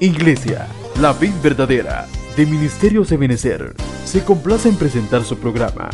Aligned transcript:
Iglesia, 0.00 0.68
la 1.00 1.12
vid 1.12 1.32
verdadera, 1.42 2.06
de 2.36 2.46
Ministerios 2.46 3.08
de 3.08 3.16
Benecer, 3.16 3.74
se 4.04 4.24
complace 4.24 4.68
en 4.68 4.76
presentar 4.76 5.24
su 5.24 5.36
programa, 5.40 5.90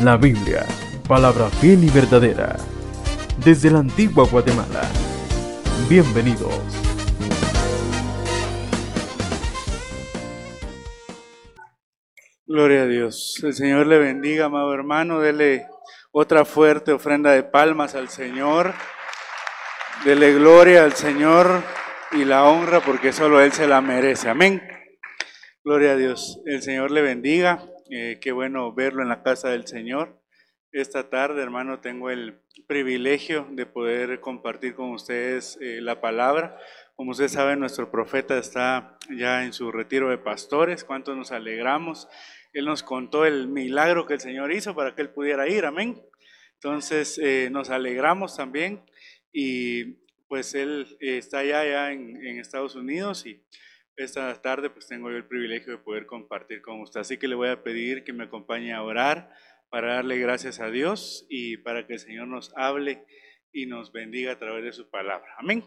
La 0.00 0.16
Biblia, 0.16 0.64
palabra 1.08 1.50
fiel 1.60 1.82
y 1.82 1.90
verdadera, 1.90 2.56
desde 3.44 3.72
la 3.72 3.80
antigua 3.80 4.28
Guatemala. 4.30 4.82
Bienvenidos. 5.88 6.54
Gloria 12.46 12.82
a 12.82 12.86
Dios. 12.86 13.40
El 13.42 13.54
Señor 13.54 13.88
le 13.88 13.98
bendiga, 13.98 14.44
amado 14.44 14.72
hermano. 14.72 15.18
Dele 15.18 15.66
otra 16.12 16.44
fuerte 16.44 16.92
ofrenda 16.92 17.32
de 17.32 17.42
palmas 17.42 17.96
al 17.96 18.08
Señor. 18.08 18.72
Dele 20.04 20.32
gloria 20.34 20.84
al 20.84 20.92
Señor 20.92 21.64
y 22.12 22.24
la 22.24 22.44
honra 22.44 22.80
porque 22.80 23.12
solo 23.12 23.40
Él 23.40 23.52
se 23.52 23.66
la 23.66 23.80
merece. 23.80 24.28
Amén. 24.28 24.62
Gloria 25.64 25.92
a 25.92 25.96
Dios. 25.96 26.40
El 26.46 26.62
Señor 26.62 26.90
le 26.90 27.02
bendiga. 27.02 27.64
Eh, 27.90 28.18
qué 28.20 28.32
bueno 28.32 28.72
verlo 28.72 29.02
en 29.02 29.08
la 29.08 29.22
casa 29.22 29.50
del 29.50 29.66
Señor. 29.66 30.20
Esta 30.72 31.10
tarde, 31.10 31.42
hermano, 31.42 31.80
tengo 31.80 32.10
el 32.10 32.40
privilegio 32.66 33.46
de 33.50 33.66
poder 33.66 34.20
compartir 34.20 34.74
con 34.74 34.90
ustedes 34.90 35.58
eh, 35.60 35.80
la 35.80 36.00
palabra. 36.00 36.58
Como 36.94 37.12
ustedes 37.12 37.32
saben, 37.32 37.60
nuestro 37.60 37.90
profeta 37.90 38.38
está 38.38 38.98
ya 39.16 39.44
en 39.44 39.52
su 39.52 39.70
retiro 39.70 40.10
de 40.10 40.18
pastores. 40.18 40.84
¿Cuánto 40.84 41.14
nos 41.14 41.32
alegramos? 41.32 42.08
Él 42.52 42.64
nos 42.64 42.82
contó 42.82 43.24
el 43.24 43.48
milagro 43.48 44.06
que 44.06 44.14
el 44.14 44.20
Señor 44.20 44.52
hizo 44.52 44.74
para 44.74 44.94
que 44.94 45.02
él 45.02 45.10
pudiera 45.10 45.48
ir. 45.48 45.64
Amén. 45.64 46.02
Entonces, 46.54 47.18
eh, 47.22 47.48
nos 47.50 47.70
alegramos 47.70 48.36
también 48.36 48.82
y 49.32 50.07
pues 50.28 50.54
él 50.54 50.96
eh, 51.00 51.18
está 51.18 51.38
allá, 51.38 51.64
ya 51.64 51.92
en, 51.92 52.38
Estados 52.38 52.76
Unidos 52.76 53.26
y 53.26 53.42
esta 53.96 54.40
tarde 54.40 54.70
pues 54.70 54.86
tengo 54.86 55.10
yo 55.10 55.16
el 55.16 55.26
privilegio 55.26 55.72
de 55.72 55.78
poder 55.78 56.06
compartir 56.06 56.62
con 56.62 56.80
usted. 56.80 57.00
Así 57.00 57.16
que 57.16 57.26
le 57.26 57.34
voy 57.34 57.48
a 57.48 57.62
pedir 57.62 58.04
que 58.04 58.12
me 58.12 58.24
acompañe 58.24 58.72
a 58.72 58.82
orar 58.82 59.32
para 59.70 59.94
darle 59.94 60.18
gracias 60.18 60.60
a 60.60 60.70
Dios 60.70 61.26
y 61.28 61.56
para 61.58 61.86
que 61.86 61.94
el 61.94 61.98
Señor 61.98 62.28
nos 62.28 62.52
hable 62.56 63.04
y 63.52 63.66
nos 63.66 63.90
bendiga 63.90 64.32
a 64.32 64.38
través 64.38 64.64
de 64.64 64.72
su 64.72 64.88
palabra. 64.88 65.34
Amén. 65.38 65.64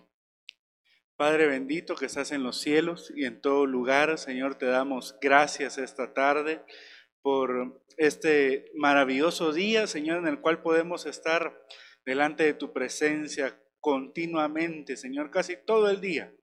Padre 1.17 1.47
bendito 1.47 1.95
que 1.95 2.05
estás 2.05 2.31
en 2.31 2.41
los 2.41 2.61
cielos 2.61 3.11
y 3.15 3.25
en 3.25 3.41
todo 3.41 3.65
lugar, 3.65 4.17
Señor, 4.17 4.55
te 4.55 4.65
damos 4.65 5.17
gracias 5.21 5.77
esta 5.77 6.13
tarde 6.13 6.63
por 7.21 7.83
este 7.97 8.71
maravilloso 8.75 9.53
día, 9.53 9.85
Señor, 9.85 10.19
en 10.19 10.27
el 10.27 10.41
cual 10.41 10.61
podemos 10.61 11.05
estar 11.05 11.61
delante 12.05 12.43
de 12.43 12.53
tu 12.53 12.73
presencia 12.73 13.61
continuamente, 13.81 14.95
Señor, 14.95 15.31
casi 15.31 15.57
todo 15.57 15.89
el 15.89 15.99
día. 15.99 16.33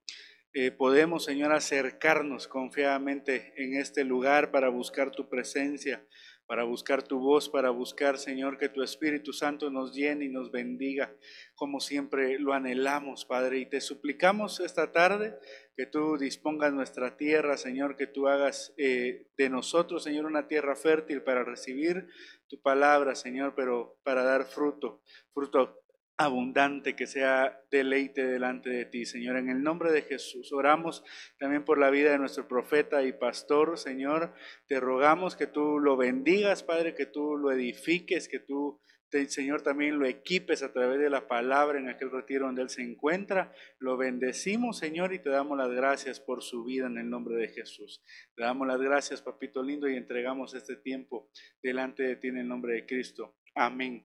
Eh, 0.54 0.70
podemos, 0.72 1.24
Señor, 1.24 1.52
acercarnos 1.52 2.48
confiadamente 2.48 3.52
en 3.56 3.76
este 3.76 4.04
lugar 4.04 4.50
para 4.50 4.70
buscar 4.70 5.10
tu 5.12 5.28
presencia, 5.28 6.04
para 6.46 6.64
buscar 6.64 7.02
tu 7.02 7.20
voz, 7.20 7.50
para 7.50 7.68
buscar, 7.70 8.18
Señor, 8.18 8.56
que 8.56 8.70
tu 8.70 8.82
Espíritu 8.82 9.34
Santo 9.34 9.70
nos 9.70 9.94
llene 9.94 10.24
y 10.24 10.28
nos 10.30 10.50
bendiga, 10.50 11.14
como 11.54 11.78
siempre 11.78 12.38
lo 12.38 12.54
anhelamos, 12.54 13.26
Padre. 13.26 13.58
Y 13.58 13.66
te 13.66 13.82
suplicamos 13.82 14.58
esta 14.58 14.90
tarde 14.90 15.38
que 15.76 15.84
tú 15.84 16.16
dispongas 16.16 16.72
nuestra 16.72 17.18
tierra, 17.18 17.58
Señor, 17.58 17.96
que 17.96 18.06
tú 18.06 18.26
hagas 18.26 18.74
eh, 18.78 19.28
de 19.36 19.50
nosotros, 19.50 20.02
Señor, 20.02 20.24
una 20.24 20.48
tierra 20.48 20.74
fértil 20.74 21.22
para 21.22 21.44
recibir 21.44 22.08
tu 22.48 22.60
palabra, 22.62 23.14
Señor, 23.14 23.54
pero 23.54 24.00
para 24.02 24.24
dar 24.24 24.46
fruto, 24.46 25.02
fruto 25.34 25.84
abundante, 26.18 26.96
que 26.96 27.06
sea 27.06 27.62
deleite 27.70 28.26
delante 28.26 28.70
de 28.70 28.84
ti, 28.84 29.06
Señor. 29.06 29.36
En 29.36 29.48
el 29.48 29.62
nombre 29.62 29.92
de 29.92 30.02
Jesús, 30.02 30.52
oramos 30.52 31.04
también 31.38 31.64
por 31.64 31.78
la 31.78 31.90
vida 31.90 32.10
de 32.10 32.18
nuestro 32.18 32.48
profeta 32.48 33.04
y 33.04 33.12
pastor, 33.12 33.78
Señor. 33.78 34.34
Te 34.66 34.80
rogamos 34.80 35.36
que 35.36 35.46
tú 35.46 35.78
lo 35.78 35.96
bendigas, 35.96 36.64
Padre, 36.64 36.96
que 36.96 37.06
tú 37.06 37.36
lo 37.36 37.52
edifiques, 37.52 38.28
que 38.28 38.40
tú, 38.40 38.80
Señor, 39.28 39.62
también 39.62 40.00
lo 40.00 40.06
equipes 40.06 40.64
a 40.64 40.72
través 40.72 40.98
de 40.98 41.08
la 41.08 41.28
palabra 41.28 41.78
en 41.78 41.88
aquel 41.88 42.10
retiro 42.10 42.46
donde 42.46 42.62
Él 42.62 42.68
se 42.68 42.82
encuentra. 42.82 43.54
Lo 43.78 43.96
bendecimos, 43.96 44.76
Señor, 44.76 45.14
y 45.14 45.20
te 45.20 45.30
damos 45.30 45.56
las 45.56 45.70
gracias 45.70 46.18
por 46.18 46.42
su 46.42 46.64
vida 46.64 46.88
en 46.88 46.98
el 46.98 47.08
nombre 47.08 47.36
de 47.36 47.48
Jesús. 47.48 48.02
Te 48.34 48.42
damos 48.42 48.66
las 48.66 48.80
gracias, 48.80 49.22
papito 49.22 49.62
lindo, 49.62 49.88
y 49.88 49.94
entregamos 49.94 50.52
este 50.54 50.74
tiempo 50.74 51.30
delante 51.62 52.02
de 52.02 52.16
ti 52.16 52.26
en 52.26 52.38
el 52.38 52.48
nombre 52.48 52.74
de 52.74 52.86
Cristo. 52.86 53.36
Amén. 53.54 54.04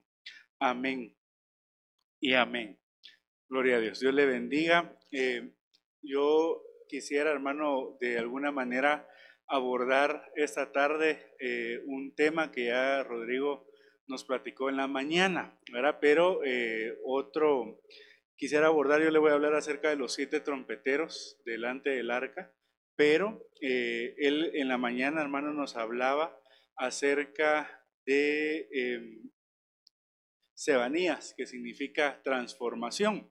Amén 0.60 1.16
y 2.24 2.32
amén. 2.32 2.80
Gloria 3.50 3.76
a 3.76 3.80
Dios. 3.80 4.00
Dios 4.00 4.14
le 4.14 4.24
bendiga. 4.24 4.98
Eh, 5.12 5.52
yo 6.00 6.62
quisiera, 6.88 7.30
hermano, 7.30 7.98
de 8.00 8.16
alguna 8.16 8.50
manera 8.50 9.06
abordar 9.46 10.32
esta 10.34 10.72
tarde 10.72 11.22
eh, 11.38 11.82
un 11.84 12.14
tema 12.14 12.50
que 12.50 12.68
ya 12.68 13.02
Rodrigo 13.02 13.66
nos 14.06 14.24
platicó 14.24 14.70
en 14.70 14.78
la 14.78 14.86
mañana, 14.86 15.60
¿verdad? 15.70 15.98
Pero 16.00 16.42
eh, 16.46 16.96
otro, 17.04 17.82
quisiera 18.36 18.68
abordar, 18.68 19.02
yo 19.02 19.10
le 19.10 19.18
voy 19.18 19.30
a 19.30 19.34
hablar 19.34 19.54
acerca 19.54 19.90
de 19.90 19.96
los 19.96 20.14
siete 20.14 20.40
trompeteros 20.40 21.42
delante 21.44 21.90
del 21.90 22.10
arca, 22.10 22.54
pero 22.96 23.46
él 23.60 24.50
en 24.54 24.68
la 24.68 24.78
mañana, 24.78 25.20
hermano, 25.20 25.52
nos 25.52 25.76
hablaba 25.76 26.40
acerca 26.78 27.84
de 28.06 28.66
em, 28.72 29.30
Sebanías, 30.54 31.34
que 31.36 31.46
significa 31.46 32.20
transformación. 32.22 33.28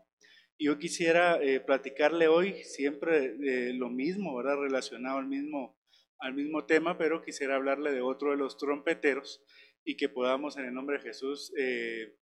Yo 0.59 0.77
quisiera 0.77 1.41
eh, 1.41 1.59
platicarle 1.59 2.27
hoy 2.27 2.63
siempre 2.63 3.35
de 3.37 3.73
lo 3.73 3.89
mismo, 3.89 4.35
¿verdad? 4.35 4.57
Relacionado 4.59 5.17
al 5.17 5.27
mismo, 5.27 5.77
al 6.19 6.33
mismo 6.33 6.65
tema, 6.65 6.97
pero 6.97 7.23
quisiera 7.23 7.55
hablarle 7.55 7.91
de 7.91 8.01
otro 8.01 8.31
de 8.31 8.37
los 8.37 8.57
trompeteros 8.57 9.43
y 9.83 9.97
que 9.97 10.09
podamos 10.09 10.57
en 10.57 10.65
el 10.65 10.73
nombre 10.73 10.97
de 10.97 11.03
Jesús, 11.03 11.53
eh, 11.57 12.17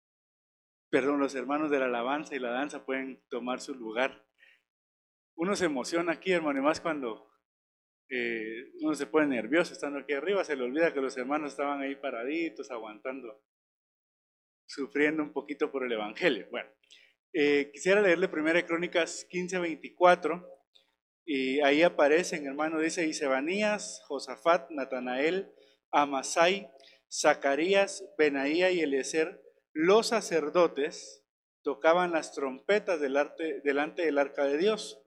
perdón, 0.90 1.19
los 1.19 1.35
hermanos 1.35 1.69
de 1.72 1.79
la 1.79 1.85
alabanza 1.85 2.35
y 2.35 2.40
la 2.40 2.51
danza 2.51 2.85
pueden 2.85 3.22
tomar 3.29 3.59
su 3.59 3.75
lugar. 3.75 4.25
Uno 5.35 5.56
se 5.56 5.66
emociona 5.66 6.13
aquí, 6.13 6.31
hermano, 6.31 6.59
y 6.59 6.63
más 6.63 6.81
cuando 6.81 7.29
eh, 8.09 8.72
uno 8.81 8.94
se 8.94 9.07
pone 9.07 9.28
nervioso 9.28 9.73
estando 9.73 10.00
aquí 10.00 10.13
arriba, 10.13 10.44
se 10.44 10.56
le 10.56 10.63
olvida 10.63 10.94
que 10.94 11.01
los 11.01 11.17
hermanos 11.17 11.51
estaban 11.51 11.81
ahí 11.81 11.95
paraditos, 11.95 12.72
aguantando 12.72 13.41
sufriendo 14.72 15.22
un 15.22 15.34
poquito 15.34 15.72
por 15.72 15.86
el 15.86 15.92
Evangelio. 15.92 16.48
Bueno, 16.50 16.70
eh, 17.34 17.70
quisiera 17.74 18.02
leerle 18.02 18.30
primera 18.30 18.66
Crónicas 18.66 19.26
15, 19.30 19.59
24, 19.59 20.48
y 21.26 21.59
ahí 21.62 21.84
aparecen, 21.84 22.48
hermano, 22.48 22.80
dice 22.80 23.06
Isebanías, 23.06 24.02
Josafat, 24.08 24.70
Natanael, 24.72 25.52
Amasai, 25.92 26.70
Zacarías, 27.12 28.06
Benaía 28.18 28.72
y 28.72 28.80
Eliezer, 28.80 29.42
los 29.74 30.08
sacerdotes 30.08 31.26
tocaban 31.64 32.12
las 32.12 32.34
trompetas 32.34 33.00
delante, 33.00 33.62
delante 33.64 34.03
del 34.03 34.18
arca 34.18 34.46
de 34.46 34.58
Dios. 34.58 35.02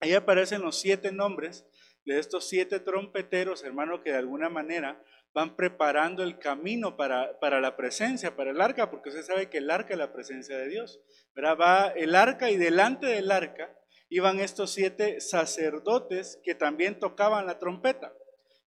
Ahí 0.00 0.12
aparecen 0.12 0.62
los 0.62 0.78
siete 0.78 1.10
nombres 1.10 1.66
de 2.04 2.18
estos 2.18 2.48
siete 2.48 2.80
trompeteros, 2.80 3.64
hermano, 3.64 4.02
que 4.02 4.12
de 4.12 4.18
alguna 4.18 4.48
manera 4.48 5.02
van 5.32 5.56
preparando 5.56 6.22
el 6.22 6.38
camino 6.38 6.96
para, 6.96 7.38
para, 7.38 7.60
la 7.60 7.76
presencia, 7.76 8.36
para 8.36 8.50
el 8.50 8.60
arca, 8.60 8.90
porque 8.90 9.10
usted 9.10 9.22
sabe 9.22 9.48
que 9.48 9.58
el 9.58 9.70
arca 9.70 9.94
es 9.94 9.98
la 9.98 10.12
presencia 10.12 10.56
de 10.56 10.68
Dios. 10.68 11.00
¿verdad? 11.34 11.56
Va 11.60 11.88
el 11.88 12.14
arca 12.14 12.50
y 12.50 12.56
delante 12.56 13.06
del 13.06 13.30
arca 13.30 13.76
iban 14.08 14.40
estos 14.40 14.72
siete 14.72 15.20
sacerdotes 15.20 16.40
que 16.42 16.54
también 16.54 16.98
tocaban 16.98 17.46
la 17.46 17.58
trompeta. 17.58 18.12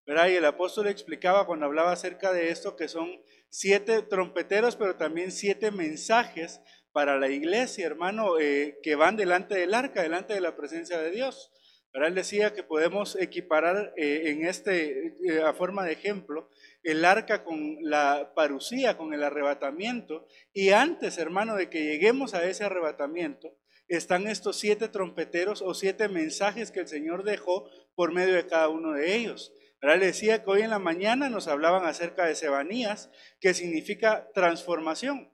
¿verdad? 0.05 0.27
Y 0.29 0.35
el 0.35 0.45
apóstol 0.45 0.87
explicaba 0.87 1.45
cuando 1.45 1.65
hablaba 1.65 1.91
acerca 1.91 2.31
de 2.31 2.49
esto 2.49 2.75
que 2.75 2.87
son 2.87 3.21
siete 3.49 4.01
trompeteros, 4.01 4.75
pero 4.75 4.95
también 4.95 5.31
siete 5.31 5.71
mensajes 5.71 6.61
para 6.91 7.17
la 7.17 7.29
iglesia, 7.29 7.85
hermano, 7.85 8.39
eh, 8.39 8.79
que 8.83 8.95
van 8.95 9.17
delante 9.17 9.55
del 9.55 9.73
arca, 9.73 10.01
delante 10.01 10.33
de 10.33 10.41
la 10.41 10.55
presencia 10.55 10.99
de 10.99 11.11
Dios. 11.11 11.51
Ahora 11.93 12.07
él 12.07 12.15
decía 12.15 12.53
que 12.53 12.63
podemos 12.63 13.15
equiparar 13.15 13.93
eh, 13.97 14.23
en 14.31 14.45
este, 14.45 15.15
eh, 15.27 15.43
a 15.45 15.53
forma 15.53 15.85
de 15.85 15.93
ejemplo, 15.93 16.49
el 16.81 17.05
arca 17.05 17.43
con 17.43 17.77
la 17.81 18.33
parucía, 18.35 18.97
con 18.97 19.13
el 19.13 19.23
arrebatamiento. 19.23 20.25
Y 20.53 20.71
antes, 20.71 21.19
hermano, 21.19 21.55
de 21.55 21.69
que 21.69 21.83
lleguemos 21.83 22.33
a 22.33 22.43
ese 22.45 22.63
arrebatamiento, 22.63 23.55
están 23.87 24.27
estos 24.27 24.57
siete 24.57 24.87
trompeteros 24.87 25.61
o 25.61 25.75
siete 25.75 26.09
mensajes 26.09 26.71
que 26.71 26.79
el 26.79 26.87
Señor 26.87 27.23
dejó 27.23 27.69
por 27.93 28.11
medio 28.11 28.33
de 28.33 28.47
cada 28.47 28.69
uno 28.69 28.93
de 28.93 29.15
ellos. 29.15 29.53
Ahora 29.79 29.97
decía 29.97 30.43
que 30.43 30.49
hoy 30.49 30.61
en 30.61 30.71
la 30.71 30.79
mañana 30.79 31.29
nos 31.29 31.47
hablaban 31.47 31.85
acerca 31.85 32.25
de 32.25 32.35
Sebanías, 32.35 33.11
que 33.39 33.53
significa 33.53 34.29
transformación. 34.33 35.31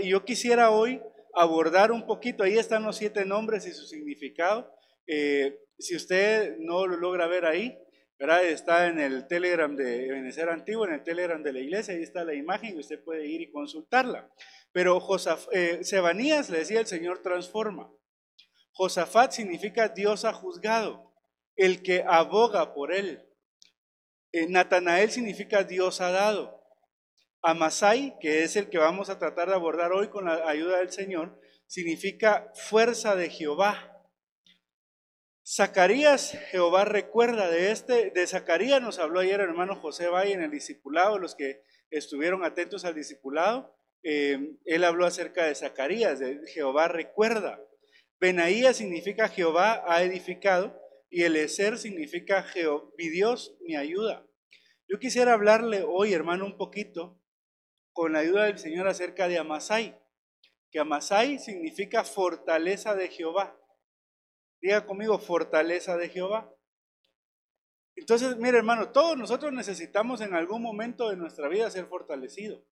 Y 0.00 0.10
yo 0.10 0.24
quisiera 0.24 0.70
hoy 0.70 1.02
abordar 1.34 1.90
un 1.90 2.06
poquito, 2.06 2.44
ahí 2.44 2.56
están 2.56 2.84
los 2.84 2.96
siete 2.96 3.24
nombres 3.24 3.66
y 3.66 3.72
su 3.72 3.86
significado. 3.86 4.75
Eh, 5.06 5.58
si 5.78 5.96
usted 5.96 6.56
no 6.58 6.86
lo 6.86 6.96
logra 6.96 7.26
ver 7.26 7.44
ahí, 7.44 7.78
¿verdad? 8.18 8.44
está 8.44 8.86
en 8.86 8.98
el 8.98 9.26
Telegram 9.26 9.74
de 9.76 10.10
Benecer 10.10 10.48
Antiguo, 10.48 10.86
en 10.86 10.94
el 10.94 11.04
Telegram 11.04 11.42
de 11.42 11.52
la 11.52 11.60
iglesia, 11.60 11.94
ahí 11.94 12.02
está 12.02 12.24
la 12.24 12.34
imagen 12.34 12.76
y 12.76 12.80
usted 12.80 13.02
puede 13.04 13.26
ir 13.26 13.42
y 13.42 13.50
consultarla. 13.50 14.30
Pero 14.72 15.00
Josaf, 15.00 15.46
eh, 15.52 15.80
Sebanías 15.82 16.50
le 16.50 16.58
decía 16.58 16.80
el 16.80 16.86
Señor 16.86 17.22
transforma. 17.22 17.90
Josafat 18.72 19.32
significa 19.32 19.88
Dios 19.88 20.24
ha 20.24 20.32
juzgado. 20.32 21.06
el 21.58 21.82
que 21.82 22.04
aboga 22.06 22.74
por 22.74 22.92
él. 22.92 23.26
Eh, 24.30 24.46
Natanael 24.46 25.10
significa 25.10 25.64
Dios 25.64 26.02
ha 26.02 26.10
dado. 26.10 26.62
Amasai, 27.40 28.18
que 28.20 28.42
es 28.44 28.56
el 28.56 28.68
que 28.68 28.76
vamos 28.76 29.08
a 29.08 29.18
tratar 29.18 29.48
de 29.48 29.54
abordar 29.54 29.92
hoy 29.92 30.08
con 30.08 30.26
la 30.26 30.46
ayuda 30.46 30.78
del 30.78 30.92
Señor, 30.92 31.40
significa 31.66 32.52
fuerza 32.54 33.16
de 33.16 33.30
Jehová. 33.30 33.95
Zacarías, 35.48 36.36
Jehová 36.50 36.84
recuerda 36.84 37.48
de 37.48 37.70
este, 37.70 38.10
de 38.10 38.26
Zacarías 38.26 38.82
nos 38.82 38.98
habló 38.98 39.20
ayer 39.20 39.40
el 39.40 39.48
hermano 39.48 39.76
José 39.76 40.08
Valle 40.08 40.32
en 40.32 40.42
el 40.42 40.50
discipulado, 40.50 41.20
los 41.20 41.36
que 41.36 41.62
estuvieron 41.88 42.44
atentos 42.44 42.84
al 42.84 42.96
discipulado, 42.96 43.78
eh, 44.02 44.56
él 44.64 44.82
habló 44.82 45.06
acerca 45.06 45.44
de 45.44 45.54
Zacarías, 45.54 46.18
de 46.18 46.40
Jehová 46.48 46.88
recuerda. 46.88 47.60
Benaía 48.18 48.74
significa 48.74 49.28
Jehová 49.28 49.84
ha 49.86 50.02
edificado 50.02 50.80
y 51.10 51.22
el 51.22 51.36
Eser 51.36 51.78
significa 51.78 52.42
Jehová, 52.42 52.82
mi 52.98 53.08
Dios 53.08 53.56
mi 53.60 53.76
ayuda. 53.76 54.26
Yo 54.88 54.98
quisiera 54.98 55.32
hablarle 55.32 55.84
hoy, 55.86 56.12
hermano, 56.12 56.44
un 56.44 56.56
poquito 56.56 57.22
con 57.92 58.14
la 58.14 58.18
ayuda 58.18 58.46
del 58.46 58.58
Señor 58.58 58.88
acerca 58.88 59.28
de 59.28 59.38
Amasai, 59.38 59.96
que 60.72 60.80
Amasai 60.80 61.38
significa 61.38 62.02
fortaleza 62.02 62.96
de 62.96 63.08
Jehová. 63.08 63.56
Diga 64.66 64.84
conmigo, 64.84 65.16
fortaleza 65.20 65.96
de 65.96 66.08
Jehová. 66.08 66.52
Entonces, 67.94 68.36
mire 68.36 68.58
hermano, 68.58 68.90
todos 68.90 69.16
nosotros 69.16 69.52
necesitamos 69.52 70.20
en 70.20 70.34
algún 70.34 70.60
momento 70.60 71.08
de 71.08 71.16
nuestra 71.16 71.48
vida 71.48 71.70
ser 71.70 71.86
fortalecidos. 71.86 72.64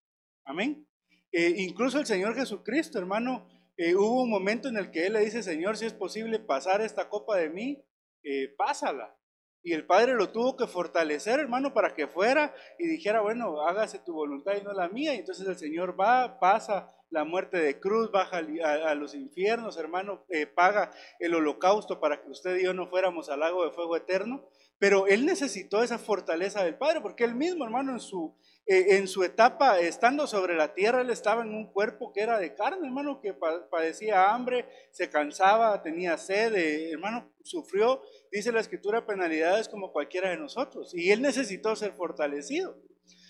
Amén. 0.45 0.89
Eh, 1.31 1.55
incluso 1.59 2.01
el 2.01 2.07
Señor 2.07 2.35
Jesucristo, 2.35 2.99
hermano, 2.99 3.49
eh, 3.77 3.95
hubo 3.95 4.25
un 4.25 4.31
momento 4.31 4.69
en 4.69 4.77
el 4.77 4.91
que 4.91 5.07
Él 5.07 5.13
le 5.13 5.21
dice, 5.21 5.45
Señor, 5.45 5.77
si 5.77 5.87
es 5.87 5.93
posible 5.93 6.41
pasar 6.41 6.81
esta 6.81 7.09
copa 7.09 7.37
de 7.37 7.49
mí, 7.51 7.81
eh, 8.25 8.49
pásala. 8.59 9.17
Y 9.65 9.73
el 9.73 9.87
Padre 9.87 10.13
lo 10.13 10.29
tuvo 10.29 10.59
que 10.59 10.67
fortalecer, 10.67 11.41
hermano, 11.41 11.73
para 11.73 11.95
que 11.95 12.07
fuera 12.07 12.55
y 12.79 12.87
dijera, 12.87 13.23
bueno, 13.23 13.63
hágase 13.63 13.99
tu 13.99 14.13
voluntad 14.13 14.53
y 14.61 14.63
no 14.63 14.75
la 14.75 14.89
mía. 14.89 15.15
Y 15.15 15.21
entonces 15.21 15.49
el 15.49 15.57
Señor 15.57 15.99
va, 15.99 16.39
pasa 16.39 16.93
la 17.09 17.25
muerte 17.25 17.59
de 17.59 17.81
cruz, 17.81 18.11
baja 18.11 18.39
a, 18.39 18.95
los 18.95 19.15
infiernos, 19.15 19.79
hermano, 19.79 20.27
eh, 20.29 20.47
paga 20.47 20.91
el 21.19 21.35
holocausto 21.35 21.99
para 21.99 22.21
que 22.21 22.29
usted 22.29 22.57
y 22.59 22.65
yo 22.65 22.75
no 22.75 22.89
fuéramos 22.89 23.31
al 23.31 23.41
lago 23.41 23.65
de 23.65 23.71
fuego 23.71 23.97
eterno. 23.97 24.45
Pero 24.79 25.07
él 25.07 25.25
necesitó 25.25 25.83
esa 25.83 25.99
fortaleza 25.99 26.63
del 26.63 26.77
Padre, 26.77 27.01
porque 27.01 27.25
él 27.25 27.35
mismo, 27.35 27.65
hermano, 27.65 27.93
en 27.93 28.01
su, 28.01 28.37
eh, 28.67 28.97
en 28.97 29.09
su 29.09 29.23
etapa, 29.23 29.79
estando 29.79 30.27
sobre 30.27 30.57
la 30.57 30.73
tierra, 30.73 31.03
él 31.03 31.11
estaba 31.11 31.43
en 31.43 31.55
un 31.55 31.71
cuerpo 31.71 32.13
que 32.13 32.23
era 32.23 32.39
de 32.39 32.55
carne, 32.55 32.87
hermano, 32.87 33.21
que 33.21 33.35
padecía 33.35 34.33
hambre, 34.33 34.67
se 34.91 35.11
cansaba, 35.11 35.83
tenía 35.83 36.17
sed, 36.17 36.55
eh, 36.55 36.93
hermano, 36.93 37.31
sufrió, 37.43 38.01
dice 38.33 38.53
la 38.53 38.61
escritura, 38.61 39.05
penalidades 39.05 39.69
como 39.69 39.93
cualquiera 39.93 40.31
de 40.31 40.39
nosotros. 40.39 40.95
Y 40.95 41.11
él 41.11 41.21
necesitó 41.21 41.77
ser 41.77 41.93
fortalecido. 41.93 42.75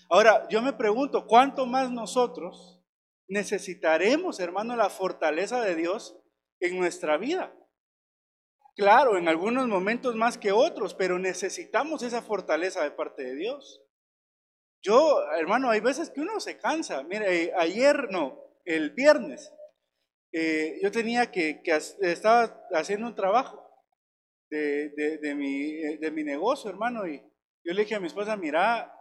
Ahora, 0.09 0.47
yo 0.49 0.61
me 0.61 0.71
pregunto, 0.71 1.27
¿cuánto 1.27 1.65
más 1.65 1.91
nosotros 1.91 2.81
necesitaremos, 3.27 4.39
hermano, 4.39 4.77
la 4.77 4.89
fortaleza 4.89 5.61
de 5.61 5.75
Dios 5.75 6.17
en 6.61 6.77
nuestra 6.77 7.17
vida? 7.17 7.53
Claro, 8.77 9.17
en 9.17 9.27
algunos 9.27 9.67
momentos 9.67 10.15
más 10.15 10.37
que 10.37 10.53
otros, 10.53 10.93
pero 10.93 11.19
necesitamos 11.19 12.03
esa 12.03 12.21
fortaleza 12.21 12.83
de 12.83 12.91
parte 12.91 13.23
de 13.23 13.35
Dios. 13.35 13.84
Yo, 14.85 15.19
hermano, 15.31 15.71
hay 15.71 15.79
veces 15.79 16.11
que 16.11 16.21
uno 16.21 16.39
se 16.39 16.59
cansa. 16.59 17.01
Mire, 17.01 17.45
eh, 17.45 17.53
ayer, 17.57 18.07
no, 18.11 18.39
el 18.65 18.91
viernes, 18.91 19.51
eh, 20.31 20.77
yo 20.83 20.91
tenía 20.91 21.31
que, 21.31 21.63
que, 21.63 21.71
estaba 21.71 22.67
haciendo 22.71 23.07
un 23.07 23.15
trabajo 23.15 23.67
de, 24.51 24.89
de, 25.19 25.33
mi, 25.33 25.71
eh, 25.71 25.97
de 25.99 26.11
mi 26.11 26.23
negocio, 26.23 26.69
hermano, 26.69 27.07
y 27.07 27.17
yo 27.63 27.73
le 27.73 27.81
dije 27.81 27.95
a 27.95 27.99
mi 27.99 28.05
esposa, 28.05 28.37
mira, 28.37 28.93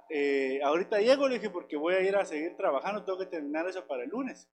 ahorita 0.65 1.01
llego, 1.01 1.29
le 1.29 1.35
dije, 1.35 1.51
porque 1.51 1.77
voy 1.77 1.95
a 1.95 2.01
ir 2.01 2.17
a 2.17 2.25
seguir 2.25 2.57
trabajando, 2.57 3.05
tengo 3.05 3.19
que 3.19 3.27
terminar 3.27 3.69
eso 3.69 3.87
para 3.87 4.05
el 4.05 4.09
lunes. 4.09 4.49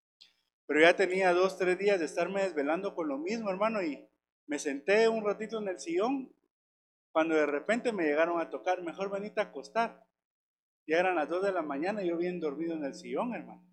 Pero 0.67 0.81
ya 0.81 0.97
tenía 0.97 1.31
dos, 1.31 1.57
tres 1.57 1.77
días 1.77 1.99
de 1.99 2.07
estarme 2.07 2.41
desvelando 2.41 2.93
con 2.93 3.07
lo 3.07 3.17
mismo, 3.17 3.49
hermano, 3.49 3.81
y 3.81 4.05
me 4.47 4.59
senté 4.59 5.07
un 5.07 5.23
ratito 5.23 5.59
en 5.59 5.69
el 5.69 5.79
sillón, 5.79 6.35
cuando 7.13 7.35
de 7.35 7.45
repente 7.45 7.93
me 7.93 8.03
llegaron 8.03 8.41
a 8.41 8.49
tocar, 8.49 8.81
mejor 8.81 9.09
venite 9.09 9.39
a 9.39 9.45
acostar. 9.45 10.10
Ya 10.87 10.99
eran 10.99 11.15
las 11.15 11.29
2 11.29 11.43
de 11.43 11.51
la 11.51 11.61
mañana 11.61 12.03
y 12.03 12.09
yo 12.09 12.17
bien 12.17 12.39
dormido 12.39 12.73
en 12.73 12.83
el 12.83 12.93
sillón, 12.93 13.33
hermano. 13.33 13.65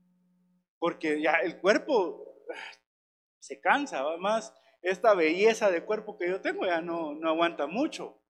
Porque 0.79 1.21
ya 1.21 1.33
el 1.43 1.61
cuerpo 1.61 2.45
se 3.41 3.61
cansa, 3.61 4.05
más 4.19 4.55
esta 4.83 5.15
belleza 5.15 5.71
de 5.71 5.85
cuerpo 5.85 6.17
que 6.17 6.29
yo 6.29 6.41
tengo 6.41 6.65
ya 6.65 6.81
no, 6.81 7.15
no 7.15 7.29
aguanta 7.29 7.67
mucho. 7.67 8.23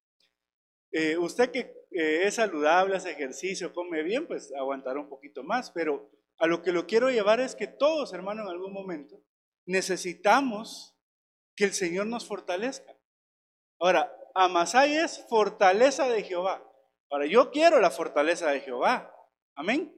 Eh, 0.91 1.19
usted 1.19 1.51
que 1.51 1.61
eh, 1.91 2.23
es 2.25 2.35
saludable, 2.37 2.97
hace 2.97 3.11
ejercicio, 3.11 3.73
come 3.75 4.03
bien, 4.03 4.27
pues 4.27 4.53
aguantará 4.55 5.01
un 5.01 5.09
poquito 5.09 5.43
más, 5.43 5.71
pero 5.71 6.11
a 6.39 6.47
lo 6.47 6.63
que 6.63 6.73
lo 6.73 6.87
quiero 6.87 7.11
llevar 7.11 7.41
es 7.41 7.55
que 7.55 7.67
todos, 7.67 8.13
hermano, 8.13 8.43
en 8.43 8.49
algún 8.49 8.73
momento 8.73 9.23
necesitamos 9.67 10.97
que 11.55 11.65
el 11.65 11.73
Señor 11.73 12.07
nos 12.07 12.27
fortalezca. 12.27 12.97
Ahora, 13.79 14.13
Amasai 14.35 14.97
es 14.97 15.27
fortaleza 15.29 16.09
de 16.09 16.23
Jehová. 16.23 16.65
Ahora, 17.10 17.26
yo 17.26 17.50
quiero 17.50 17.81
la 17.81 17.90
fortaleza 17.90 18.50
de 18.50 18.60
Jehová. 18.60 19.14
Amén. 19.55 19.94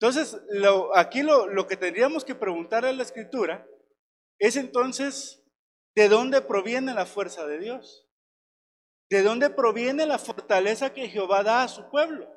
Entonces, 0.00 0.40
aquí 0.94 1.22
lo, 1.22 1.46
lo 1.46 1.66
que 1.66 1.76
tendríamos 1.76 2.24
que 2.24 2.34
preguntar 2.34 2.84
a 2.84 2.92
la 2.92 3.02
escritura 3.02 3.66
es 4.38 4.56
entonces, 4.56 5.44
¿de 5.94 6.08
dónde 6.08 6.40
proviene 6.40 6.94
la 6.94 7.06
fuerza 7.06 7.46
de 7.46 7.58
Dios? 7.58 8.08
¿De 9.10 9.22
dónde 9.22 9.50
proviene 9.50 10.06
la 10.06 10.18
fortaleza 10.18 10.94
que 10.94 11.08
Jehová 11.08 11.42
da 11.42 11.64
a 11.64 11.68
su 11.68 11.90
pueblo? 11.90 12.32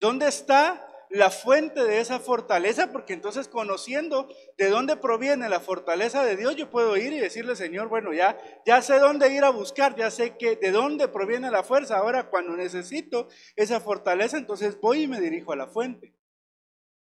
¿Dónde 0.00 0.28
está 0.28 0.89
la 1.10 1.30
fuente 1.30 1.82
de 1.82 2.00
esa 2.00 2.20
fortaleza, 2.20 2.92
porque 2.92 3.12
entonces 3.12 3.48
conociendo 3.48 4.28
de 4.56 4.68
dónde 4.68 4.96
proviene 4.96 5.48
la 5.48 5.58
fortaleza 5.58 6.24
de 6.24 6.36
Dios, 6.36 6.54
yo 6.54 6.70
puedo 6.70 6.96
ir 6.96 7.12
y 7.12 7.18
decirle, 7.18 7.56
Señor, 7.56 7.88
bueno, 7.88 8.12
ya, 8.12 8.38
ya 8.64 8.80
sé 8.80 9.00
dónde 9.00 9.32
ir 9.32 9.42
a 9.42 9.50
buscar, 9.50 9.96
ya 9.96 10.10
sé 10.10 10.36
que 10.36 10.54
de 10.54 10.70
dónde 10.70 11.08
proviene 11.08 11.50
la 11.50 11.64
fuerza. 11.64 11.98
Ahora, 11.98 12.30
cuando 12.30 12.56
necesito 12.56 13.28
esa 13.56 13.80
fortaleza, 13.80 14.38
entonces 14.38 14.80
voy 14.80 15.02
y 15.02 15.08
me 15.08 15.20
dirijo 15.20 15.52
a 15.52 15.56
la 15.56 15.66
fuente. 15.66 16.14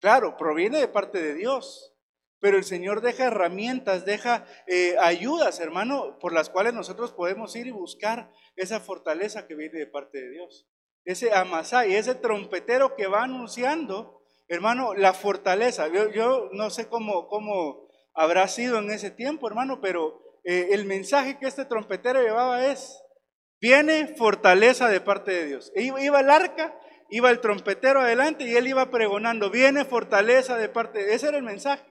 Claro, 0.01 0.37
proviene 0.37 0.81
de 0.81 0.89
parte 0.89 1.23
de 1.23 1.35
Dios, 1.35 1.95
pero 2.41 2.57
el 2.57 2.65
Señor 2.65 3.03
deja 3.03 3.27
herramientas, 3.27 4.05
deja 4.05 4.45
eh, 4.67 4.97
ayudas, 4.99 5.61
hermano, 5.61 6.19
por 6.19 6.33
las 6.33 6.51
cuales 6.51 6.75
nosotros 6.75 7.13
podemos 7.13 7.55
ir 7.55 7.69
y 7.69 7.71
buscar 7.71 8.33
esa 8.57 8.81
fortaleza 8.81 9.47
que 9.47 9.55
viene 9.55 9.79
de 9.79 9.87
parte 9.87 10.19
de 10.19 10.31
Dios 10.31 10.67
ese 11.05 11.33
Amasai, 11.33 11.95
ese 11.95 12.15
trompetero 12.15 12.95
que 12.97 13.07
va 13.07 13.25
anunciando, 13.25 14.23
hermano, 14.49 14.95
la 14.95 15.13
fortaleza. 15.13 15.89
Yo, 15.89 16.49
no 16.53 16.71
sé 16.71 16.89
cómo, 16.89 17.29
cómo 17.29 17.89
habrá 18.15 18.49
sido 18.49 18.79
en 18.79 18.91
ese 18.91 19.11
tiempo, 19.11 19.49
hermano, 19.49 19.81
pero 19.81 20.21
eh, 20.45 20.69
el 20.73 20.87
mensaje 20.87 21.39
que 21.39 21.47
este 21.47 21.65
trompetero 21.65 22.23
llevaba 22.23 22.67
es, 22.67 23.03
viene 23.61 24.15
fortaleza 24.17 24.89
de 24.89 25.01
parte 25.01 25.33
de 25.33 25.47
Dios. 25.47 25.73
Iba, 25.75 26.03
iba 26.03 26.21
el 26.21 26.31
arca, 26.31 26.79
iba 27.11 27.31
el 27.31 27.41
trompetero 27.41 28.01
adelante 28.01 28.45
y 28.45 28.55
él 28.57 28.67
iba 28.67 28.91
pregonando, 28.91 29.51
viene 29.51 29.85
fortaleza 29.85 30.57
de 30.57 30.69
parte 30.69 30.99
de 30.99 31.05
Dios. 31.07 31.17
Ese 31.17 31.29
era 31.29 31.39
el 31.39 31.45
mensaje. 31.45 31.85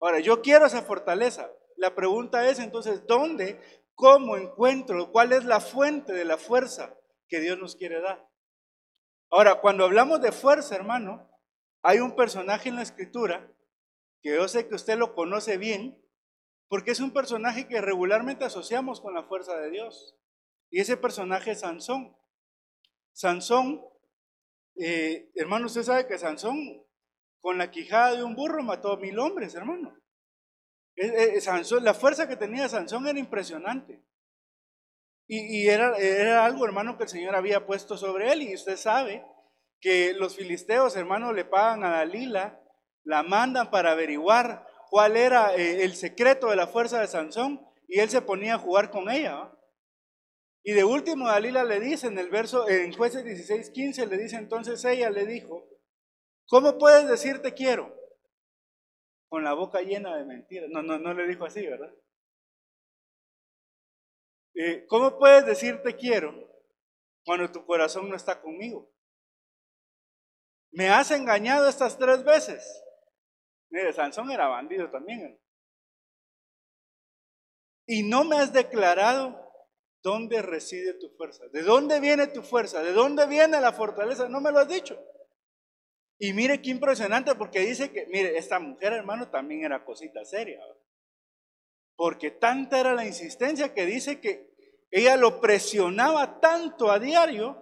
Ahora, 0.00 0.20
yo 0.20 0.42
quiero 0.42 0.66
esa 0.66 0.82
fortaleza. 0.82 1.50
La 1.76 1.94
pregunta 1.94 2.48
es 2.48 2.58
entonces, 2.58 3.06
¿dónde? 3.06 3.60
¿Cómo 3.94 4.36
encuentro? 4.36 5.10
¿Cuál 5.10 5.32
es 5.32 5.44
la 5.44 5.60
fuente 5.60 6.12
de 6.12 6.24
la 6.24 6.38
fuerza 6.38 6.94
que 7.28 7.40
Dios 7.40 7.58
nos 7.58 7.76
quiere 7.76 8.00
dar? 8.00 8.27
Ahora, 9.30 9.60
cuando 9.60 9.84
hablamos 9.84 10.20
de 10.20 10.32
fuerza, 10.32 10.74
hermano, 10.74 11.28
hay 11.82 12.00
un 12.00 12.16
personaje 12.16 12.68
en 12.68 12.76
la 12.76 12.82
escritura 12.82 13.50
que 14.22 14.34
yo 14.34 14.48
sé 14.48 14.68
que 14.68 14.74
usted 14.74 14.98
lo 14.98 15.14
conoce 15.14 15.58
bien, 15.58 16.02
porque 16.68 16.90
es 16.90 17.00
un 17.00 17.12
personaje 17.12 17.68
que 17.68 17.80
regularmente 17.80 18.44
asociamos 18.44 19.00
con 19.00 19.14
la 19.14 19.24
fuerza 19.24 19.56
de 19.58 19.70
Dios. 19.70 20.16
Y 20.70 20.80
ese 20.80 20.96
personaje 20.96 21.52
es 21.52 21.60
Sansón. 21.60 22.16
Sansón, 23.12 23.84
eh, 24.76 25.30
hermano, 25.34 25.66
usted 25.66 25.82
sabe 25.82 26.06
que 26.06 26.18
Sansón 26.18 26.84
con 27.40 27.58
la 27.58 27.70
quijada 27.70 28.16
de 28.16 28.22
un 28.22 28.34
burro 28.34 28.62
mató 28.62 28.92
a 28.92 28.96
mil 28.96 29.18
hombres, 29.18 29.54
hermano. 29.54 29.98
Sansón, 31.40 31.84
la 31.84 31.94
fuerza 31.94 32.26
que 32.28 32.36
tenía 32.36 32.68
Sansón 32.68 33.06
era 33.06 33.18
impresionante. 33.18 34.02
Y, 35.30 35.68
era, 35.68 36.44
algo, 36.46 36.64
hermano, 36.64 36.96
que 36.96 37.04
el 37.04 37.10
Señor 37.10 37.36
había 37.36 37.66
puesto 37.66 37.98
sobre 37.98 38.32
él. 38.32 38.42
Y 38.42 38.54
usted 38.54 38.78
sabe 38.78 39.24
que 39.78 40.14
los 40.14 40.36
filisteos, 40.36 40.96
hermano, 40.96 41.34
le 41.34 41.44
pagan 41.44 41.84
a 41.84 41.90
Dalila, 41.90 42.62
la 43.04 43.22
mandan 43.22 43.70
para 43.70 43.92
averiguar 43.92 44.66
cuál 44.88 45.18
era 45.18 45.54
eh, 45.54 45.84
el 45.84 45.94
secreto 45.94 46.48
de 46.48 46.56
la 46.56 46.66
fuerza 46.66 47.00
de 47.00 47.08
Sansón. 47.08 47.60
Y 47.86 48.00
él 48.00 48.08
se 48.08 48.22
ponía 48.22 48.54
a 48.54 48.58
jugar 48.58 48.90
con 48.90 49.10
ella. 49.10 49.52
Y 50.62 50.72
de 50.72 50.84
último, 50.84 51.28
Dalila 51.28 51.62
le 51.62 51.78
dice 51.78 52.06
en 52.06 52.18
el 52.18 52.30
verso, 52.30 52.66
en 52.66 52.92
jueces 52.94 53.22
16, 53.22 53.70
15, 53.70 54.06
le 54.06 54.16
dice 54.16 54.36
entonces 54.36 54.82
ella, 54.86 55.10
le 55.10 55.26
dijo, 55.26 55.68
¿cómo 56.46 56.78
puedes 56.78 57.06
decir 57.06 57.42
te 57.42 57.52
quiero? 57.52 57.94
Con 59.28 59.44
la 59.44 59.52
boca 59.52 59.82
llena 59.82 60.16
de 60.16 60.24
mentiras. 60.24 60.70
No, 60.70 60.82
no, 60.82 60.98
no 60.98 61.12
le 61.12 61.26
dijo 61.26 61.44
así, 61.44 61.66
¿verdad? 61.66 61.92
Eh, 64.60 64.86
¿Cómo 64.88 65.16
puedes 65.20 65.46
decir 65.46 65.80
te 65.84 65.94
quiero 65.94 66.34
cuando 67.24 67.48
tu 67.52 67.64
corazón 67.64 68.08
no 68.10 68.16
está 68.16 68.40
conmigo? 68.40 68.90
Me 70.72 70.88
has 70.88 71.12
engañado 71.12 71.68
estas 71.68 71.96
tres 71.96 72.24
veces. 72.24 72.82
Mire, 73.70 73.92
Sansón 73.92 74.32
era 74.32 74.48
bandido 74.48 74.90
también. 74.90 75.40
Y 77.86 78.02
no 78.02 78.24
me 78.24 78.36
has 78.36 78.52
declarado 78.52 79.48
dónde 80.02 80.42
reside 80.42 80.94
tu 80.94 81.08
fuerza. 81.10 81.46
¿De 81.52 81.62
dónde 81.62 82.00
viene 82.00 82.26
tu 82.26 82.42
fuerza? 82.42 82.82
¿De 82.82 82.92
dónde 82.92 83.28
viene 83.28 83.60
la 83.60 83.72
fortaleza? 83.72 84.28
No 84.28 84.40
me 84.40 84.50
lo 84.50 84.58
has 84.58 84.68
dicho. 84.68 85.00
Y 86.18 86.32
mire 86.32 86.60
qué 86.60 86.70
impresionante 86.70 87.32
porque 87.36 87.60
dice 87.60 87.92
que, 87.92 88.06
mire, 88.06 88.36
esta 88.36 88.58
mujer 88.58 88.92
hermano 88.92 89.30
también 89.30 89.62
era 89.62 89.84
cosita 89.84 90.24
seria. 90.24 90.60
Porque 91.98 92.30
tanta 92.30 92.78
era 92.78 92.94
la 92.94 93.04
insistencia 93.04 93.74
que 93.74 93.84
dice 93.84 94.20
que 94.20 94.54
ella 94.92 95.16
lo 95.16 95.40
presionaba 95.40 96.38
tanto 96.38 96.92
a 96.92 97.00
diario 97.00 97.60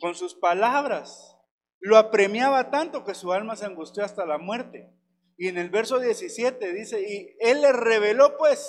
con 0.00 0.16
sus 0.16 0.34
palabras. 0.34 1.36
Lo 1.78 1.96
apremiaba 1.96 2.72
tanto 2.72 3.04
que 3.04 3.14
su 3.14 3.32
alma 3.32 3.54
se 3.54 3.64
angustió 3.64 4.04
hasta 4.04 4.26
la 4.26 4.38
muerte. 4.38 4.90
Y 5.36 5.46
en 5.46 5.58
el 5.58 5.70
verso 5.70 6.00
17 6.00 6.72
dice, 6.72 7.00
y 7.00 7.36
él 7.38 7.60
le 7.60 7.72
reveló 7.72 8.36
pues 8.36 8.68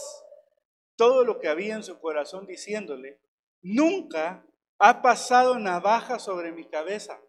todo 0.96 1.24
lo 1.24 1.40
que 1.40 1.48
había 1.48 1.74
en 1.74 1.84
su 1.84 2.00
corazón 2.00 2.46
diciéndole, 2.46 3.20
nunca 3.64 4.46
ha 4.78 5.02
pasado 5.02 5.58
navaja 5.58 6.20
sobre 6.20 6.52
mi 6.52 6.70
cabeza, 6.70 7.20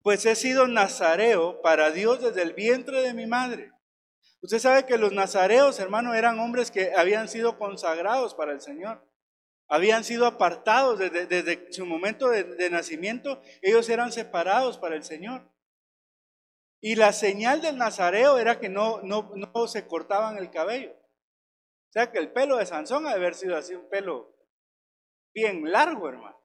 pues 0.00 0.24
he 0.24 0.36
sido 0.36 0.68
nazareo 0.68 1.60
para 1.60 1.90
Dios 1.90 2.22
desde 2.22 2.40
el 2.40 2.54
vientre 2.54 3.02
de 3.02 3.12
mi 3.12 3.26
madre. 3.26 3.73
Usted 4.44 4.58
sabe 4.58 4.84
que 4.84 4.98
los 4.98 5.12
nazareos, 5.12 5.80
hermano, 5.80 6.12
eran 6.12 6.38
hombres 6.38 6.70
que 6.70 6.92
habían 6.94 7.30
sido 7.30 7.58
consagrados 7.58 8.34
para 8.34 8.52
el 8.52 8.60
Señor. 8.60 9.02
Habían 9.68 10.04
sido 10.04 10.26
apartados 10.26 10.98
desde, 10.98 11.72
su 11.72 11.86
momento 11.86 12.28
de 12.28 12.68
nacimiento, 12.68 13.40
ellos 13.62 13.88
eran 13.88 14.12
separados 14.12 14.76
para 14.76 14.96
el 14.96 15.02
Señor. 15.02 15.50
Y 16.82 16.96
la 16.96 17.14
señal 17.14 17.62
del 17.62 17.78
nazareo 17.78 18.36
era 18.36 18.60
que 18.60 18.68
no, 18.68 19.00
no, 19.00 19.66
se 19.66 19.86
cortaban 19.88 20.36
el 20.36 20.50
cabello. 20.50 20.92
O 20.92 21.92
sea 21.94 22.12
que 22.12 22.18
el 22.18 22.30
pelo 22.30 22.58
de 22.58 22.66
Sansón 22.66 23.06
ha 23.06 23.10
de 23.12 23.16
haber 23.16 23.34
sido 23.34 23.56
así 23.56 23.74
un 23.74 23.88
pelo 23.88 24.36
bien 25.32 25.72
largo, 25.72 26.06
hermano. 26.10 26.38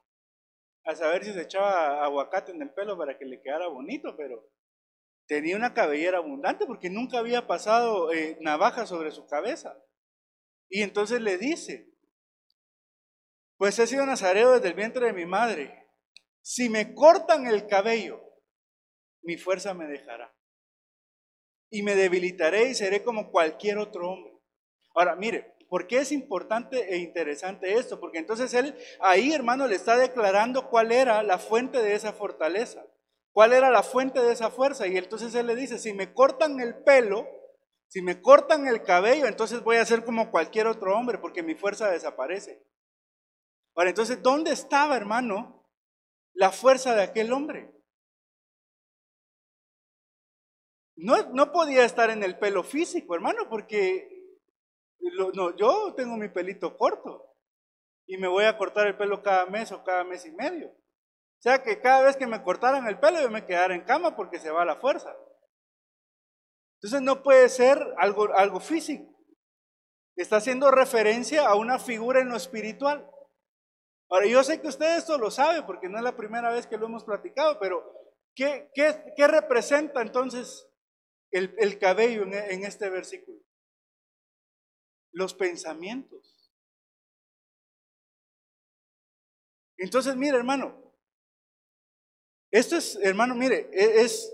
A 0.85 0.95
saber 0.95 1.25
si 1.25 1.33
se 1.33 1.41
echaba 1.41 2.01
aguacate 2.05 2.53
en 2.53 2.61
el 2.61 2.69
pelo 2.69 2.97
para 2.97 3.17
que 3.17 3.25
le 3.25 3.41
quedara 3.41 3.67
bonito, 3.67 4.15
pero 4.15 4.49
tenía 5.29 5.55
una 5.55 5.75
cabellera 5.75 6.17
abundante 6.17 6.65
porque 6.65 6.89
nunca 6.89 7.19
había 7.19 7.45
pasado 7.45 8.11
eh, 8.11 8.37
navaja 8.41 8.87
sobre 8.87 9.11
su 9.11 9.27
cabeza. 9.27 9.77
Y 10.67 10.81
entonces 10.81 11.21
le 11.21 11.37
dice, 11.37 11.93
pues 13.57 13.77
he 13.77 13.85
sido 13.85 14.07
nazareo 14.07 14.53
desde 14.53 14.69
el 14.69 14.73
vientre 14.73 15.05
de 15.05 15.13
mi 15.13 15.27
madre. 15.27 15.87
Si 16.41 16.67
me 16.67 16.95
cortan 16.95 17.45
el 17.45 17.67
cabello, 17.67 18.19
mi 19.21 19.37
fuerza 19.37 19.75
me 19.75 19.85
dejará. 19.85 20.35
Y 21.69 21.83
me 21.83 21.93
debilitaré 21.93 22.69
y 22.69 22.73
seré 22.73 23.03
como 23.03 23.29
cualquier 23.29 23.77
otro 23.77 24.09
hombre. 24.09 24.33
Ahora, 24.95 25.15
mire, 25.15 25.55
¿por 25.69 25.85
qué 25.85 25.99
es 25.99 26.11
importante 26.11 26.91
e 26.91 26.97
interesante 26.97 27.75
esto? 27.75 27.99
Porque 27.99 28.17
entonces 28.17 28.51
él 28.55 28.75
ahí, 28.99 29.31
hermano, 29.31 29.67
le 29.67 29.75
está 29.75 29.95
declarando 29.95 30.69
cuál 30.69 30.91
era 30.91 31.21
la 31.21 31.37
fuente 31.37 31.83
de 31.83 31.93
esa 31.93 32.13
fortaleza, 32.13 32.83
cuál 33.39 33.53
era 33.53 33.71
la 33.71 33.83
fuente 33.83 34.21
de 34.21 34.33
esa 34.33 34.51
fuerza. 34.51 34.85
Y 34.85 34.97
entonces 34.97 35.33
él 35.33 35.47
le 35.47 35.55
dice, 35.55 35.79
si 35.79 35.93
me 35.93 36.13
cortan 36.13 36.59
el 36.59 36.83
pelo, 36.83 37.25
si 37.87 38.01
me 38.01 38.21
cortan 38.21 38.67
el 38.67 38.83
cabello, 38.83 39.27
entonces 39.27 39.63
voy 39.63 39.77
a 39.77 39.85
ser 39.85 40.03
como 40.03 40.29
cualquier 40.29 40.67
otro 40.67 40.93
hombre, 40.93 41.19
porque 41.19 41.41
mi 41.41 41.55
fuerza 41.55 41.89
desaparece. 41.89 42.61
Ahora, 43.75 43.91
entonces, 43.91 44.21
¿dónde 44.21 44.51
estaba, 44.51 44.97
hermano, 44.97 45.65
la 46.33 46.51
fuerza 46.51 46.93
de 46.95 47.03
aquel 47.03 47.31
hombre? 47.31 47.73
No, 50.97 51.53
podía 51.53 51.85
estar 51.85 52.09
en 52.09 52.23
el 52.23 52.37
pelo 52.39 52.61
físico, 52.65 53.15
hermano, 53.15 53.47
porque 53.49 54.35
no, 55.33 55.55
yo 55.55 55.93
tengo 55.95 56.17
mi 56.17 56.27
pelito 56.27 56.77
corto 56.77 57.37
y 58.05 58.17
me 58.17 58.27
voy 58.27 58.43
a 58.43 58.57
cortar 58.57 58.87
el 58.87 58.97
pelo 58.97 59.23
cada 59.23 59.45
mes 59.45 59.71
o 59.71 59.81
cada 59.85 60.03
mes 60.03 60.25
y 60.25 60.31
medio. 60.31 60.75
O 61.39 61.41
sea 61.41 61.63
que 61.63 61.79
cada 61.79 62.01
vez 62.01 62.17
que 62.17 62.27
me 62.27 62.43
cortaran 62.43 62.85
el 62.87 62.99
pelo 62.99 63.21
yo 63.21 63.29
me 63.29 63.45
quedara 63.45 63.73
en 63.73 63.85
cama 63.85 64.15
porque 64.15 64.39
se 64.39 64.51
va 64.51 64.65
la 64.65 64.75
fuerza. 64.75 65.15
Entonces 66.75 67.01
no 67.01 67.23
puede 67.23 67.47
ser 67.47 67.77
algo, 67.97 68.33
algo 68.35 68.59
físico. 68.59 69.17
Está 70.17 70.37
haciendo 70.37 70.69
referencia 70.69 71.47
a 71.47 71.55
una 71.55 71.79
figura 71.79 72.19
en 72.19 72.27
lo 72.27 72.35
espiritual. 72.35 73.09
Ahora, 74.09 74.25
yo 74.25 74.43
sé 74.43 74.59
que 74.59 74.67
usted 74.67 74.97
esto 74.97 75.17
lo 75.17 75.31
sabe 75.31 75.63
porque 75.63 75.87
no 75.87 75.97
es 75.97 76.03
la 76.03 76.17
primera 76.17 76.51
vez 76.51 76.67
que 76.67 76.77
lo 76.77 76.87
hemos 76.87 77.05
platicado, 77.05 77.57
pero 77.59 77.83
¿qué, 78.35 78.69
qué, 78.73 79.13
qué 79.15 79.27
representa 79.27 80.01
entonces 80.01 80.67
el, 81.31 81.77
cabello 81.79 82.23
en, 82.23 82.65
este 82.65 82.89
versículo? 82.89 83.39
Los 85.11 85.33
pensamientos. 85.33 86.51
Entonces, 89.77 90.15
mire, 90.15 90.35
hermano, 90.35 90.88
esto 92.51 92.77
es, 92.77 92.97
hermano, 93.01 93.35
mire, 93.35 93.69
e, 93.71 94.01
es 94.01 94.33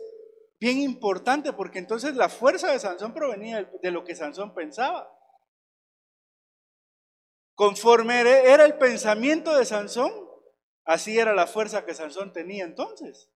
bien 0.59 0.79
importante 0.79 1.53
porque 1.53 1.79
entonces 1.79 2.15
la 2.15 2.29
fuerza 2.29 2.71
de 2.71 2.79
Sansón 2.79 3.13
provenía 3.13 3.69
de 3.81 3.91
lo 3.91 4.03
que 4.03 4.15
Sansón 4.15 4.53
pensaba. 4.53 5.11
Conforme 7.55 8.19
era 8.19 8.65
el 8.65 8.77
pensamiento 8.77 9.55
de 9.55 9.65
Sansón, 9.65 10.11
así 10.83 11.17
era 11.17 11.33
la 11.33 11.47
fuerza 11.47 11.85
que 11.85 11.93
Sansón 11.93 12.33
tenía 12.33 12.65
entonces. 12.65 13.29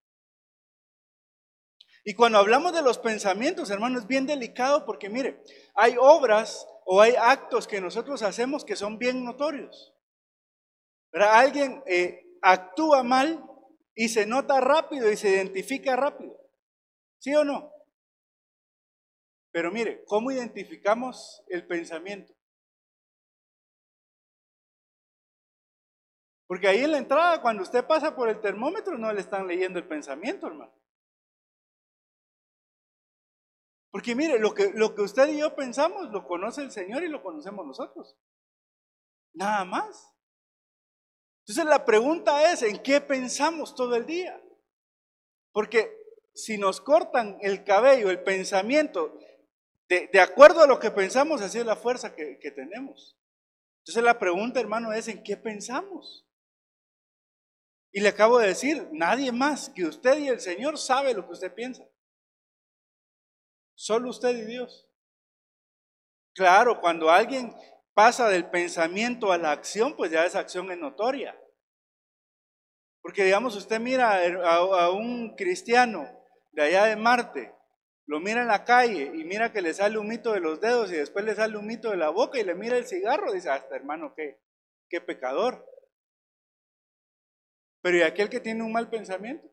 Y 2.04 2.14
cuando 2.16 2.38
hablamos 2.38 2.74
de 2.74 2.82
los 2.82 2.98
pensamientos, 2.98 3.70
hermano, 3.70 4.00
es 4.00 4.08
bien 4.08 4.26
delicado 4.26 4.86
porque 4.86 5.10
mire, 5.10 5.44
hay 5.76 5.96
obras 6.00 6.68
o 6.86 7.02
hay 7.02 7.16
actos 7.16 7.68
que 7.68 7.82
nosotros 7.82 8.24
hacemos 8.24 8.66
que 8.66 8.76
son 8.76 8.98
bien 8.98 9.24
notorios. 9.24 9.94
Pero 11.12 11.26
alguien 11.30 11.84
eh, 11.86 12.38
actúa 12.42 13.04
mal 13.04 13.44
y 14.00 14.08
se 14.08 14.26
nota 14.26 14.62
rápido 14.62 15.12
y 15.12 15.18
se 15.18 15.30
identifica 15.30 15.98
rápido. 15.98 16.40
¿Sí 17.18 17.36
o 17.36 17.44
no? 17.44 17.74
Pero 19.52 19.74
mire, 19.74 20.06
¿cómo 20.06 20.32
identificamos 20.32 21.44
el 21.50 21.68
pensamiento? 21.68 22.34
Porque 26.48 26.70
ahí 26.70 26.80
en 26.82 26.94
la 26.94 26.98
entrada, 26.98 27.42
cuando 27.42 27.62
usted 27.62 27.86
pasa 27.86 28.16
por 28.16 28.30
el 28.30 28.40
termómetro, 28.40 28.98
no 28.98 29.12
le 29.12 29.20
están 29.20 29.46
leyendo 29.48 29.80
el 29.80 29.88
pensamiento, 29.90 30.48
hermano. 30.48 30.74
Porque 33.92 34.16
mire, 34.16 34.40
lo 34.40 34.54
que, 34.54 34.72
lo 34.76 34.96
que 34.96 35.02
usted 35.02 35.28
y 35.28 35.40
yo 35.40 35.58
pensamos 35.58 36.10
lo 36.10 36.26
conoce 36.26 36.62
el 36.62 36.72
Señor 36.72 37.04
y 37.04 37.10
lo 37.10 37.22
conocemos 37.22 37.68
nosotros. 37.68 38.18
Nada 39.34 39.66
más. 39.66 40.16
Entonces 41.50 41.66
la 41.66 41.84
pregunta 41.84 42.54
es, 42.54 42.62
¿en 42.62 42.78
qué 42.84 43.02
pensamos 43.02 43.74
todo 43.74 43.96
el 43.96 44.06
día? 44.06 44.40
Porque 45.52 45.92
si 46.32 46.60
nos 46.60 46.80
cortan 46.80 47.40
el 47.42 47.64
cabello, 47.64 48.12
el 48.12 48.22
pensamiento, 48.22 49.18
de, 49.88 50.22
acuerdo 50.22 50.62
a 50.62 50.68
lo 50.68 50.80
que 50.80 50.92
pensamos, 50.92 51.42
así 51.42 51.58
es 51.58 51.66
la 51.66 51.76
fuerza 51.76 52.14
que, 52.14 52.38
que 52.38 52.52
tenemos. 52.52 53.18
Entonces 53.82 54.04
la 54.04 54.20
pregunta, 54.20 54.60
hermano, 54.60 54.94
es, 54.94 55.08
¿en 55.08 55.24
qué 55.24 55.38
pensamos? 55.38 56.24
Y 57.92 58.02
le 58.02 58.10
acabo 58.10 58.38
de 58.38 58.50
decir, 58.50 58.88
nadie 58.92 59.32
más 59.32 59.70
que 59.70 59.86
usted 59.86 60.20
y 60.20 60.28
el 60.28 60.40
Señor 60.40 60.78
sabe 60.78 61.16
lo 61.16 61.26
que 61.26 61.34
usted 61.34 61.52
piensa. 61.52 61.84
Solo 63.74 64.12
usted 64.12 64.38
y 64.38 64.46
Dios. 64.46 64.88
Claro, 66.36 66.80
cuando 66.80 67.10
alguien 67.10 67.52
pasa 68.00 68.30
del 68.30 68.50
pensamiento 68.50 69.34
a 69.34 69.38
la 69.38 69.52
acción, 69.52 69.94
pues 69.98 70.10
ya 70.10 70.26
esa 70.26 70.40
acción 70.40 70.72
es 70.72 70.78
notoria. 70.78 71.38
Porque 73.02 73.26
digamos, 73.26 73.58
usted 73.58 73.78
mira 73.82 74.22
a, 74.46 74.90
un 74.92 75.36
cristiano 75.36 76.08
de 76.54 76.62
allá 76.62 76.86
de 76.86 76.96
Marte, 76.96 77.54
lo 78.06 78.22
mira 78.22 78.42
en 78.42 78.48
la 78.48 78.64
calle 78.64 79.12
y 79.14 79.26
mira 79.26 79.52
que 79.52 79.62
le 79.62 79.74
sale 79.74 79.98
un 79.98 80.08
mito 80.08 80.32
de 80.32 80.40
los 80.40 80.62
dedos 80.62 80.90
y 80.94 80.96
después 80.96 81.26
le 81.26 81.36
sale 81.36 81.58
un 81.58 81.68
mito 81.68 81.90
de 81.90 81.98
la 81.98 82.08
boca 82.08 82.40
y 82.40 82.46
le 82.46 82.56
mira 82.56 82.78
el 82.78 82.86
cigarro, 82.86 83.34
dice, 83.34 83.50
hasta 83.50 83.76
hermano, 83.76 84.14
qué, 84.16 84.40
qué 84.88 85.02
pecador. 85.02 85.66
Pero 87.82 87.98
¿y 87.98 88.04
aquel 88.04 88.30
que 88.30 88.40
tiene 88.40 88.64
un 88.64 88.72
mal 88.72 88.90
pensamiento? 88.90 89.46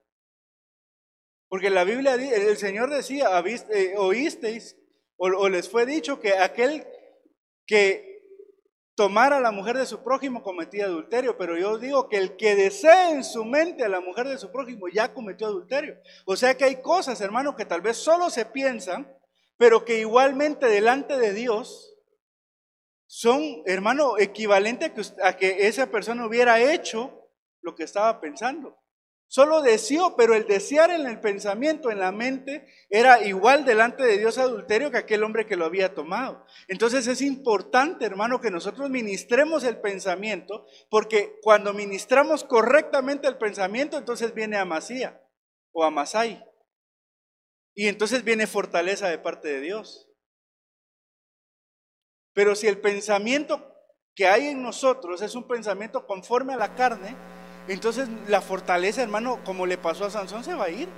Porque 1.49 1.69
la 1.69 1.83
Biblia, 1.83 2.15
el 2.15 2.57
Señor 2.59 2.91
decía, 2.91 3.27
eh, 3.71 3.95
oísteis 3.97 4.77
o, 5.17 5.49
les 5.49 5.69
fue 5.69 5.85
dicho 5.85 6.21
que 6.21 6.35
aquel 6.35 6.87
que 7.67 8.16
tomara 8.97 9.37
a 9.37 9.41
la 9.41 9.53
mujer 9.53 9.77
de 9.77 9.87
su 9.87 10.03
prójimo 10.03 10.43
cometía 10.43 10.87
adulterio, 10.87 11.37
pero 11.37 11.57
yo 11.57 11.79
digo 11.79 12.09
que 12.09 12.17
el 12.17 12.37
que 12.37 12.57
desee 12.57 13.11
en 13.11 13.23
su 13.23 13.45
mente 13.45 13.85
a 13.85 13.89
la 13.89 14.01
mujer 14.01 14.27
de 14.27 14.39
su 14.39 14.51
prójimo 14.51 14.89
ya 14.89 15.13
cometió 15.13 15.47
adulterio. 15.47 15.97
O 16.25 16.35
sea 16.35 16.57
que 16.57 16.65
hay 16.65 16.81
cosas, 16.81 17.21
hermano, 17.21 17.55
que 17.55 17.67
tal 17.67 17.83
vez 17.83 17.99
solo 17.99 18.31
se 18.31 18.47
piensan, 18.47 19.15
pero 19.59 19.85
que 19.85 19.99
igualmente 19.99 20.67
delante 20.67 21.19
de 21.19 21.35
Dios 21.35 21.95
son, 23.07 23.63
hermano, 23.67 24.19
equivalente 24.19 24.87
a 24.87 24.95
que, 24.95 25.03
a 25.23 25.37
que 25.37 25.69
esa 25.69 25.87
persona 25.87 26.27
hubiera 26.27 26.59
hecho 26.59 27.31
lo 27.61 27.75
que 27.75 27.85
estaba 27.85 28.19
pensando. 28.21 28.79
Solo 29.29 29.61
deseó, 29.61 30.15
pero 30.17 30.35
el 30.35 30.47
desear 30.47 30.91
en 30.91 31.07
el 31.07 31.21
pensamiento, 31.21 31.91
en 31.91 31.99
la 31.99 32.13
mente, 32.13 32.67
era 32.89 33.25
igual 33.25 33.65
delante 33.65 34.05
de 34.05 34.19
Dios 34.19 34.39
adulterio 34.39 34.91
que 34.91 34.99
aquel 34.99 35.25
hombre 35.25 35.47
que 35.47 35.57
lo 35.57 35.65
había 35.65 35.95
tomado. 35.95 36.47
Entonces 36.69 37.09
es 37.09 37.21
importante, 37.23 38.05
hermano, 38.05 38.41
que 38.41 38.53
nosotros 38.53 38.89
ministremos 38.89 39.65
el 39.65 39.81
pensamiento, 39.81 40.67
porque 40.91 41.39
cuando 41.43 41.75
ministramos 41.75 42.45
correctamente 42.45 43.27
el 43.27 43.37
pensamiento, 43.37 43.99
entonces 43.99 44.33
viene 44.33 44.57
amasía 44.57 45.21
o 45.73 45.83
amasai. 45.83 46.45
Y 47.75 47.89
entonces 47.89 48.23
viene 48.23 48.47
fortaleza 48.47 49.09
de 49.09 49.19
parte 49.19 49.49
de 49.49 49.61
Dios. 49.61 50.09
Pero 52.33 52.55
si 52.55 52.69
el 52.69 52.81
pensamiento 52.81 53.75
que 54.15 54.29
hay 54.29 54.47
en 54.49 54.63
nosotros 54.63 55.21
es 55.21 55.35
un 55.35 55.49
pensamiento 55.49 56.07
conforme 56.07 56.55
a 56.55 56.57
la 56.57 56.75
carne, 56.75 57.17
entonces 57.69 58.09
la 58.29 58.41
fortaleza, 58.41 59.03
hermano, 59.03 59.41
como 59.45 59.67
le 59.67 59.79
pasó 59.79 60.07
a 60.07 60.11
Sansón, 60.11 60.45
se 60.45 60.55
va 60.55 60.65
a 60.65 60.71
ir. 60.71 60.89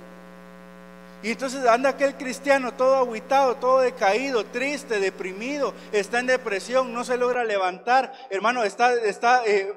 Y 1.21 1.31
entonces 1.31 1.65
anda 1.65 1.89
aquel 1.89 2.15
cristiano 2.15 2.75
todo 2.75 2.95
aguitado, 2.95 3.57
todo 3.57 3.81
decaído, 3.81 4.45
triste, 4.45 5.01
deprimido, 5.01 5.73
está 5.91 6.19
en 6.19 6.27
depresión, 6.27 6.93
no 6.93 7.03
se 7.03 7.17
logra 7.17 7.43
levantar, 7.43 8.13
hermano, 8.29 8.63
está, 8.63 8.93
está 8.93 9.45
eh, 9.45 9.73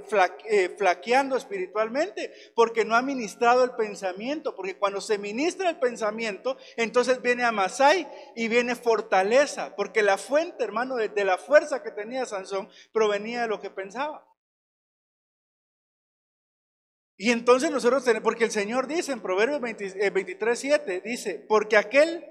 eh, 0.48 0.76
flaqueando 0.78 1.36
espiritualmente 1.36 2.32
porque 2.54 2.84
no 2.84 2.94
ha 2.94 3.02
ministrado 3.02 3.64
el 3.64 3.72
pensamiento, 3.72 4.54
porque 4.54 4.76
cuando 4.76 5.00
se 5.00 5.18
ministra 5.18 5.68
el 5.68 5.80
pensamiento, 5.80 6.56
entonces 6.76 7.20
viene 7.20 7.42
Amasai 7.42 8.08
y 8.36 8.46
viene 8.46 8.76
fortaleza, 8.76 9.74
porque 9.74 10.02
la 10.02 10.18
fuente, 10.18 10.62
hermano, 10.62 10.94
de 10.94 11.24
la 11.24 11.38
fuerza 11.38 11.82
que 11.82 11.90
tenía 11.90 12.24
Sansón 12.24 12.68
provenía 12.92 13.42
de 13.42 13.48
lo 13.48 13.60
que 13.60 13.70
pensaba. 13.70 14.24
Y 17.22 17.30
entonces 17.30 17.70
nosotros 17.70 18.02
tenemos, 18.02 18.24
porque 18.24 18.42
el 18.42 18.50
Señor 18.50 18.88
dice 18.88 19.12
en 19.12 19.22
Proverbios 19.22 19.60
23, 19.60 20.58
7, 20.58 20.96
eh, 20.96 21.00
dice, 21.04 21.46
porque 21.48 21.76
aquel, 21.76 22.26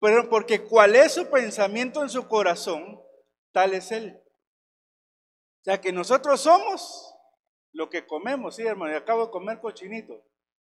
pero 0.00 0.28
porque 0.28 0.64
cuál 0.64 0.96
es 0.96 1.12
su 1.12 1.30
pensamiento 1.30 2.02
en 2.02 2.08
su 2.08 2.26
corazón, 2.26 3.00
tal 3.52 3.74
es 3.74 3.92
él. 3.92 4.20
O 5.60 5.62
sea 5.62 5.80
que 5.80 5.92
nosotros 5.92 6.40
somos 6.40 7.14
lo 7.72 7.88
que 7.90 8.08
comemos, 8.08 8.56
sí 8.56 8.62
hermano, 8.62 8.92
y 8.92 8.96
acabo 8.96 9.26
de 9.26 9.30
comer 9.30 9.60
cochinito. 9.60 10.20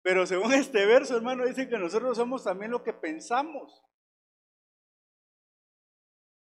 Pero 0.02 0.26
según 0.26 0.52
este 0.52 0.84
verso, 0.84 1.16
hermano, 1.16 1.46
dice 1.46 1.68
que 1.68 1.78
nosotros 1.78 2.16
somos 2.16 2.42
también 2.42 2.72
lo 2.72 2.82
que 2.82 2.94
pensamos. 2.94 3.80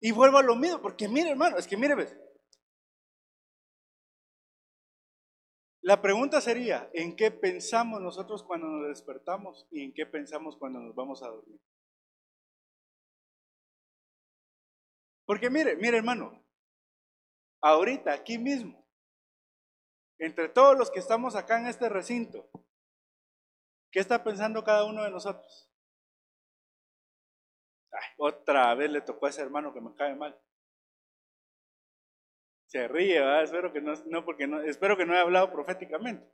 Y 0.00 0.12
vuelvo 0.12 0.38
a 0.38 0.44
lo 0.44 0.54
mismo, 0.54 0.80
porque 0.80 1.08
mire 1.08 1.30
hermano, 1.30 1.58
es 1.58 1.66
que 1.66 1.76
mire, 1.76 1.96
¿ves? 1.96 2.16
La 5.84 6.00
pregunta 6.00 6.40
sería, 6.40 6.88
¿en 6.94 7.14
qué 7.14 7.30
pensamos 7.30 8.00
nosotros 8.00 8.42
cuando 8.42 8.66
nos 8.68 8.88
despertamos 8.88 9.68
y 9.70 9.84
en 9.84 9.92
qué 9.92 10.06
pensamos 10.06 10.56
cuando 10.56 10.80
nos 10.80 10.94
vamos 10.94 11.22
a 11.22 11.28
dormir? 11.28 11.60
Porque 15.26 15.50
mire, 15.50 15.76
mire 15.76 15.98
hermano, 15.98 16.42
ahorita, 17.60 18.14
aquí 18.14 18.38
mismo, 18.38 18.82
entre 20.18 20.48
todos 20.48 20.74
los 20.74 20.90
que 20.90 21.00
estamos 21.00 21.36
acá 21.36 21.60
en 21.60 21.66
este 21.66 21.90
recinto, 21.90 22.48
¿qué 23.92 24.00
está 24.00 24.24
pensando 24.24 24.64
cada 24.64 24.86
uno 24.86 25.04
de 25.04 25.10
nosotros? 25.10 25.70
otra 28.16 28.74
vez 28.74 28.90
le 28.90 29.02
tocó 29.02 29.26
a 29.26 29.28
ese 29.28 29.42
hermano 29.42 29.74
que 29.74 29.82
me 29.82 29.94
cae 29.94 30.14
mal. 30.14 30.34
Se 32.74 32.88
ríe. 32.88 33.22
Espero 33.40 33.72
que 33.72 33.80
no, 33.80 34.24
porque 34.24 34.48
no, 34.48 34.60
espero 34.60 34.96
que 34.96 35.06
no 35.06 35.12
haya 35.12 35.22
hablado 35.22 35.52
proféticamente. 35.52 36.28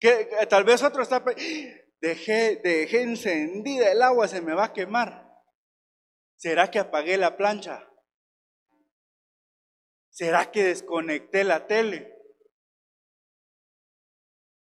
Que, 0.00 0.30
tal 0.48 0.64
vez 0.64 0.82
otro 0.82 1.02
está, 1.02 1.22
dejé, 2.00 2.56
dejé 2.64 3.02
encendida 3.02 3.92
el 3.92 4.00
agua, 4.00 4.28
se 4.28 4.40
me 4.40 4.54
va 4.54 4.64
a 4.64 4.72
quemar. 4.72 5.30
¿Será 6.36 6.70
que 6.70 6.78
apagué 6.78 7.18
la 7.18 7.36
plancha? 7.36 7.86
¿Será 10.08 10.50
que 10.50 10.64
desconecté 10.64 11.44
la 11.44 11.66
tele? 11.66 12.16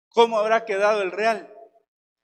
¿Cómo 0.09 0.39
habrá 0.39 0.65
quedado 0.65 1.03
el 1.03 1.13
Real? 1.13 1.55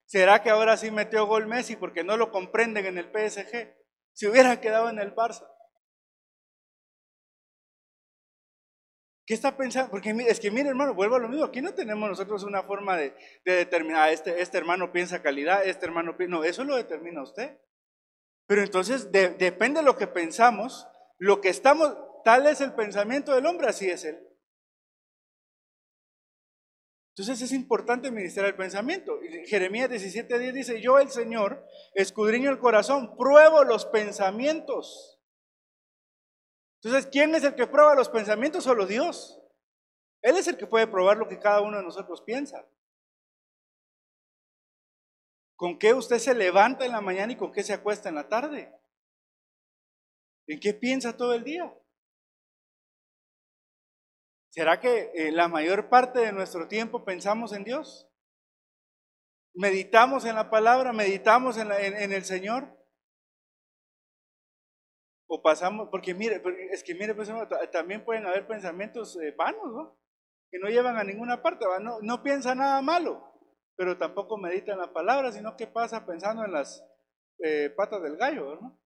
¿Será 0.07 0.42
que 0.42 0.48
ahora 0.48 0.79
sí 0.79 0.90
metió 0.90 1.27
gol 1.27 1.46
Messi 1.46 1.77
porque 1.77 2.03
no 2.03 2.16
lo 2.16 2.31
comprenden 2.31 2.87
en 2.87 2.96
el 2.96 3.11
PSG? 3.11 3.77
Si 4.14 4.27
hubiera 4.27 4.59
quedado 4.62 4.88
en 4.88 5.01
el 5.01 5.14
Barça. 5.14 5.46
¿Qué 9.29 9.35
está 9.35 9.59
pensando? 9.59 9.91
Porque 9.91 10.17
es 10.27 10.41
que 10.41 10.51
mire 10.51 10.71
hermano, 10.71 10.95
vuelvo 10.95 11.17
a 11.17 11.19
lo 11.19 11.29
mismo, 11.29 11.45
aquí 11.45 11.61
no 11.61 11.75
tenemos 11.75 12.09
nosotros 12.09 12.45
una 12.45 12.62
forma 12.62 12.97
de, 12.97 13.14
determinar, 13.45 14.05
ah, 14.05 14.11
este, 14.11 14.41
este 14.41 14.57
hermano 14.57 14.91
piensa 14.91 15.21
calidad, 15.21 15.67
este 15.67 15.85
hermano 15.85 16.17
piensa, 16.17 16.35
no, 16.35 16.45
eso 16.45 16.64
lo 16.64 16.77
determina 16.77 17.23
usted. 17.23 17.59
Pero 18.47 18.62
entonces 18.62 19.12
depende 19.12 19.81
de 19.81 19.85
lo 19.85 19.99
que 19.99 20.07
pensamos, 20.07 20.88
lo 21.19 21.43
que 21.43 21.51
estamos, 21.51 21.95
tal 22.25 22.47
es 22.47 22.62
el 22.62 22.73
pensamiento 22.73 23.35
del 23.35 23.45
hombre, 23.45 23.69
así 23.69 23.91
es 23.91 24.07
él. 24.07 24.19
Entonces 27.14 27.43
es 27.43 27.53
importante 27.53 28.11
ministrar 28.11 28.47
el 28.47 28.57
pensamiento. 28.57 29.21
Jeremías 29.45 29.91
17:10 29.91 30.53
dice, 30.55 30.81
yo 30.81 31.01
el 31.01 31.11
Señor 31.11 31.67
escudriño 31.93 32.49
el 32.49 32.61
corazón, 32.61 33.14
pruebo 33.19 33.62
los 33.64 33.85
pensamientos 33.85 35.17
entonces, 36.83 37.11
¿quién 37.11 37.35
es 37.35 37.43
el 37.43 37.57
que 37.57 37.67
prueba 37.67 37.95
los 37.95 38.09
pensamientos? 38.09 38.64
Solo 38.64 38.87
Dios. 38.87 39.41
Él 40.23 40.37
es 40.37 40.47
el 40.47 40.57
que 40.57 40.67
puede 40.67 40.87
probar 40.87 41.17
lo 41.17 41.29
que 41.29 41.41
cada 41.41 41.61
uno 41.61 41.77
de 41.77 41.83
nosotros 41.83 42.23
piensa. 42.23 42.64
¿Con 45.57 45.77
qué 45.79 45.93
usted 45.93 46.19
se 46.19 46.35
levanta 46.35 46.85
en 46.85 46.93
la 46.93 47.01
mañana 47.01 47.33
y 47.33 47.37
con 47.37 47.51
qué 47.51 47.64
se 47.64 47.73
acuesta 47.73 48.09
en 48.09 48.14
la 48.14 48.29
tarde? 48.29 48.73
¿En 50.47 50.61
qué 50.61 50.73
piensa 50.73 51.17
todo 51.17 51.35
el 51.35 51.43
día? 51.43 51.73
¿Será 54.51 54.81
que 54.81 55.11
eh, 55.14 55.33
la 55.33 55.49
mayor 55.49 55.88
parte 55.88 56.21
de 56.21 56.33
nuestro 56.33 56.69
tiempo 56.69 57.05
pensamos 57.05 57.53
en 57.53 57.64
Dios? 57.64 58.09
¿Meditamos 59.53 60.25
en 60.25 60.37
la 60.37 60.49
palabra? 60.49 60.93
¿Meditamos 60.93 61.57
en 61.57 62.12
el 62.12 62.25
Señor? 62.25 62.78
O 65.31 65.43
pasamos, 65.43 65.88
porque 65.91 66.14
mire, 66.14 66.43
es 66.71 66.83
que 66.83 66.95
mire, 66.95 67.14
pues, 67.14 67.31
también 67.71 68.03
pueden 68.05 68.27
haber 68.27 68.47
pensamientos 68.47 69.17
eh, 69.21 69.35
vanos, 69.37 69.73
¿no? 69.73 70.01
Que 70.51 70.59
no 70.59 70.69
llevan 70.69 70.97
a 70.97 71.05
ninguna 71.05 71.43
parte, 71.43 71.67
no, 71.83 72.01
no 72.01 72.23
piensa 72.23 72.55
nada 72.55 72.81
malo, 72.81 73.23
pero 73.77 73.99
tampoco 73.99 74.38
medita 74.38 74.73
en 74.73 74.79
la 74.79 74.93
palabra, 74.93 75.31
sino 75.31 75.55
que 75.55 75.67
pasa 75.67 76.07
pensando 76.07 76.45
en 76.45 76.53
las 76.53 76.83
eh, 77.41 77.71
patas 77.77 78.03
del 78.03 78.17
gallo, 78.17 78.57
¿no? 78.61 78.81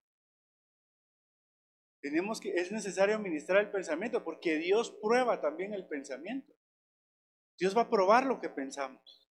Tenemos 2.03 2.41
que, 2.41 2.51
es 2.55 2.73
necesario 2.73 3.21
ministrar 3.21 3.61
el 3.61 3.71
pensamiento, 3.71 4.25
porque 4.25 4.57
Dios 4.57 4.91
prueba 5.01 5.41
también 5.41 5.73
el 5.73 5.87
pensamiento. 5.87 6.53
Dios 7.57 7.77
va 7.77 7.83
a 7.83 7.91
probar 7.91 8.27
lo 8.27 8.41
que 8.41 8.49
pensamos. 8.49 9.31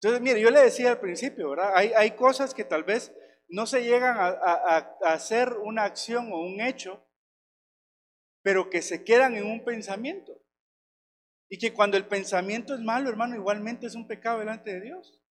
Entonces, 0.00 0.22
mire, 0.22 0.40
yo 0.40 0.50
le 0.50 0.60
decía 0.60 0.92
al 0.92 1.00
principio, 1.00 1.50
¿verdad? 1.50 1.72
Hay, 1.76 1.92
hay 1.92 2.12
cosas 2.12 2.54
que 2.54 2.64
tal 2.64 2.82
vez 2.82 3.14
no 3.48 3.66
se 3.66 3.84
llegan 3.84 4.16
a, 4.18 4.76
hacer 5.04 5.52
una 5.54 5.84
acción 5.84 6.32
o 6.32 6.40
un 6.40 6.60
hecho, 6.60 7.06
pero 8.42 8.70
que 8.70 8.82
se 8.82 9.04
quedan 9.04 9.36
en 9.36 9.46
un 9.46 9.64
pensamiento. 9.64 10.32
Y 11.48 11.58
que 11.58 11.74
cuando 11.74 11.96
el 11.96 12.06
pensamiento 12.06 12.74
es 12.74 12.80
malo, 12.80 13.10
hermano, 13.10 13.36
igualmente 13.36 13.86
es 13.86 13.94
un 13.94 14.06
pecado 14.06 14.38
delante 14.38 14.72
de 14.72 14.80
Dios. 14.80 15.22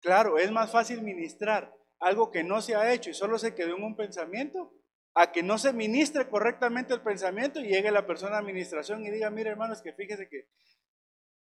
Claro, 0.00 0.38
es 0.38 0.50
más 0.50 0.70
fácil 0.70 1.02
ministrar 1.02 1.74
algo 2.00 2.30
que 2.30 2.44
no 2.44 2.60
se 2.60 2.76
ha 2.76 2.92
hecho 2.92 3.10
y 3.10 3.14
solo 3.14 3.38
se 3.38 3.54
quedó 3.54 3.76
en 3.76 3.82
un 3.82 3.96
pensamiento, 3.96 4.74
a 5.14 5.32
que 5.32 5.42
no 5.42 5.58
se 5.58 5.72
ministre 5.72 6.28
correctamente 6.28 6.94
el 6.94 7.02
pensamiento 7.02 7.58
y 7.58 7.66
llegue 7.66 7.90
la 7.90 8.06
persona 8.06 8.36
a 8.36 8.38
administración 8.38 9.04
y 9.04 9.10
diga, 9.10 9.30
mire 9.30 9.50
hermano, 9.50 9.72
es 9.72 9.82
que 9.82 9.92
fíjese 9.92 10.28
que 10.28 10.48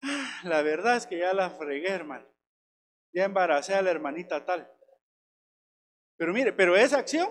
ah, 0.02 0.40
la 0.44 0.62
verdad 0.62 0.96
es 0.96 1.06
que 1.06 1.18
ya 1.18 1.32
la 1.32 1.50
fregué, 1.50 1.88
hermano. 1.88 2.26
Ya 3.12 3.24
embaracé 3.24 3.74
a 3.74 3.82
la 3.82 3.90
hermanita 3.90 4.44
tal. 4.44 4.70
Pero 6.18 6.32
mire, 6.34 6.52
pero 6.52 6.76
esa 6.76 6.98
acción 6.98 7.28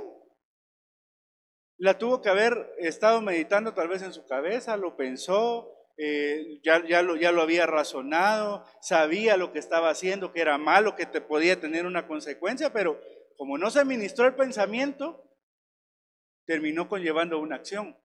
la 1.77 1.97
tuvo 1.99 2.21
que 2.21 2.29
haber 2.29 2.73
estado 2.79 3.21
meditando 3.21 3.73
tal 3.73 3.87
vez 3.87 4.01
en 4.01 4.13
su 4.13 4.25
cabeza, 4.25 4.77
lo 4.77 4.97
pensó, 4.97 5.71
eh, 5.97 6.59
ya, 6.63 6.83
ya, 6.87 7.03
lo, 7.03 7.15
ya 7.15 7.31
lo 7.31 7.41
había 7.41 7.67
razonado, 7.67 8.65
sabía 8.81 9.37
lo 9.37 9.51
que 9.51 9.59
estaba 9.59 9.89
haciendo, 9.89 10.31
que 10.31 10.41
era 10.41 10.57
malo, 10.57 10.95
que 10.95 11.05
te 11.05 11.21
podía 11.21 11.59
tener 11.59 11.85
una 11.85 12.07
consecuencia, 12.07 12.73
pero 12.73 12.99
como 13.35 13.57
no 13.57 13.69
se 13.69 13.79
administró 13.79 14.25
el 14.25 14.35
pensamiento, 14.35 15.23
terminó 16.45 16.87
conllevando 16.87 17.39
una 17.39 17.57
acción. 17.57 17.95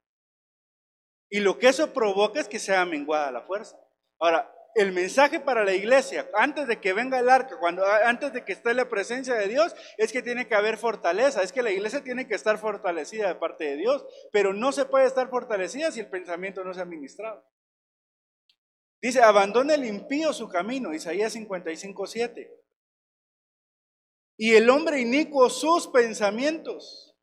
Y 1.31 1.40
lo 1.40 1.59
que 1.59 1.68
eso 1.68 1.95
provoca 1.95 2.40
es 2.40 2.49
que 2.49 2.59
sea 2.59 2.85
menguada 2.85 3.31
la 3.31 3.42
fuerza. 3.42 3.79
Ahora, 4.18 4.53
el 4.74 4.92
mensaje 4.92 5.40
para 5.40 5.64
la 5.64 5.74
iglesia, 5.74 6.28
antes 6.35 6.66
de 6.66 6.80
que 6.80 6.92
venga 6.92 7.18
el 7.18 7.28
arca, 7.28 7.58
cuando, 7.58 7.85
antes 7.87 8.32
de 8.32 8.44
que 8.44 8.52
esté 8.52 8.74
la 8.74 8.88
presencia 8.88 9.35
de 9.35 9.48
Dios, 9.48 9.74
es 9.98 10.12
que 10.12 10.22
tiene 10.22 10.46
que 10.46 10.54
haber 10.54 10.78
fortaleza, 10.78 11.42
es 11.42 11.52
que 11.52 11.62
la 11.62 11.70
iglesia 11.70 12.02
tiene 12.02 12.26
que 12.26 12.35
estar 12.35 12.58
fortalecida 12.58 13.28
de 13.28 13.35
parte 13.35 13.64
de 13.64 13.76
Dios, 13.76 14.04
pero 14.32 14.52
no 14.52 14.72
se 14.72 14.85
puede 14.85 15.06
estar 15.06 15.28
fortalecida 15.28 15.92
si 15.92 16.00
el 16.00 16.08
pensamiento 16.08 16.64
no 16.64 16.72
se 16.72 16.80
ha 16.80 16.87
ministrado. 16.87 17.44
Dice, 19.00 19.20
abandona 19.20 19.74
el 19.74 19.85
impío 19.85 20.32
su 20.32 20.48
camino, 20.48 20.94
Isaías 20.94 21.32
55, 21.32 22.06
7. 22.06 22.62
Y 24.38 24.54
el 24.54 24.70
hombre 24.70 25.00
inicuo 25.00 25.50
sus 25.50 25.88
pensamientos. 25.88 27.16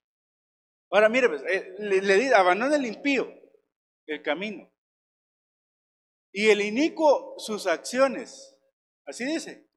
Ahora 0.91 1.09
mire, 1.09 1.29
pues, 1.29 1.41
eh, 1.43 1.75
le, 1.79 2.01
le 2.01 2.15
dice, 2.15 2.35
abandona 2.35 2.75
el 2.75 2.85
impío 2.85 3.33
el 4.07 4.21
camino. 4.21 4.68
Y 6.31 6.49
el 6.49 6.61
inicuo 6.61 7.35
sus 7.37 7.67
acciones. 7.67 8.55
Así 9.05 9.25
dice. 9.25 9.67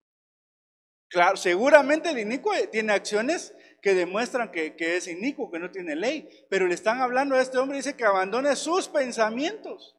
Claro, 1.08 1.36
seguramente 1.36 2.10
el 2.10 2.18
inicuo 2.18 2.52
tiene 2.70 2.92
acciones 2.92 3.54
que 3.82 3.94
demuestran 3.94 4.50
que, 4.50 4.74
es 4.78 5.08
inicuo, 5.08 5.50
que 5.50 5.58
no 5.58 5.70
tiene 5.70 5.96
ley. 5.96 6.28
Pero 6.48 6.66
le 6.66 6.74
están 6.74 7.00
hablando 7.02 7.34
a 7.34 7.42
este 7.42 7.58
hombre, 7.58 7.78
dice 7.78 7.96
que 7.96 8.04
abandone 8.04 8.54
sus 8.56 8.88
pensamientos. 8.88 9.98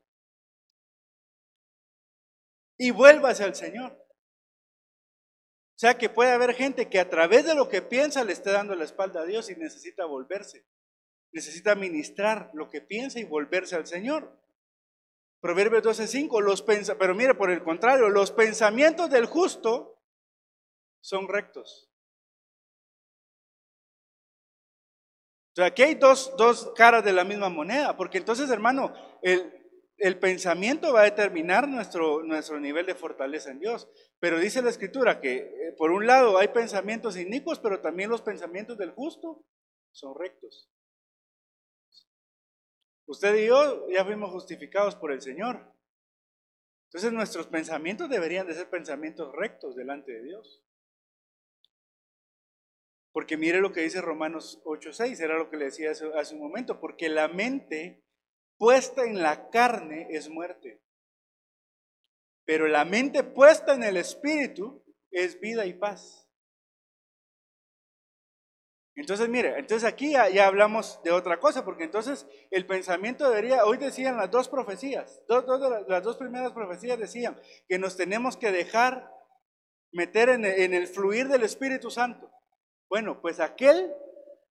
Y 2.80 2.92
vuelva 2.92 3.30
hacia 3.30 3.46
el 3.46 3.56
Señor. 3.56 3.92
O 3.92 5.80
sea 5.84 5.98
que 5.98 6.10
puede 6.10 6.32
haber 6.32 6.54
gente 6.54 6.90
que 6.90 7.00
a 7.00 7.10
través 7.10 7.46
de 7.46 7.56
lo 7.56 7.68
que 7.68 7.82
piensa 7.82 8.24
le 8.24 8.34
esté 8.34 8.52
dando 8.52 8.74
la 8.76 8.86
espalda 8.86 9.22
a 9.22 9.26
Dios 9.26 9.50
y 9.50 9.56
necesita 9.56 10.06
volverse. 10.06 10.66
Necesita 11.32 11.76
ministrar 11.76 12.52
lo 12.54 12.70
que 12.70 12.82
piensa 12.82 13.20
y 13.20 13.24
volverse 13.26 13.76
al 13.76 13.86
Señor. 13.86 14.40
Proverbios 15.44 15.84
12:5, 15.84 16.42
los 16.42 16.62
pero 16.62 17.14
mire, 17.14 17.36
por 17.36 17.52
el 17.52 17.62
contrario, 17.66 18.08
los 18.08 18.32
pensamientos 18.32 19.10
del 19.10 19.26
justo 19.26 20.02
son 21.02 21.28
rectos. 21.28 21.92
O 25.58 25.62
aquí 25.62 25.84
hay 25.84 25.96
dos, 25.96 26.34
dos 26.38 26.72
caras 26.78 27.04
de 27.04 27.12
la 27.12 27.26
misma 27.26 27.50
moneda, 27.50 27.98
porque 27.98 28.20
entonces, 28.20 28.50
hermano, 28.50 28.94
el, 29.22 29.52
el 29.98 30.18
pensamiento 30.18 30.94
va 30.94 31.02
a 31.02 31.12
determinar 31.12 31.68
nuestro, 31.68 32.24
nuestro 32.24 32.62
nivel 32.62 32.86
de 32.86 32.96
fortaleza 32.96 33.52
en 33.52 33.60
Dios. 33.60 33.90
Pero 34.20 34.40
dice 34.40 34.62
la 34.62 34.70
escritura 34.70 35.20
que 35.20 35.36
eh, 35.36 35.74
por 35.78 35.92
un 35.92 36.08
lado 36.08 36.38
hay 36.38 36.48
pensamientos 36.48 37.18
inicuos, 37.18 37.60
pero 37.60 37.82
también 37.82 38.10
los 38.10 38.22
pensamientos 38.22 38.78
del 38.78 38.92
justo 38.92 39.44
son 39.92 40.18
rectos. 40.18 40.73
Usted 43.06 43.36
y 43.36 43.48
yo 43.48 43.90
ya 43.90 44.06
fuimos 44.06 44.32
justificados 44.32 44.96
por 44.96 45.12
el 45.12 45.22
Señor. 45.22 45.74
Entonces 46.88 47.12
nuestros 47.12 47.48
pensamientos 47.48 48.10
deberían 48.10 48.48
de 48.48 48.54
ser 48.54 48.70
pensamientos 48.70 49.34
rectos 49.34 49.76
delante 49.76 50.12
de 50.12 50.24
Dios. 50.24 50.64
Porque 53.12 53.38
mire 53.38 53.62
lo 53.62 53.72
que 53.72 53.82
dice 53.82 54.02
Romanos 54.02 54.62
8:6, 54.66 55.20
era 55.20 55.38
lo 55.38 55.50
que 55.50 55.58
le 55.58 55.66
decía 55.66 55.92
hace, 55.92 56.12
hace 56.16 56.36
un 56.36 56.42
momento, 56.42 56.80
porque 56.80 57.10
la 57.10 57.28
mente 57.28 58.04
puesta 58.58 59.04
en 59.04 59.22
la 59.22 59.50
carne 59.50 60.08
es 60.10 60.30
muerte, 60.30 60.82
pero 62.46 62.68
la 62.68 62.86
mente 62.86 63.24
puesta 63.24 63.74
en 63.76 63.84
el 63.84 63.98
espíritu 63.98 64.84
es 65.12 65.40
vida 65.40 65.66
y 65.66 65.74
paz. 65.74 66.23
Entonces, 68.96 69.28
mire, 69.28 69.58
entonces 69.58 69.88
aquí 69.90 70.12
ya, 70.12 70.48
hablamos 70.48 71.02
de 71.04 71.12
otra 71.12 71.40
cosa, 71.40 71.66
porque 71.66 71.84
entonces 71.84 72.28
el 72.52 72.68
pensamiento 72.68 73.28
debería, 73.28 73.66
hoy 73.66 73.78
decían 73.78 74.18
las 74.18 74.30
dos 74.30 74.50
profecías, 74.50 75.22
las 75.88 76.04
dos 76.04 76.18
primeras 76.18 76.52
profecías 76.52 77.00
decían 77.00 77.40
que 77.68 77.80
nos 77.80 77.98
tenemos 77.98 78.38
que 78.38 78.52
dejar 78.52 79.12
meter 79.92 80.30
en 80.30 80.46
en 80.46 80.74
el 80.74 80.88
fluir 80.88 81.28
del 81.28 81.44
Espíritu 81.44 81.90
Santo. 81.90 82.32
Bueno, 82.88 83.20
pues 83.22 83.40
aquel 83.40 83.92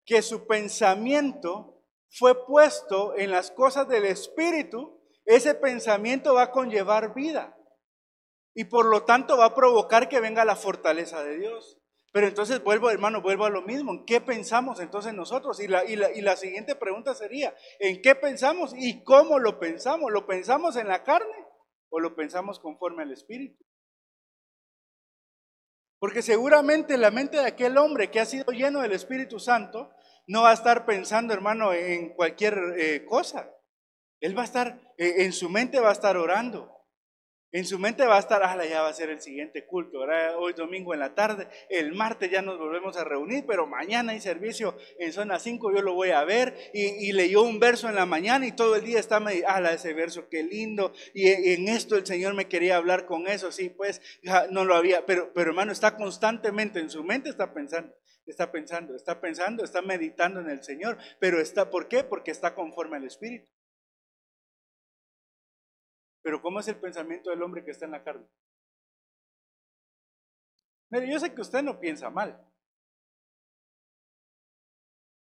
que 0.05 0.23
su 0.23 0.47
pensamiento 0.47 1.81
fue 2.11 2.47
puesto 2.47 3.17
en 3.17 3.31
las 3.31 3.51
cosas 3.51 3.89
del 3.89 4.05
Espíritu, 4.05 5.01
ese 5.25 5.55
pensamiento 5.55 6.35
va 6.35 6.43
a 6.43 6.51
conllevar 6.51 7.15
vida. 7.15 7.57
Y 8.55 8.65
por 8.65 8.87
lo 8.87 9.05
tanto 9.05 9.37
va 9.39 9.47
a 9.47 9.55
provocar 9.55 10.09
que 10.09 10.21
venga 10.21 10.45
la 10.45 10.57
fortaleza 10.57 11.23
de 11.23 11.39
Dios. 11.39 11.82
Pero 12.13 12.29
entonces 12.29 12.63
vuelvo, 12.63 12.91
hermano, 12.91 13.23
vuelvo 13.23 13.47
a 13.47 13.51
lo 13.51 13.63
mismo. 13.63 13.93
¿En 13.93 14.05
qué 14.05 14.21
pensamos 14.21 14.81
entonces 14.81 15.15
nosotros? 15.15 15.59
Y 15.61 15.67
la, 15.67 15.85
y 15.87 15.97
la, 15.97 16.13
y 16.13 16.21
la 16.21 16.37
siguiente 16.37 16.77
pregunta 16.77 17.15
sería, 17.15 17.55
¿en 17.81 18.03
qué 18.03 18.15
pensamos 18.15 18.75
y 18.77 19.03
cómo 19.03 19.39
lo 19.39 19.59
pensamos? 19.59 20.13
¿Lo 20.13 20.27
pensamos 20.27 20.77
en 20.77 20.89
la 20.89 21.03
carne 21.05 21.47
o 21.89 22.01
lo 22.01 22.15
pensamos 22.15 22.61
conforme 22.61 23.03
al 23.03 23.13
Espíritu? 23.13 23.65
Porque 25.99 26.21
seguramente 26.21 26.99
la 26.99 27.11
mente 27.11 27.39
de 27.39 27.47
aquel 27.47 27.79
hombre 27.79 28.11
que 28.11 28.21
ha 28.21 28.27
sido 28.27 28.53
lleno 28.53 28.83
del 28.83 28.93
Espíritu 28.93 29.39
Santo 29.39 29.91
no 30.27 30.43
va 30.43 30.51
a 30.51 30.55
estar 30.55 30.85
pensando, 30.85 31.33
hermano, 31.33 31.73
en 31.73 32.11
cualquier 32.11 32.59
eh, 32.77 33.05
cosa. 33.07 33.51
Él 34.21 34.37
va 34.37 34.43
a 34.43 34.47
estar, 34.47 34.81
eh, 34.99 35.25
en 35.25 35.33
su 35.33 35.49
mente 35.49 35.81
va 35.81 35.89
a 35.89 35.93
estar 35.93 36.17
orando. 36.17 36.82
En 37.53 37.67
su 37.67 37.79
mente 37.79 38.07
va 38.07 38.17
a 38.17 38.21
estar, 38.21 38.43
ah, 38.43 38.65
ya 38.65 38.81
va 38.81 38.89
a 38.89 38.95
ser 38.95 39.11
el 39.11 39.21
siguiente 39.21 39.67
culto, 39.67 39.99
hoy 40.39 40.55
domingo 40.55 40.95
en 40.95 41.01
la 41.01 41.15
tarde, 41.15 41.49
el 41.69 41.93
martes 41.93 42.31
ya 42.31 42.41
nos 42.41 42.59
volvemos 42.59 42.97
a 42.97 43.05
reunir, 43.05 43.45
pero 43.47 43.67
mañana 43.67 44.13
hay 44.13 44.23
servicio 44.23 44.75
en 44.99 45.13
zona 45.13 45.39
5, 45.39 45.71
yo 45.71 45.83
lo 45.83 45.93
voy 45.93 46.13
a 46.13 46.25
ver, 46.25 46.57
y, 46.73 47.13
leyó 47.13 47.43
un 47.43 47.61
verso 47.61 47.91
en 47.91 47.95
la 47.95 48.07
mañana 48.07 48.47
y 48.47 48.53
todo 48.53 48.75
el 48.77 48.85
día 48.85 48.99
está, 48.99 49.23
ah, 49.47 49.71
ese 49.71 49.93
verso, 49.93 50.31
qué 50.31 50.43
lindo, 50.43 50.95
y, 51.13 51.29
en 51.29 51.69
esto 51.69 51.97
el 51.97 52.07
Señor 52.07 52.33
me 52.33 52.49
quería 52.49 52.77
hablar 52.77 53.05
con 53.05 53.27
eso, 53.27 53.53
sí, 53.53 53.69
pues 53.69 54.01
no 54.51 54.65
lo 54.65 54.75
había, 54.75 55.05
pero, 55.05 55.31
pero 55.35 55.51
hermano, 55.51 55.73
está 55.73 55.95
constantemente 55.95 56.81
en 56.81 56.89
su 56.89 57.05
mente, 57.05 57.29
está 57.29 57.53
pensando, 57.53 57.95
está 58.27 58.51
pensando, 58.51 58.97
está 58.97 59.21
pensando, 59.21 59.63
está 59.63 59.83
meditando 59.83 60.41
en 60.41 60.49
el 60.49 60.63
Señor, 60.63 60.97
pero 61.21 61.39
está, 61.39 61.69
¿por 61.69 61.87
qué? 61.89 62.03
Porque 62.03 62.31
está 62.31 62.55
conforme 62.55 62.97
al 62.97 63.05
Espíritu. 63.05 63.47
Pero 66.23 66.41
¿cómo 66.41 66.61
es 66.61 66.69
el 66.69 66.77
pensamiento 66.77 67.31
del 67.31 67.43
hombre 67.43 67.65
que 67.65 67.73
está 67.73 67.85
en 67.85 67.93
la 67.93 68.05
carne? 68.05 68.27
Mire, 70.91 71.11
yo 71.11 71.19
sé 71.19 71.35
que 71.35 71.41
usted 71.41 71.63
no 71.63 71.81
piensa 71.81 72.11
mal. 72.11 72.39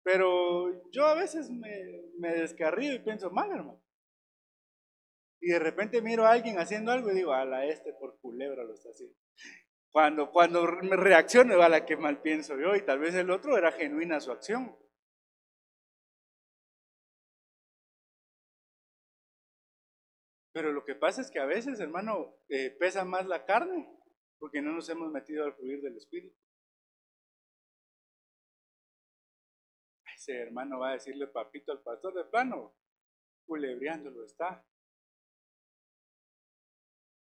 Pero 0.03 0.89
yo 0.91 1.05
a 1.05 1.15
veces 1.15 1.49
me, 1.49 1.69
me 2.17 2.33
descarrío 2.33 2.93
y 2.93 2.99
pienso 2.99 3.29
mal, 3.29 3.51
hermano. 3.51 3.83
Y 5.41 5.51
de 5.51 5.59
repente 5.59 6.01
miro 6.01 6.25
a 6.25 6.31
alguien 6.31 6.57
haciendo 6.59 6.91
algo 6.91 7.11
y 7.11 7.15
digo, 7.15 7.33
a 7.33 7.65
este 7.65 7.93
por 7.93 8.19
culebra 8.19 8.63
lo 8.63 8.73
está 8.73 8.89
haciendo. 8.89 9.15
Cuando, 9.91 10.31
cuando 10.31 10.65
me 10.81 10.95
reacciono 10.95 11.61
a 11.61 11.69
la 11.69 11.85
que 11.85 11.97
mal 11.97 12.21
pienso 12.21 12.57
yo 12.57 12.75
y 12.75 12.85
tal 12.85 12.99
vez 12.99 13.15
el 13.15 13.29
otro 13.29 13.57
era 13.57 13.71
genuina 13.71 14.19
su 14.19 14.31
acción. 14.31 14.75
Pero 20.57 20.71
lo 20.71 20.83
que 20.83 20.95
pasa 20.95 21.21
es 21.21 21.29
que 21.29 21.37
a 21.39 21.45
veces, 21.45 21.79
hermano, 21.79 22.35
eh, 22.49 22.71
pesa 22.71 23.05
más 23.05 23.27
la 23.27 23.45
carne 23.45 23.95
porque 24.39 24.59
no 24.59 24.71
nos 24.71 24.89
hemos 24.89 25.11
metido 25.11 25.45
al 25.45 25.53
fluir 25.53 25.83
del 25.83 25.95
Espíritu. 25.95 26.35
Ese 30.15 30.35
hermano 30.35 30.79
va 30.79 30.89
a 30.89 30.93
decirle 30.93 31.27
papito 31.27 31.71
al 31.71 31.83
pastor 31.83 32.15
de 32.15 32.23
plano, 32.23 32.75
culebreándolo 33.45 34.25
está. 34.25 34.65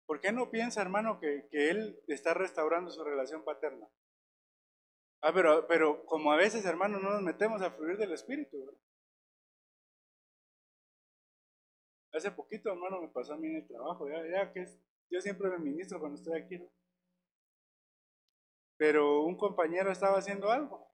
¿Por 0.06 0.22
qué 0.22 0.32
no 0.32 0.52
piensa, 0.52 0.84
hermano, 0.84 1.20
que, 1.20 1.48
él 1.50 2.04
está 2.06 2.36
restaurando 2.36 2.92
su 2.92 3.04
relación 3.04 3.44
paterna? 3.44 3.90
Ah, 5.24 5.34
pero, 5.34 5.66
pero 5.66 6.06
como 6.06 6.32
a 6.32 6.38
veces, 6.38 6.66
hermano, 6.66 7.00
no 7.00 7.10
nos 7.10 7.24
metemos 7.24 7.64
al 7.64 7.74
fluir 7.74 7.98
del 7.98 8.14
Espíritu. 8.14 8.60
¿verdad? 8.60 8.80
Hace 12.14 12.32
poquito, 12.32 12.72
hermano, 12.72 13.02
me 13.02 13.08
pasó 13.08 13.34
a 13.34 13.38
mí 13.38 13.48
en 13.48 13.56
el 13.58 13.68
trabajo, 13.68 14.08
ya, 14.08 14.54
que 14.54 14.66
yo 15.10 15.20
siempre 15.20 15.50
me 15.50 15.58
ministro 15.58 16.00
cuando 16.00 16.18
estoy 16.18 16.40
aquí. 16.40 16.64
Pero 18.78 19.24
un 19.24 19.36
compañero 19.36 19.92
estaba 19.92 20.20
haciendo 20.20 20.52
algo. 20.52 20.88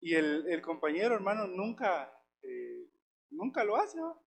Y 0.00 0.14
el, 0.14 0.62
compañero, 0.62 1.16
hermano, 1.16 1.48
nunca, 1.48 2.12
eh, 2.42 2.88
nunca 3.30 3.64
lo 3.64 3.76
hace. 3.76 3.98
¿no? 3.98 4.22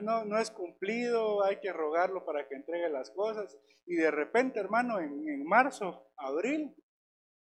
no, 0.00 0.24
no 0.24 0.38
es 0.38 0.50
cumplido, 0.50 1.44
hay 1.44 1.60
que 1.60 1.72
rogarlo 1.72 2.24
para 2.24 2.48
que 2.48 2.54
entregue 2.54 2.88
las 2.88 3.10
cosas. 3.10 3.58
Y 3.84 3.96
de 3.96 4.10
repente, 4.10 4.58
hermano, 4.58 5.00
en, 5.00 5.44
marzo, 5.44 6.10
abril, 6.16 6.74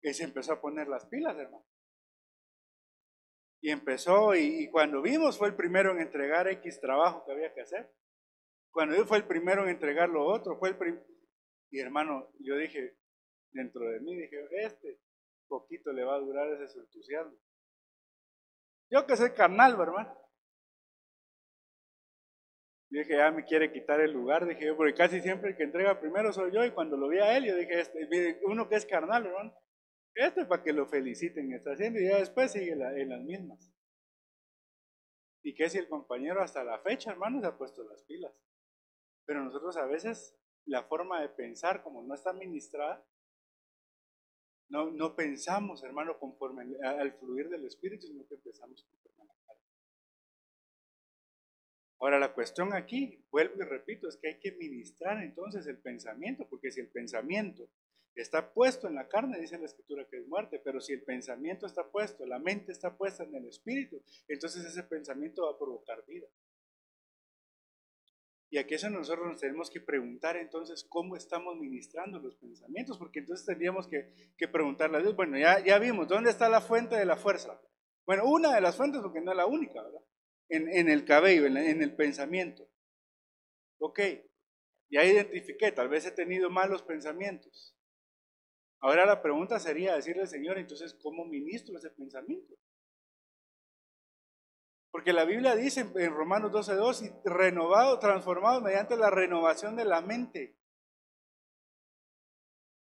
se 0.01 0.23
empezó 0.23 0.53
a 0.53 0.61
poner 0.61 0.87
las 0.87 1.05
pilas, 1.05 1.37
hermano. 1.37 1.68
Y 3.61 3.71
empezó, 3.71 4.35
y, 4.35 4.69
cuando 4.71 5.01
vimos 5.01 5.37
fue 5.37 5.49
el 5.49 5.55
primero 5.55 5.91
en 5.91 5.99
entregar 5.99 6.47
X 6.47 6.79
trabajo 6.79 7.25
que 7.25 7.33
había 7.33 7.53
que 7.53 7.61
hacer. 7.61 7.91
Cuando 8.71 8.95
él 8.95 9.05
fue 9.05 9.17
el 9.17 9.25
primero 9.25 9.63
en 9.63 9.69
entregar 9.69 10.09
lo 10.09 10.25
otro, 10.25 10.57
fue 10.57 10.69
el 10.69 10.77
primero. 10.77 11.05
Y 11.71 11.79
hermano, 11.79 12.31
yo 12.39 12.55
dije, 12.55 12.97
dentro 13.51 13.85
de 13.89 13.99
mí, 13.99 14.15
dije, 14.15 14.37
este 14.63 14.99
poquito 15.47 15.91
le 15.91 16.03
va 16.03 16.15
a 16.15 16.19
durar 16.19 16.47
ese 16.61 16.79
entusiasmo. 16.79 17.37
Yo 18.91 19.05
que 19.05 19.17
soy 19.17 19.31
carnal, 19.31 19.73
hermano. 19.73 20.15
Dije, 22.91 23.17
ya 23.17 23.29
me 23.31 23.45
quiere 23.45 23.71
quitar 23.71 23.99
el 24.01 24.11
lugar, 24.11 24.47
dije 24.47 24.65
yo, 24.65 24.75
porque 24.75 24.95
casi 24.95 25.21
siempre 25.21 25.51
el 25.51 25.57
que 25.57 25.63
entrega 25.63 25.99
primero 25.99 26.33
soy 26.33 26.51
yo, 26.51 26.65
y 26.65 26.71
cuando 26.71 26.97
lo 26.97 27.07
vi 27.07 27.19
a 27.19 27.37
él, 27.37 27.45
yo 27.45 27.55
dije, 27.55 27.81
este, 27.81 28.39
uno 28.45 28.67
que 28.67 28.75
es 28.75 28.85
carnal, 28.85 29.27
hermano, 29.27 29.53
este 30.15 30.45
para 30.45 30.63
que 30.63 30.73
lo 30.73 30.87
feliciten, 30.87 31.53
está 31.53 31.73
haciendo, 31.73 31.99
y 31.99 32.07
ya 32.09 32.17
después 32.17 32.51
sigue 32.51 32.71
en 32.71 33.09
las 33.09 33.21
mismas. 33.21 33.71
Y 35.43 35.55
que 35.55 35.69
si 35.69 35.77
el 35.77 35.87
compañero 35.87 36.41
hasta 36.41 36.63
la 36.63 36.79
fecha, 36.79 37.11
hermano, 37.11 37.39
se 37.39 37.47
ha 37.47 37.57
puesto 37.57 37.83
las 37.83 38.03
pilas. 38.03 38.33
Pero 39.25 39.43
nosotros 39.43 39.77
a 39.77 39.85
veces, 39.85 40.35
la 40.65 40.83
forma 40.83 41.21
de 41.21 41.29
pensar, 41.29 41.83
como 41.83 42.03
no 42.03 42.13
está 42.13 42.33
ministrada, 42.33 43.05
no, 44.69 44.91
no 44.91 45.15
pensamos, 45.15 45.83
hermano, 45.83 46.19
conforme 46.19 46.77
al 46.83 47.13
fluir 47.13 47.49
del 47.49 47.65
Espíritu, 47.65 48.05
sino 48.05 48.27
que 48.27 48.37
pensamos 48.37 48.83
conforme 48.83 49.21
a 49.21 49.25
la 49.25 49.39
carne. 49.45 49.63
Ahora, 51.99 52.19
la 52.19 52.33
cuestión 52.33 52.73
aquí, 52.73 53.25
vuelvo 53.31 53.55
y 53.57 53.65
repito, 53.65 54.07
es 54.07 54.17
que 54.17 54.27
hay 54.27 54.39
que 54.39 54.51
ministrar 54.51 55.23
entonces 55.23 55.65
el 55.67 55.79
pensamiento, 55.79 56.47
porque 56.47 56.71
si 56.71 56.81
el 56.81 56.89
pensamiento 56.89 57.69
está 58.15 58.53
puesto 58.53 58.87
en 58.87 58.95
la 58.95 59.07
carne, 59.07 59.39
dice 59.39 59.57
la 59.57 59.65
escritura 59.65 60.05
que 60.09 60.17
es 60.17 60.27
muerte, 60.27 60.59
pero 60.63 60.81
si 60.81 60.93
el 60.93 61.03
pensamiento 61.03 61.65
está 61.65 61.89
puesto, 61.89 62.25
la 62.25 62.39
mente 62.39 62.71
está 62.71 62.97
puesta 62.97 63.23
en 63.23 63.35
el 63.35 63.47
espíritu, 63.47 64.01
entonces 64.27 64.65
ese 64.65 64.83
pensamiento 64.83 65.45
va 65.45 65.51
a 65.51 65.57
provocar 65.57 66.03
vida. 66.05 66.27
Y 68.51 68.57
aquí 68.57 68.73
eso 68.73 68.89
nosotros 68.89 69.27
nos 69.27 69.39
tenemos 69.39 69.69
que 69.69 69.79
preguntar 69.79 70.35
entonces 70.35 70.83
cómo 70.83 71.15
estamos 71.15 71.55
ministrando 71.55 72.19
los 72.19 72.35
pensamientos, 72.35 72.97
porque 72.97 73.19
entonces 73.19 73.45
tendríamos 73.45 73.87
que, 73.87 74.11
que 74.37 74.47
preguntarle 74.47 74.97
a 74.97 75.01
Dios, 75.01 75.15
bueno, 75.15 75.37
ya, 75.37 75.63
ya 75.63 75.77
vimos, 75.77 76.07
¿dónde 76.07 76.31
está 76.31 76.49
la 76.49 76.61
fuente 76.61 76.95
de 76.95 77.05
la 77.05 77.15
fuerza? 77.15 77.61
Bueno, 78.07 78.23
una 78.25 78.55
de 78.55 78.61
las 78.61 78.75
fuentes, 78.75 79.01
porque 79.01 79.21
no 79.21 79.31
es 79.31 79.37
la 79.37 79.45
única, 79.45 79.83
¿verdad? 79.83 80.01
En, 80.49 80.67
en 80.67 80.89
el 80.89 81.05
cabello, 81.05 81.45
en, 81.45 81.57
en 81.57 81.83
el 81.83 81.95
pensamiento. 81.95 82.67
Ok, 83.77 83.99
ya 84.89 85.05
identifiqué, 85.05 85.71
tal 85.71 85.89
vez 85.89 86.07
he 86.07 86.11
tenido 86.11 86.49
malos 86.49 86.81
pensamientos. 86.81 87.75
Ahora 88.81 89.05
la 89.05 89.21
pregunta 89.21 89.59
sería 89.59 89.95
decirle, 89.95 90.25
Señor, 90.25 90.57
entonces, 90.57 90.93
¿cómo 90.93 91.25
ministro 91.25 91.77
ese 91.77 91.89
pensamiento? 91.89 92.55
Porque 94.91 95.13
la 95.13 95.25
Biblia 95.25 95.55
dice 95.55 95.81
en 95.81 96.13
Romanos 96.13 96.51
12.2, 96.51 97.05
y 97.05 97.29
renovado, 97.29 97.99
transformado 97.99 98.61
mediante 98.61 98.95
la 98.95 99.09
renovación 99.09 99.75
de 99.75 99.85
la 99.85 100.01
mente, 100.01 100.55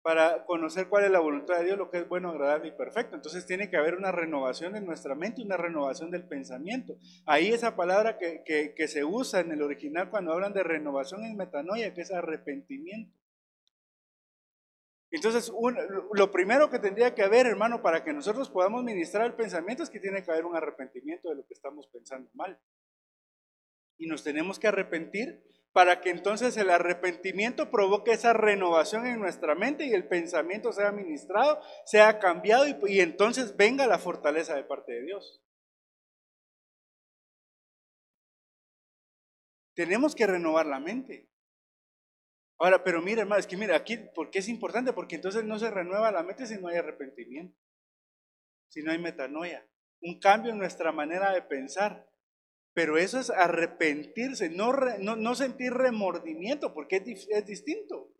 para 0.02 0.44
conocer 0.44 0.90
cuál 0.90 1.04
es 1.04 1.10
la 1.10 1.20
voluntad 1.20 1.56
de 1.56 1.64
Dios, 1.64 1.78
lo 1.78 1.90
que 1.90 1.96
es 1.96 2.08
bueno, 2.08 2.28
agradable 2.28 2.68
y 2.68 2.72
perfecto. 2.72 3.16
Entonces 3.16 3.46
tiene 3.46 3.70
que 3.70 3.78
haber 3.78 3.94
una 3.94 4.12
renovación 4.12 4.76
en 4.76 4.84
nuestra 4.84 5.14
mente, 5.14 5.40
una 5.40 5.56
renovación 5.56 6.10
del 6.10 6.28
pensamiento. 6.28 6.98
Ahí 7.24 7.48
esa 7.48 7.74
palabra 7.74 8.18
que, 8.18 8.42
que 8.44 8.88
se 8.88 9.02
usa 9.02 9.40
en 9.40 9.52
el 9.52 9.62
original 9.62 10.10
cuando 10.10 10.32
hablan 10.34 10.52
de 10.52 10.62
renovación 10.62 11.24
es 11.24 11.34
metanoia, 11.34 11.94
que 11.94 12.02
es 12.02 12.12
arrepentimiento. 12.12 13.18
Entonces, 15.14 15.52
lo 16.12 16.30
primero 16.32 16.70
que 16.70 16.80
tendría 16.80 17.14
que 17.14 17.22
haber, 17.22 17.46
hermano, 17.46 17.82
para 17.82 18.02
que 18.02 18.12
nosotros 18.12 18.50
podamos 18.50 18.82
ministrar 18.82 19.24
el 19.24 19.34
pensamiento 19.34 19.84
es 19.84 19.90
que 19.90 20.00
tiene 20.00 20.24
que 20.24 20.32
haber 20.32 20.44
un 20.44 20.56
arrepentimiento 20.56 21.28
de 21.28 21.36
lo 21.36 21.46
que 21.46 21.54
estamos 21.54 21.86
pensando 21.86 22.28
mal. 22.34 22.60
Y 23.96 24.08
nos 24.08 24.24
tenemos 24.24 24.58
que 24.58 24.66
arrepentir 24.66 25.44
para 25.72 26.00
que 26.00 26.10
entonces 26.10 26.56
el 26.56 26.68
arrepentimiento 26.68 27.70
provoque 27.70 28.10
esa 28.10 28.32
renovación 28.32 29.06
en 29.06 29.20
nuestra 29.20 29.54
mente 29.54 29.86
y 29.86 29.92
el 29.92 30.08
pensamiento 30.08 30.72
sea 30.72 30.90
ministrado, 30.90 31.60
sea 31.84 32.18
cambiado 32.18 32.66
y, 32.66 32.76
y 32.88 32.98
entonces 32.98 33.56
venga 33.56 33.86
la 33.86 34.00
fortaleza 34.00 34.56
de 34.56 34.64
parte 34.64 34.94
de 34.94 35.02
Dios. 35.02 35.40
Tenemos 39.74 40.16
que 40.16 40.26
renovar 40.26 40.66
la 40.66 40.80
mente. 40.80 41.28
Ahora, 42.58 42.84
pero 42.84 43.02
mira, 43.02 43.22
hermano, 43.22 43.40
es 43.40 43.46
que 43.46 43.56
mira, 43.56 43.76
aquí, 43.76 43.96
¿por 44.14 44.30
qué 44.30 44.38
es 44.38 44.48
importante? 44.48 44.92
Porque 44.92 45.16
entonces 45.16 45.44
no 45.44 45.58
se 45.58 45.70
renueva 45.70 46.12
la 46.12 46.22
mente 46.22 46.46
si 46.46 46.56
no 46.60 46.68
hay 46.68 46.76
arrepentimiento, 46.76 47.58
si 48.68 48.82
no 48.82 48.92
hay 48.92 48.98
metanoia, 48.98 49.66
un 50.00 50.20
cambio 50.20 50.52
en 50.52 50.58
nuestra 50.58 50.92
manera 50.92 51.32
de 51.32 51.42
pensar. 51.42 52.08
Pero 52.72 52.98
eso 52.98 53.20
es 53.20 53.30
arrepentirse, 53.30 54.50
no, 54.50 55.34
sentir 55.34 55.72
remordimiento, 55.72 56.74
porque 56.74 56.96
es, 56.96 57.28
es 57.30 57.46
distinto. 57.46 58.12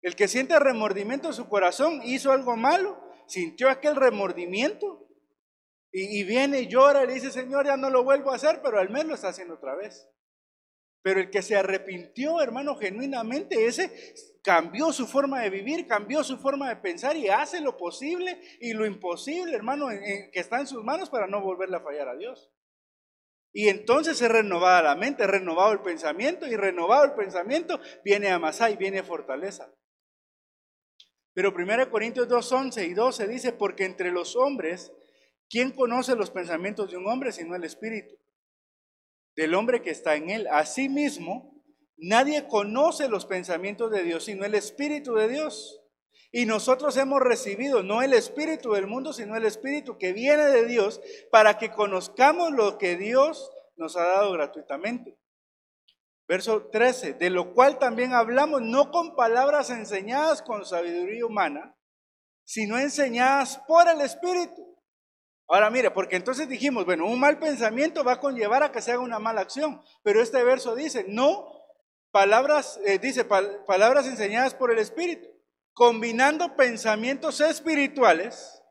El 0.00 0.14
que 0.14 0.28
siente 0.28 0.58
remordimiento 0.58 1.28
en 1.28 1.34
su 1.34 1.48
corazón 1.48 2.00
hizo 2.04 2.30
algo 2.30 2.56
malo, 2.56 3.00
sintió 3.26 3.68
aquel 3.68 3.96
remordimiento 3.96 5.08
y, 5.90 6.20
y, 6.20 6.24
viene 6.24 6.60
y 6.60 6.68
llora 6.68 7.02
y 7.02 7.08
le 7.08 7.14
dice, 7.14 7.32
Señor, 7.32 7.66
ya 7.66 7.76
no 7.76 7.90
lo 7.90 8.04
vuelvo 8.04 8.30
a 8.30 8.36
hacer, 8.36 8.60
pero 8.62 8.78
al 8.78 8.90
menos 8.90 9.06
lo 9.06 9.14
está 9.14 9.28
haciendo 9.28 9.54
otra 9.54 9.74
vez. 9.74 10.08
Pero 11.08 11.20
el 11.20 11.30
que 11.30 11.40
se 11.40 11.56
arrepintió, 11.56 12.38
hermano, 12.42 12.76
genuinamente, 12.76 13.64
ese 13.64 14.14
cambió 14.42 14.92
su 14.92 15.06
forma 15.06 15.40
de 15.40 15.48
vivir, 15.48 15.86
cambió 15.86 16.22
su 16.22 16.36
forma 16.36 16.68
de 16.68 16.76
pensar 16.76 17.16
y 17.16 17.28
hace 17.28 17.62
lo 17.62 17.78
posible 17.78 18.38
y 18.60 18.74
lo 18.74 18.84
imposible, 18.84 19.56
hermano, 19.56 19.88
que 19.88 20.38
está 20.38 20.60
en 20.60 20.66
sus 20.66 20.84
manos 20.84 21.08
para 21.08 21.26
no 21.26 21.40
volverle 21.40 21.78
a 21.78 21.80
fallar 21.80 22.10
a 22.10 22.16
Dios. 22.18 22.52
Y 23.54 23.68
entonces 23.68 24.20
es 24.20 24.28
renovada 24.30 24.82
la 24.82 24.96
mente, 24.96 25.26
renovado 25.26 25.72
el 25.72 25.80
pensamiento 25.80 26.46
y 26.46 26.56
renovado 26.56 27.06
el 27.06 27.14
pensamiento 27.14 27.80
viene 28.04 28.28
Amasai, 28.28 28.76
viene 28.76 29.02
fortaleza. 29.02 29.72
Pero 31.32 31.54
1 31.56 31.90
Corintios 31.90 32.28
2, 32.28 32.52
11 32.52 32.84
y 32.84 32.92
12 32.92 33.28
dice, 33.28 33.52
porque 33.54 33.86
entre 33.86 34.12
los 34.12 34.36
hombres, 34.36 34.92
¿quién 35.48 35.70
conoce 35.70 36.14
los 36.16 36.30
pensamientos 36.30 36.90
de 36.90 36.98
un 36.98 37.06
hombre 37.06 37.32
sino 37.32 37.56
el 37.56 37.64
Espíritu? 37.64 38.14
Del 39.38 39.54
hombre 39.54 39.82
que 39.82 39.90
está 39.90 40.16
en 40.16 40.30
él. 40.30 40.48
Asimismo, 40.50 41.62
nadie 41.96 42.48
conoce 42.48 43.08
los 43.08 43.24
pensamientos 43.24 43.88
de 43.92 44.02
Dios 44.02 44.24
sino 44.24 44.44
el 44.44 44.56
Espíritu 44.56 45.14
de 45.14 45.28
Dios. 45.28 45.80
Y 46.32 46.44
nosotros 46.44 46.96
hemos 46.96 47.20
recibido 47.22 47.84
no 47.84 48.02
el 48.02 48.14
Espíritu 48.14 48.72
del 48.72 48.88
mundo, 48.88 49.12
sino 49.12 49.36
el 49.36 49.46
Espíritu 49.46 49.96
que 49.96 50.12
viene 50.12 50.44
de 50.46 50.66
Dios 50.66 51.00
para 51.30 51.56
que 51.56 51.70
conozcamos 51.70 52.50
lo 52.50 52.78
que 52.78 52.96
Dios 52.96 53.52
nos 53.76 53.96
ha 53.96 54.02
dado 54.02 54.32
gratuitamente. 54.32 55.16
Verso 56.26 56.66
13, 56.72 57.14
de 57.14 57.30
lo 57.30 57.54
cual 57.54 57.78
también 57.78 58.14
hablamos 58.14 58.60
no 58.60 58.90
con 58.90 59.14
palabras 59.14 59.70
enseñadas 59.70 60.42
con 60.42 60.66
sabiduría 60.66 61.24
humana, 61.24 61.76
sino 62.44 62.76
enseñadas 62.76 63.62
por 63.68 63.88
el 63.88 64.00
Espíritu 64.00 64.67
Ahora 65.48 65.70
mire, 65.70 65.90
porque 65.90 66.16
entonces 66.16 66.46
dijimos, 66.46 66.84
bueno, 66.84 67.06
un 67.06 67.18
mal 67.18 67.38
pensamiento 67.38 68.04
va 68.04 68.14
a 68.14 68.20
conllevar 68.20 68.62
a 68.62 68.70
que 68.70 68.82
se 68.82 68.92
haga 68.92 69.00
una 69.00 69.18
mala 69.18 69.40
acción, 69.40 69.82
pero 70.02 70.20
este 70.20 70.44
verso 70.44 70.74
dice, 70.74 71.06
no, 71.08 71.50
palabras, 72.10 72.78
eh, 72.84 72.98
dice, 72.98 73.24
palabras 73.24 74.06
enseñadas 74.06 74.54
por 74.54 74.70
el 74.70 74.78
Espíritu, 74.78 75.26
combinando 75.72 76.54
pensamientos 76.54 77.40
espirituales 77.40 78.62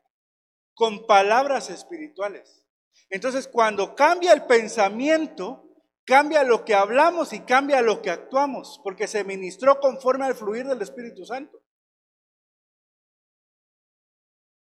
con 0.74 1.04
palabras 1.08 1.68
espirituales. 1.68 2.64
Entonces, 3.10 3.48
cuando 3.48 3.96
cambia 3.96 4.32
el 4.32 4.44
pensamiento, 4.44 5.68
cambia 6.04 6.44
lo 6.44 6.64
que 6.64 6.74
hablamos 6.74 7.32
y 7.32 7.40
cambia 7.40 7.82
lo 7.82 8.02
que 8.02 8.10
actuamos, 8.10 8.80
porque 8.84 9.08
se 9.08 9.24
ministró 9.24 9.80
conforme 9.80 10.26
al 10.26 10.36
fluir 10.36 10.66
del 10.66 10.80
Espíritu 10.80 11.24
Santo. 11.24 11.60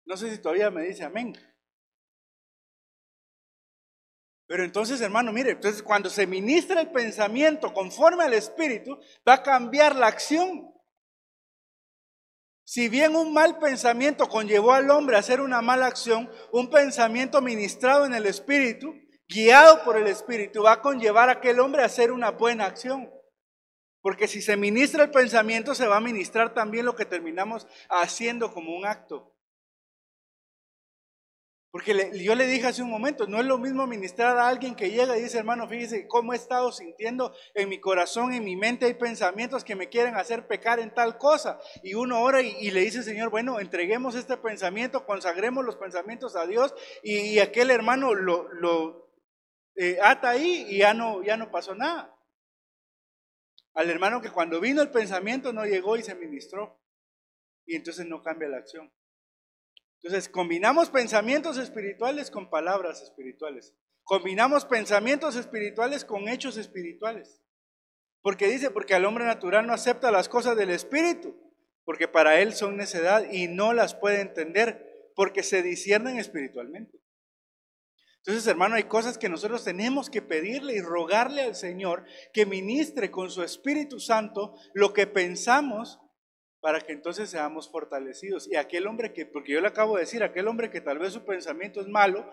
No 0.05 0.17
sé 0.17 0.31
si 0.31 0.41
todavía 0.41 0.71
me 0.71 0.81
dice 0.81 1.03
amén. 1.03 1.35
Pero 4.49 4.63
entonces, 4.63 4.99
hermano, 4.99 5.31
mire, 5.31 5.51
entonces 5.51 5.83
cuando 5.83 6.09
se 6.09 6.25
ministra 6.25 6.81
el 6.81 6.89
pensamiento 6.89 7.71
conforme 7.71 8.23
al 8.23 8.33
Espíritu, 8.33 8.99
va 9.25 9.35
a 9.35 9.43
cambiar 9.43 9.95
la 9.95 10.07
acción. 10.07 10.73
Si 12.63 12.89
bien 12.89 13.15
un 13.15 13.31
mal 13.31 13.59
pensamiento 13.59 14.27
conllevó 14.27 14.73
al 14.73 14.89
hombre 14.89 15.15
a 15.15 15.19
hacer 15.19 15.39
una 15.39 15.61
mala 15.61 15.85
acción, 15.85 16.31
un 16.51 16.71
pensamiento 16.71 17.41
ministrado 17.41 18.07
en 18.07 18.15
el 18.15 18.25
Espíritu, 18.25 18.95
guiado 19.27 19.83
por 19.83 19.97
el 19.97 20.07
Espíritu, 20.07 20.63
va 20.63 20.73
a 20.73 20.81
conllevar 20.81 21.29
a 21.29 21.33
aquel 21.33 21.59
hombre 21.59 21.83
a 21.83 21.85
hacer 21.85 22.11
una 22.11 22.31
buena 22.31 22.65
acción. 22.65 23.07
Porque 24.01 24.27
si 24.27 24.41
se 24.41 24.57
ministra 24.57 25.03
el 25.03 25.11
pensamiento, 25.11 25.75
se 25.75 25.85
va 25.85 25.97
a 25.97 26.01
ministrar 26.01 26.55
también 26.55 26.87
lo 26.87 26.95
que 26.95 27.05
terminamos 27.05 27.67
haciendo 27.87 28.51
como 28.51 28.75
un 28.75 28.87
acto. 28.87 29.31
Porque 31.71 32.11
yo 32.15 32.33
le 32.33 32.47
dije 32.47 32.65
hace 32.65 32.81
un 32.81 32.89
momento, 32.89 33.27
no 33.27 33.39
es 33.39 33.45
lo 33.45 33.59
mismo 33.59 33.85
ministrar 33.85 34.37
a 34.37 34.47
alguien 34.47 34.75
que 34.75 34.89
llega 34.89 35.15
y 35.15 35.21
dice, 35.21 35.37
hermano, 35.37 35.69
fíjese 35.69 36.07
cómo 36.07 36.33
he 36.33 36.35
estado 36.35 36.71
sintiendo 36.71 37.31
en 37.53 37.69
mi 37.69 37.79
corazón, 37.79 38.33
en 38.33 38.43
mi 38.43 38.55
mente 38.55 38.87
hay 38.87 38.95
pensamientos 38.95 39.63
que 39.63 39.75
me 39.75 39.87
quieren 39.87 40.15
hacer 40.15 40.47
pecar 40.47 40.79
en 40.79 40.91
tal 40.91 41.19
cosa. 41.19 41.59
Y 41.83 41.93
uno 41.93 42.23
ora 42.23 42.41
y, 42.41 42.71
le 42.71 42.81
dice, 42.81 43.03
Señor, 43.03 43.29
bueno, 43.29 43.59
entreguemos 43.59 44.15
este 44.15 44.35
pensamiento, 44.37 45.05
consagremos 45.05 45.63
los 45.63 45.75
pensamientos 45.75 46.35
a 46.35 46.47
Dios 46.47 46.73
y, 47.03 47.37
aquel 47.37 47.69
hermano 47.69 48.15
lo, 48.15 48.51
lo 48.51 49.13
eh, 49.75 49.99
ata 50.01 50.31
ahí 50.31 50.65
y 50.69 50.79
ya 50.79 50.95
no, 50.95 51.21
ya 51.23 51.37
no 51.37 51.51
pasó 51.51 51.75
nada. 51.75 52.15
Al 53.75 53.91
hermano 53.91 54.21
que 54.21 54.31
cuando 54.31 54.59
vino 54.59 54.81
el 54.81 54.89
pensamiento 54.89 55.53
no 55.53 55.65
llegó 55.65 55.97
y 55.97 56.03
se 56.03 56.15
ministró. 56.15 56.81
Y 57.67 57.75
entonces 57.75 58.07
no 58.07 58.23
cambia 58.23 58.49
la 58.49 58.57
acción. 58.57 58.91
Entonces, 60.01 60.29
combinamos 60.29 60.89
pensamientos 60.89 61.57
espirituales 61.57 62.31
con 62.31 62.49
palabras 62.49 63.01
espirituales. 63.01 63.73
Combinamos 64.03 64.65
pensamientos 64.65 65.35
espirituales 65.35 66.05
con 66.05 66.29
hechos 66.29 66.57
espirituales. 66.57 67.41
Porque 68.21 68.47
dice, 68.47 68.71
porque 68.71 68.95
al 68.95 69.05
hombre 69.05 69.25
natural 69.25 69.67
no 69.67 69.73
acepta 69.73 70.11
las 70.11 70.29
cosas 70.29 70.57
del 70.57 70.69
espíritu, 70.69 71.35
porque 71.83 72.07
para 72.07 72.39
él 72.41 72.53
son 72.53 72.77
necedad 72.77 73.29
y 73.31 73.47
no 73.47 73.73
las 73.73 73.95
puede 73.95 74.21
entender, 74.21 75.11
porque 75.15 75.43
se 75.43 75.63
disciernen 75.63 76.17
espiritualmente. 76.17 76.99
Entonces, 78.17 78.47
hermano, 78.47 78.75
hay 78.75 78.83
cosas 78.83 79.17
que 79.17 79.29
nosotros 79.29 79.63
tenemos 79.63 80.09
que 80.09 80.21
pedirle 80.21 80.75
y 80.75 80.81
rogarle 80.81 81.41
al 81.41 81.55
Señor 81.55 82.05
que 82.33 82.45
ministre 82.45 83.11
con 83.11 83.31
su 83.31 83.43
Espíritu 83.43 83.99
Santo 83.99 84.55
lo 84.73 84.93
que 84.93 85.07
pensamos 85.07 85.99
para 86.61 86.81
que 86.81 86.93
entonces 86.93 87.29
seamos 87.29 87.69
fortalecidos. 87.69 88.47
Y 88.51 88.55
aquel 88.55 88.87
hombre 88.87 89.13
que, 89.13 89.25
porque 89.25 89.53
yo 89.53 89.61
le 89.61 89.67
acabo 89.67 89.95
de 89.95 90.01
decir, 90.01 90.23
aquel 90.23 90.47
hombre 90.47 90.69
que 90.69 90.81
tal 90.81 90.99
vez 90.99 91.13
su 91.13 91.25
pensamiento 91.25 91.81
es 91.81 91.87
malo, 91.87 92.25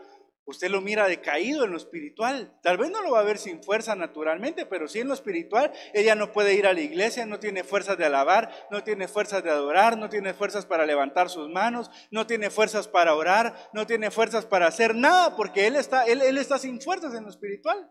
usted 0.47 0.71
lo 0.71 0.81
mira 0.81 1.09
decaído 1.09 1.65
en 1.65 1.73
lo 1.73 1.77
espiritual. 1.77 2.57
Tal 2.63 2.79
vez 2.79 2.91
no 2.91 3.03
lo 3.03 3.11
va 3.11 3.21
a 3.21 3.25
ver 3.25 3.39
sin 3.39 3.63
fuerza 3.63 3.95
naturalmente, 3.95 4.65
pero 4.65 4.89
sí 4.89 5.01
en 5.01 5.09
lo 5.09 5.15
espiritual. 5.15 5.73
Ella 5.93 6.15
no 6.15 6.33
puede 6.33 6.55
ir 6.55 6.67
a 6.67 6.73
la 6.73 6.81
iglesia, 6.81 7.27
no 7.27 7.39
tiene 7.41 7.65
fuerzas 7.65 7.99
de 7.99 8.05
alabar, 8.05 8.51
no 8.71 8.83
tiene 8.83 9.09
fuerzas 9.09 9.43
de 9.43 9.51
adorar, 9.51 9.99
no 9.99 10.09
tiene 10.09 10.35
fuerzas 10.35 10.65
para 10.65 10.87
levantar 10.87 11.29
sus 11.29 11.49
manos, 11.51 11.91
no 12.11 12.27
tiene 12.27 12.51
fuerzas 12.51 12.89
para 12.89 13.15
orar, 13.15 13.55
no 13.73 13.87
tiene 13.87 14.11
fuerzas 14.11 14.47
para 14.47 14.69
hacer 14.69 14.95
nada, 14.95 15.37
porque 15.37 15.67
él 15.67 15.77
está, 15.77 16.05
él, 16.05 16.23
él 16.23 16.39
está 16.39 16.59
sin 16.59 16.81
fuerzas 16.81 17.15
en 17.15 17.25
lo 17.25 17.31
espiritual. 17.31 17.91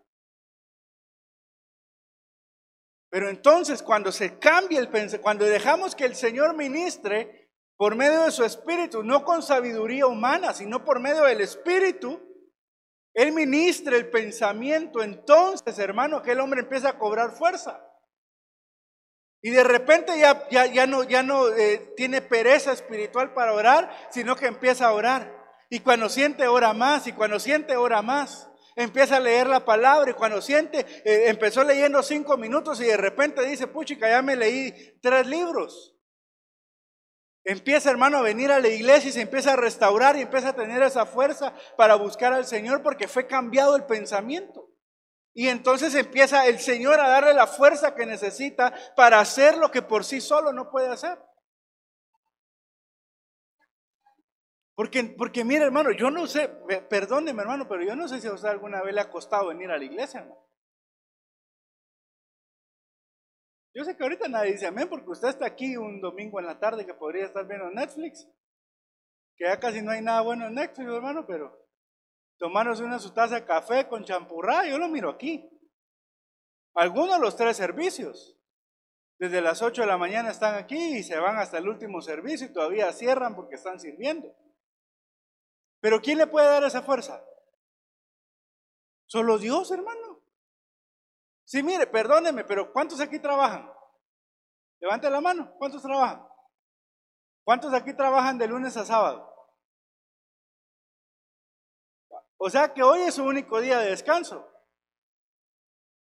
Pero 3.15 3.30
entonces 3.30 3.82
cuando 3.82 4.12
se 4.12 4.39
cambia 4.39 4.78
el 4.78 4.89
pensamiento, 4.89 5.21
cuando 5.23 5.45
dejamos 5.45 5.95
que 5.95 6.04
el 6.04 6.17
Señor 6.17 6.54
ministre 6.54 7.49
por 7.78 7.95
medio 7.95 8.23
de 8.25 8.32
su 8.32 8.43
Espíritu, 8.43 9.04
no 9.04 9.23
con 9.23 9.41
sabiduría 9.41 10.06
humana, 10.06 10.54
sino 10.54 10.84
por 10.84 10.99
medio 10.99 11.23
del 11.23 11.39
Espíritu, 11.39 12.21
Él 13.13 13.32
ministra 13.32 13.95
el 13.95 14.10
pensamiento, 14.10 15.01
entonces, 15.01 15.80
hermano, 15.80 16.17
aquel 16.17 16.41
hombre 16.41 16.60
empieza 16.60 16.89
a 16.89 16.99
cobrar 16.99 17.32
fuerza. 17.32 17.82
Y 19.41 19.51
de 19.51 19.63
repente 19.63 20.19
ya, 20.19 20.49
ya, 20.49 20.65
ya 20.65 20.86
no, 20.86 21.06
ya 21.06 21.23
no 21.23 21.47
eh, 21.56 21.93
tiene 21.95 22.21
pereza 22.21 22.73
espiritual 22.73 23.34
para 23.34 23.54
orar, 23.54 23.95
sino 24.10 24.36
que 24.36 24.47
empieza 24.47 24.88
a 24.88 24.93
orar. 24.93 25.34
Y 25.69 25.80
cuando 25.80 26.10
siente, 26.10 26.49
ora 26.49 26.73
más, 26.73 27.08
y 27.08 27.13
cuando 27.13 27.39
siente, 27.39 27.78
ora 27.78 28.01
más 28.01 28.51
empieza 28.76 29.18
a 29.18 29.22
leer 29.22 29.48
la 29.48 29.64
palabra 29.64 30.12
y 30.12 30.14
cuando 30.14 30.42
siente, 30.42 30.86
eh, 31.06 31.30
empezó 31.30 31.64
leyendo 31.64 32.04
cinco 32.04 32.38
minutos 32.38 32.80
y 32.82 32.86
de 32.86 32.98
repente 32.98 33.46
dice, 33.46 33.68
puchica, 33.68 34.10
ya 34.10 34.22
me 34.22 34.36
leí 34.36 35.00
tres 35.02 35.26
libros. 35.28 35.96
Empieza, 37.44 37.92
hermano, 37.92 38.18
a 38.18 38.24
venir 38.24 38.52
a 38.52 38.60
la 38.60 38.70
iglesia 38.70 39.10
y 39.10 39.14
se 39.14 39.22
empieza 39.22 39.54
a 39.54 39.56
restaurar 39.56 40.18
y 40.18 40.22
empieza 40.22 40.50
a 40.50 40.56
tener 40.56 40.82
esa 40.82 41.06
fuerza 41.06 41.54
para 41.78 41.96
buscar 41.96 42.34
al 42.34 42.46
Señor 42.46 42.82
porque 42.82 43.08
fue 43.08 43.28
cambiado 43.28 43.76
el 43.76 43.86
pensamiento. 43.86 44.72
Y 45.32 45.50
entonces 45.50 45.94
empieza 45.94 46.48
el 46.48 46.60
Señor 46.60 47.00
a 47.00 47.08
darle 47.08 47.34
la 47.34 47.46
fuerza 47.46 47.94
que 47.94 48.06
necesita 48.06 48.74
para 48.96 49.20
hacer 49.20 49.58
lo 49.58 49.70
que 49.70 49.82
por 49.82 50.04
sí 50.04 50.22
solo 50.22 50.54
no 50.54 50.72
puede 50.72 50.88
hacer. 50.88 51.20
Porque, 54.76 55.04
porque 55.18 55.46
mire, 55.46 55.64
hermano, 55.64 55.92
yo 55.92 56.12
no 56.12 56.28
sé, 56.28 56.50
perdóneme, 56.90 57.42
hermano, 57.42 57.68
pero 57.68 57.84
yo 57.84 57.96
no 57.96 58.10
sé 58.10 58.20
si 58.20 58.28
a 58.28 58.34
usted 58.34 58.50
alguna 58.50 58.82
vez 58.82 58.94
le 58.94 59.02
ha 59.02 59.10
costado 59.10 59.48
venir 59.48 59.72
a 59.72 59.78
la 59.78 59.86
iglesia, 59.86 60.20
hermano. 60.20 60.46
Yo 63.74 63.84
sé 63.84 63.96
que 63.96 64.04
ahorita 64.04 64.28
nadie 64.28 64.54
dice 64.54 64.68
amén 64.68 64.88
porque 64.90 65.10
usted 65.10 65.30
está 65.30 65.46
aquí 65.46 65.76
un 65.76 66.00
domingo 66.00 66.40
en 66.40 66.46
la 66.46 66.60
tarde 66.60 66.86
que 66.86 66.94
podría 66.94 67.26
estar 67.26 67.46
viendo 67.46 67.70
Netflix. 67.72 68.26
Que 69.36 69.46
ya 69.46 69.60
casi 69.60 69.82
no 69.82 69.92
hay 69.92 70.02
nada 70.02 70.22
bueno 70.22 70.48
en 70.48 70.56
Netflix, 70.56 70.88
hermano, 70.90 71.26
pero 71.26 71.58
tomarnos 72.38 72.80
una 72.80 73.00
su 73.00 73.14
taza 73.14 73.36
de 73.36 73.46
café 73.46 73.88
con 73.88 74.06
champurrá, 74.06 74.66
yo 74.66 74.78
lo 74.78 74.88
miro 74.88 75.10
aquí. 75.10 75.50
Algunos 76.74 77.16
de 77.16 77.22
los 77.22 77.36
tres 77.36 77.58
servicios. 77.58 78.38
Desde 79.18 79.42
las 79.42 79.62
8 79.62 79.82
de 79.82 79.88
la 79.88 79.98
mañana 79.98 80.32
están 80.32 80.56
aquí 80.56 80.98
y 80.98 81.04
se 81.04 81.18
van 81.18 81.38
hasta 81.38 81.58
el 81.58 81.70
último 81.70 82.02
servicio 82.02 82.48
y 82.48 82.54
todavía 82.54 82.92
cierran 82.92 83.36
porque 83.36 83.56
están 83.56 83.80
sirviendo. 83.80 84.36
Pero 85.86 86.02
¿quién 86.02 86.17
le 86.17 86.26
puede 86.26 86.48
dar 86.48 86.63
esa 86.63 86.82
fuerza? 86.82 87.24
Solo 89.06 89.38
Dios, 89.38 89.69
hermano. 89.69 90.19
Sí, 91.43 91.62
mire, 91.62 91.86
perdóneme, 91.86 92.43
pero 92.43 92.74
¿cuántos 92.74 93.00
aquí 93.00 93.19
trabajan? 93.19 93.71
Levante 94.80 95.08
la 95.12 95.21
mano, 95.21 95.54
¿cuántos 95.60 95.84
trabajan? 95.84 96.28
¿Cuántos 97.43 97.71
aquí 97.71 97.93
trabajan 97.93 98.39
de 98.39 98.48
lunes 98.48 98.76
a 98.78 98.84
sábado? 98.84 99.32
O 102.38 102.50
sea 102.50 102.74
que 102.74 102.82
hoy 102.82 103.02
es 103.02 103.13
su 103.13 103.24
único 103.24 103.62
día 103.62 103.78
de 103.78 103.91
descanso. 103.91 104.52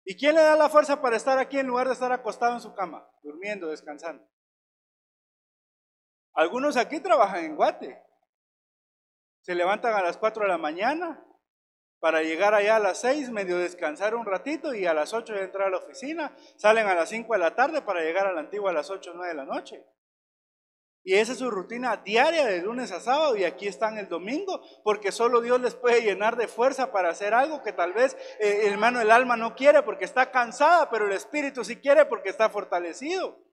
¿Y 0.04 0.16
quién 0.16 0.36
le 0.36 0.44
da 0.44 0.56
la 0.56 0.70
fuerza 0.70 1.02
para 1.02 1.18
estar 1.18 1.40
aquí 1.40 1.58
en 1.58 1.66
lugar 1.66 1.88
de 1.88 1.94
estar 1.94 2.12
acostado 2.12 2.54
en 2.54 2.62
su 2.62 2.76
cama, 2.76 3.04
durmiendo, 3.24 3.70
descansando? 3.70 4.30
Algunos 6.34 6.78
aquí 6.78 7.00
trabajan 7.00 7.46
en 7.46 7.56
Guate 7.56 8.06
se 9.46 9.54
levantan 9.54 9.94
a 9.94 10.02
las 10.02 10.18
4 10.18 10.42
de 10.42 10.50
la 10.50 10.58
mañana 10.58 11.24
para 12.00 12.24
llegar 12.24 12.56
allá 12.56 12.78
a 12.78 12.80
las 12.80 13.02
6, 13.02 13.30
medio 13.30 13.60
descansar 13.60 14.16
un 14.16 14.26
ratito 14.26 14.74
y 14.74 14.88
a 14.88 14.94
las 14.96 15.14
8 15.14 15.36
entrar 15.36 15.68
a 15.68 15.70
la 15.70 15.78
oficina, 15.78 16.36
salen 16.58 16.88
a 16.88 16.96
las 16.96 17.10
5 17.10 17.32
de 17.32 17.40
la 17.40 17.54
tarde 17.54 17.84
para 17.84 18.02
llegar 18.02 18.26
a 18.26 18.34
la 18.34 18.40
antigua 18.40 18.72
a 18.72 18.74
las 18.74 18.90
8 18.90 19.12
o 19.12 19.14
9 19.14 19.30
de 19.30 19.36
la 19.36 19.46
noche. 19.46 19.86
Y 21.04 21.14
esa 21.14 21.34
es 21.34 21.38
su 21.38 21.52
rutina 21.52 21.98
diaria 21.98 22.48
de 22.48 22.64
lunes 22.64 22.92
a 22.92 23.00
sábado 23.00 23.36
y 23.36 23.44
aquí 23.44 23.68
están 23.68 24.00
el 24.00 24.10
domingo, 24.10 24.64
porque 24.84 25.12
solo 25.12 25.42
Dios 25.42 25.62
les 25.62 25.76
puede 25.76 26.02
llenar 26.02 26.38
de 26.38 26.48
fuerza 26.48 26.92
para 26.92 27.10
hacer 27.10 27.36
algo 27.36 27.62
que 27.62 27.72
tal 27.72 27.94
vez 27.94 28.18
eh, 28.40 28.62
el 28.64 28.74
hermano 28.74 29.00
el 29.00 29.12
alma 29.12 29.38
no 29.38 29.56
quiere 29.56 29.84
porque 29.84 30.06
está 30.06 30.32
cansada, 30.32 30.90
pero 30.90 31.06
el 31.06 31.12
espíritu 31.12 31.64
sí 31.64 31.76
quiere 31.76 32.08
porque 32.08 32.30
está 32.30 32.50
fortalecido 32.50 33.45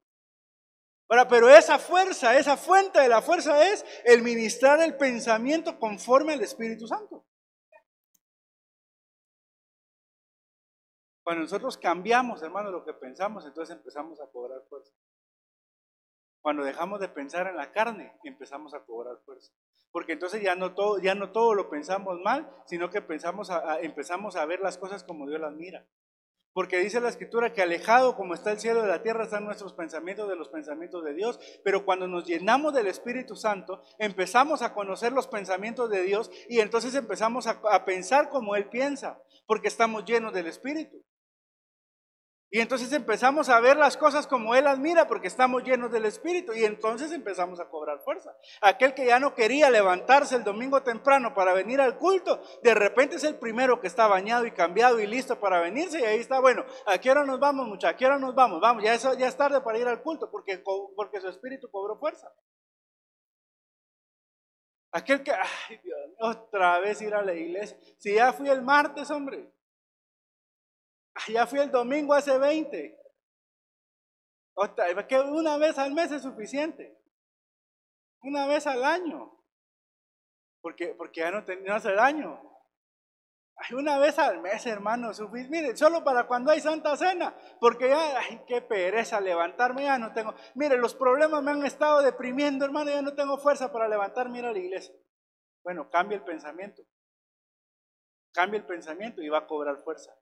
pero 1.29 1.48
esa 1.51 1.79
fuerza, 1.79 2.38
esa 2.38 2.57
fuente 2.57 3.01
de 3.01 3.09
la 3.09 3.20
fuerza 3.20 3.70
es 3.70 3.85
el 4.05 4.22
ministrar 4.22 4.81
el 4.81 4.96
pensamiento 4.96 5.79
conforme 5.79 6.33
al 6.33 6.40
Espíritu 6.40 6.87
Santo. 6.87 7.25
Cuando 11.22 11.42
nosotros 11.42 11.77
cambiamos, 11.77 12.42
hermano, 12.42 12.70
lo 12.70 12.85
que 12.85 12.94
pensamos, 12.94 13.46
entonces 13.46 13.77
empezamos 13.77 14.20
a 14.20 14.27
cobrar 14.29 14.62
fuerza. 14.68 14.92
Cuando 16.40 16.64
dejamos 16.64 16.98
de 16.98 17.09
pensar 17.09 17.46
en 17.46 17.57
la 17.57 17.70
carne, 17.70 18.18
empezamos 18.25 18.75
a 18.75 18.81
cobrar 18.85 19.18
fuerza. 19.25 19.53
Porque 19.92 20.12
entonces 20.14 20.42
ya 20.42 20.57
no 20.57 20.75
todo, 20.75 20.98
ya 20.98 21.14
no 21.14 21.31
todo 21.31 21.55
lo 21.55 21.68
pensamos 21.70 22.18
mal, 22.25 22.51
sino 22.66 22.90
que 22.90 23.03
pensamos 23.03 23.51
empezamos 23.83 24.35
a 24.37 24.46
ver 24.46 24.61
las 24.61 24.79
cosas 24.79 25.05
como 25.05 25.29
Dios 25.29 25.40
las 25.40 25.53
mira. 25.53 25.87
Porque 26.53 26.79
dice 26.79 27.01
la 27.01 27.09
escritura 27.09 27.53
que 27.53 27.62
alejado 27.62 28.17
como 28.17 28.35
está 28.35 28.53
el 28.53 28.61
cielo 28.61 28.83
de 28.83 28.88
la 28.88 29.03
tierra 29.03 29.25
están 29.25 29.45
nuestros 29.45 29.73
pensamientos 29.73 30.29
de 30.29 30.37
los 30.37 30.49
pensamientos 30.49 31.05
de 31.05 31.15
Dios. 31.15 31.41
Pero 31.65 31.85
cuando 31.85 32.07
nos 32.07 32.27
llenamos 32.27 32.75
del 32.75 32.87
Espíritu 32.87 33.37
Santo, 33.37 33.83
empezamos 33.99 34.62
a 34.62 34.75
conocer 34.75 35.12
los 35.12 35.27
pensamientos 35.27 35.91
de 35.91 36.03
Dios 36.03 36.31
y 36.49 36.61
entonces 36.61 36.95
empezamos 36.95 37.47
a, 37.47 37.61
a 37.71 37.85
pensar 37.85 38.29
como 38.29 38.57
Él 38.57 38.69
piensa, 38.69 39.21
porque 39.47 39.69
estamos 39.69 40.05
llenos 40.05 40.33
del 40.33 40.47
Espíritu. 40.47 41.03
Y 42.55 42.61
entonces 42.61 42.93
empezamos 42.93 43.49
a 43.49 43.61
ver 43.61 43.79
las 43.79 43.97
cosas 43.97 44.27
como 44.27 44.55
Él 44.55 44.65
las 44.65 44.79
mira 44.79 45.07
porque 45.09 45.27
estamos 45.27 45.65
llenos 45.65 45.91
del 45.91 46.05
Espíritu 46.05 46.53
y 46.53 46.67
entonces 46.67 47.11
empezamos 47.11 47.59
a 47.61 47.71
cobrar 47.71 48.01
fuerza. 48.01 48.37
Aquel 48.61 48.93
que 48.93 49.07
ya 49.07 49.19
no 49.19 49.35
quería 49.35 49.71
levantarse 49.71 50.37
el 50.37 50.45
domingo 50.45 50.83
temprano 50.83 51.33
para 51.33 51.55
venir 51.55 51.81
al 51.81 51.97
culto, 51.97 52.43
de 52.62 52.75
repente 52.75 53.17
es 53.17 53.25
el 53.25 53.37
primero 53.37 53.81
que 53.81 53.87
está 53.87 54.07
bañado 54.07 54.45
y 54.45 54.51
cambiado 54.51 55.01
y 55.01 55.07
listo 55.07 55.41
para 55.41 55.62
venirse 55.62 56.01
y 56.01 56.05
ahí 56.05 56.19
está, 56.19 56.41
bueno, 56.41 56.67
¿a 56.85 56.99
qué 56.99 57.11
hora 57.11 57.25
nos 57.25 57.41
vamos 57.41 57.67
muchachos? 57.67 57.95
¿A 57.95 57.97
qué 57.97 58.05
hora 58.05 58.19
nos 58.19 58.35
vamos? 58.35 58.61
Vamos, 58.61 58.85
ya 58.85 58.93
es, 58.93 59.03
ya 59.17 59.29
es 59.29 59.37
tarde 59.38 59.62
para 59.62 59.79
ir 59.79 59.88
al 59.88 60.03
culto 60.03 60.31
porque, 60.31 60.62
porque 60.95 61.23
su 61.23 61.29
Espíritu 61.29 61.71
cobró 61.71 61.99
fuerza. 61.99 62.31
Aquel 64.91 65.23
que, 65.23 65.33
ay 65.33 65.81
Dios, 65.83 65.99
otra 66.20 66.81
vez 66.81 67.01
ir 67.01 67.14
a 67.14 67.22
la 67.22 67.33
iglesia. 67.33 67.79
Si 67.97 68.14
ya 68.14 68.31
fui 68.35 68.51
el 68.51 68.61
martes, 68.61 69.11
hombre. 69.11 69.51
Ya 71.29 71.47
fui 71.47 71.61
el 71.61 71.71
domingo 71.71 72.15
hace 72.15 72.37
20. 72.39 72.99
que 75.09 75.21
una 75.21 75.57
vez 75.59 75.79
al 75.79 75.93
mes 75.93 76.11
es 76.13 76.23
suficiente. 76.23 76.99
Una 78.23 78.47
vez 78.47 78.67
al 78.67 78.85
año. 78.85 79.33
Porque, 80.61 80.95
porque 80.95 81.21
ya 81.21 81.31
no, 81.31 81.41
no 81.41 81.75
hace 81.75 81.93
daño. 81.93 82.53
Una 83.71 83.99
vez 83.99 84.19
al 84.19 84.41
mes, 84.41 84.67
hermano, 84.67 85.11
Mire, 85.49 85.77
solo 85.77 86.03
para 86.03 86.27
cuando 86.27 86.51
hay 86.51 86.61
Santa 86.61 86.97
Cena. 86.97 87.35
Porque 87.61 87.89
ya, 87.89 88.21
qué 88.47 88.61
pereza 88.61 89.21
levantarme, 89.21 89.85
ya 89.85 89.99
no 89.99 90.13
tengo. 90.13 90.35
Mire, 90.55 90.77
los 90.79 90.95
problemas 90.95 91.43
me 91.43 91.53
han 91.53 91.65
estado 91.65 92.03
deprimiendo, 92.03 92.65
hermano, 92.65 92.91
ya 92.91 93.03
no 93.03 93.15
tengo 93.15 93.39
fuerza 93.39 93.73
para 93.73 93.89
levantarme 93.89 94.39
ir 94.39 94.47
a 94.47 94.53
la 94.53 94.59
iglesia. 94.59 94.95
Bueno, 95.63 95.89
cambia 95.91 96.17
el 96.17 96.25
pensamiento. 96.25 96.83
Cambia 98.33 98.59
el 98.59 98.67
pensamiento 98.67 99.23
y 99.23 99.29
va 99.29 99.39
a 99.39 99.47
cobrar 99.47 99.79
fuerza. 99.79 100.13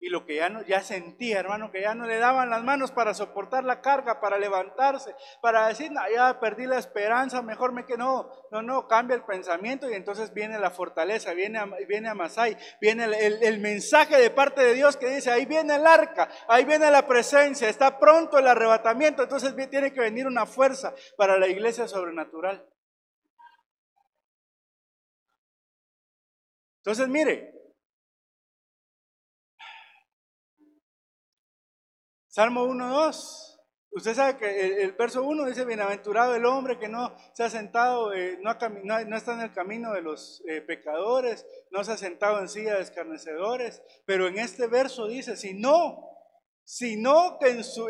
Y 0.00 0.10
lo 0.10 0.26
que 0.26 0.36
ya, 0.36 0.50
no, 0.50 0.62
ya 0.62 0.82
sentía, 0.82 1.40
hermano, 1.40 1.70
que 1.70 1.80
ya 1.80 1.94
no 1.94 2.06
le 2.06 2.18
daban 2.18 2.50
las 2.50 2.62
manos 2.62 2.90
para 2.90 3.14
soportar 3.14 3.64
la 3.64 3.80
carga, 3.80 4.20
para 4.20 4.38
levantarse, 4.38 5.14
para 5.40 5.68
decir, 5.68 5.90
no, 5.92 6.02
ya 6.14 6.38
perdí 6.40 6.66
la 6.66 6.78
esperanza, 6.78 7.40
mejor 7.40 7.72
me 7.72 7.86
que 7.86 7.96
no, 7.96 8.30
no, 8.50 8.60
no, 8.60 8.86
cambia 8.86 9.16
el 9.16 9.24
pensamiento 9.24 9.88
y 9.88 9.94
entonces 9.94 10.34
viene 10.34 10.58
la 10.58 10.70
fortaleza, 10.70 11.32
viene 11.32 11.58
viene 11.88 12.08
a 12.08 12.14
Masai, 12.14 12.56
viene 12.80 13.04
el 13.04 13.60
mensaje 13.60 14.18
de 14.18 14.30
parte 14.30 14.62
de 14.62 14.74
Dios 14.74 14.96
que 14.96 15.08
dice, 15.08 15.30
ahí 15.30 15.46
viene 15.46 15.76
el 15.76 15.86
arca, 15.86 16.28
ahí 16.48 16.64
viene 16.64 16.90
la 16.90 17.06
presencia, 17.06 17.68
está 17.68 17.98
pronto 17.98 18.38
el 18.38 18.46
arrebatamiento, 18.46 19.22
entonces 19.22 19.54
tiene 19.70 19.92
que 19.92 20.00
venir 20.00 20.26
una 20.26 20.44
fuerza 20.44 20.94
para 21.16 21.38
la 21.38 21.48
iglesia 21.48 21.88
sobrenatural. 21.88 22.68
Entonces, 26.84 27.08
mire, 27.08 27.53
Salmo 32.34 32.64
1, 32.64 32.90
2. 32.90 33.60
Usted 33.92 34.12
sabe 34.12 34.36
que 34.36 34.82
el, 34.82 34.90
verso 34.94 35.22
1 35.22 35.46
dice, 35.46 35.64
bienaventurado 35.64 36.34
el 36.34 36.44
hombre 36.46 36.80
que 36.80 36.88
no 36.88 37.14
se 37.32 37.44
ha 37.44 37.48
sentado, 37.48 38.12
eh, 38.12 38.40
no, 38.42 38.56
no, 38.82 39.16
está 39.16 39.34
en 39.34 39.42
el 39.42 39.52
camino 39.52 39.92
de 39.92 40.02
los 40.02 40.42
eh, 40.48 40.60
pecadores, 40.60 41.46
no 41.70 41.84
se 41.84 41.92
ha 41.92 41.96
sentado 41.96 42.40
en 42.40 42.48
silla 42.48 42.74
de 42.74 42.82
escarnecedores, 42.82 43.82
pero 44.04 44.26
en 44.26 44.40
este 44.40 44.66
verso 44.66 45.06
dice, 45.06 45.36
si 45.36 45.54
no, 45.54 46.13
sino 46.64 47.38
que 47.38 47.50
en, 47.50 47.64
su, 47.64 47.86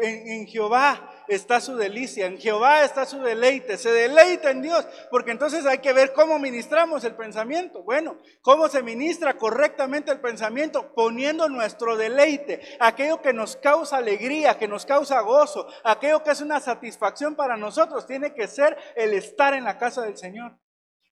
Jehová 0.49 1.25
está 1.29 1.61
su 1.61 1.77
delicia, 1.77 2.27
en 2.27 2.39
Jehová 2.39 2.83
está 2.83 3.07
su 3.07 3.21
deleite, 3.21 3.79
se 3.79 3.93
deleita 3.93 4.51
en 4.51 4.63
Dios, 4.63 4.87
porque 5.11 5.31
entonces 5.31 5.65
hay 5.65 5.79
que 5.79 5.93
ver 5.93 6.13
cómo 6.13 6.39
ministramos 6.39 7.05
el 7.05 7.15
pensamiento. 7.15 7.83
Bueno, 7.85 8.19
cómo 8.43 8.69
se 8.69 8.83
ministra 8.83 9.37
correctamente 9.37 10.11
el 10.11 10.21
pensamiento, 10.21 10.93
poniendo 10.95 11.49
nuestro 11.49 11.97
deleite, 11.97 12.61
aquello 12.81 13.23
que 13.23 13.33
nos 13.33 13.57
causa 13.57 13.99
alegría, 13.99 14.59
que 14.59 14.69
nos 14.69 14.85
causa 14.85 15.21
gozo, 15.21 15.69
aquello 15.85 16.23
que 16.25 16.33
es 16.33 16.41
una 16.41 16.61
satisfacción 16.61 17.37
para 17.37 17.57
nosotros, 17.57 18.07
tiene 18.07 18.35
que 18.35 18.49
ser 18.49 18.77
el 18.97 19.15
estar 19.15 19.55
en 19.55 19.65
la 19.65 19.79
casa 19.79 20.03
del 20.03 20.17
Señor. 20.17 20.59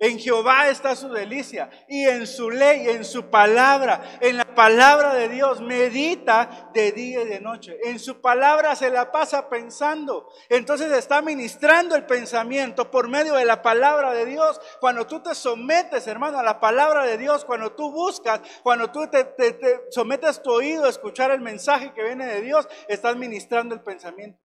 En 0.02 0.18
Jehová 0.18 0.68
está 0.68 0.96
su 0.96 1.10
delicia 1.10 1.70
y 1.86 2.08
en 2.08 2.26
su 2.26 2.50
ley, 2.50 2.88
en 2.88 3.04
su 3.04 3.30
palabra, 3.30 4.18
en 4.20 4.36
la 4.36 4.52
palabra 4.52 5.14
de 5.14 5.28
Dios, 5.28 5.60
medita 5.60 6.70
de 6.74 6.90
día 6.90 7.22
y 7.22 7.28
de 7.28 7.40
noche. 7.40 7.78
En 7.84 8.00
su 8.00 8.20
palabra 8.20 8.74
se 8.74 8.90
la 8.90 9.12
pasa 9.12 9.48
pensando. 9.48 10.28
Entonces 10.48 10.90
está 10.90 11.22
ministrando 11.22 11.94
el 11.94 12.04
pensamiento 12.04 12.90
por 12.90 13.06
medio 13.06 13.34
de 13.34 13.44
la 13.44 13.62
palabra 13.62 14.12
de 14.12 14.26
Dios. 14.26 14.60
Cuando 14.80 15.06
tú 15.06 15.22
te 15.22 15.36
sometes, 15.36 16.08
hermano, 16.08 16.40
a 16.40 16.42
la 16.42 16.58
palabra 16.58 17.04
de 17.04 17.16
Dios, 17.16 17.44
cuando 17.44 17.70
tú 17.76 17.92
buscas, 17.92 18.40
cuando 18.64 18.90
tú 18.90 19.08
te, 19.08 19.22
te 19.22 19.82
sometes 19.90 20.42
tu 20.42 20.50
oído 20.50 20.86
a 20.86 20.90
escuchar 20.90 21.30
el 21.30 21.42
mensaje 21.42 21.94
que 21.94 22.02
viene 22.02 22.26
de 22.26 22.40
Dios, 22.40 22.66
estás 22.88 23.14
ministrando 23.14 23.72
el 23.72 23.82
pensamiento. 23.82 24.40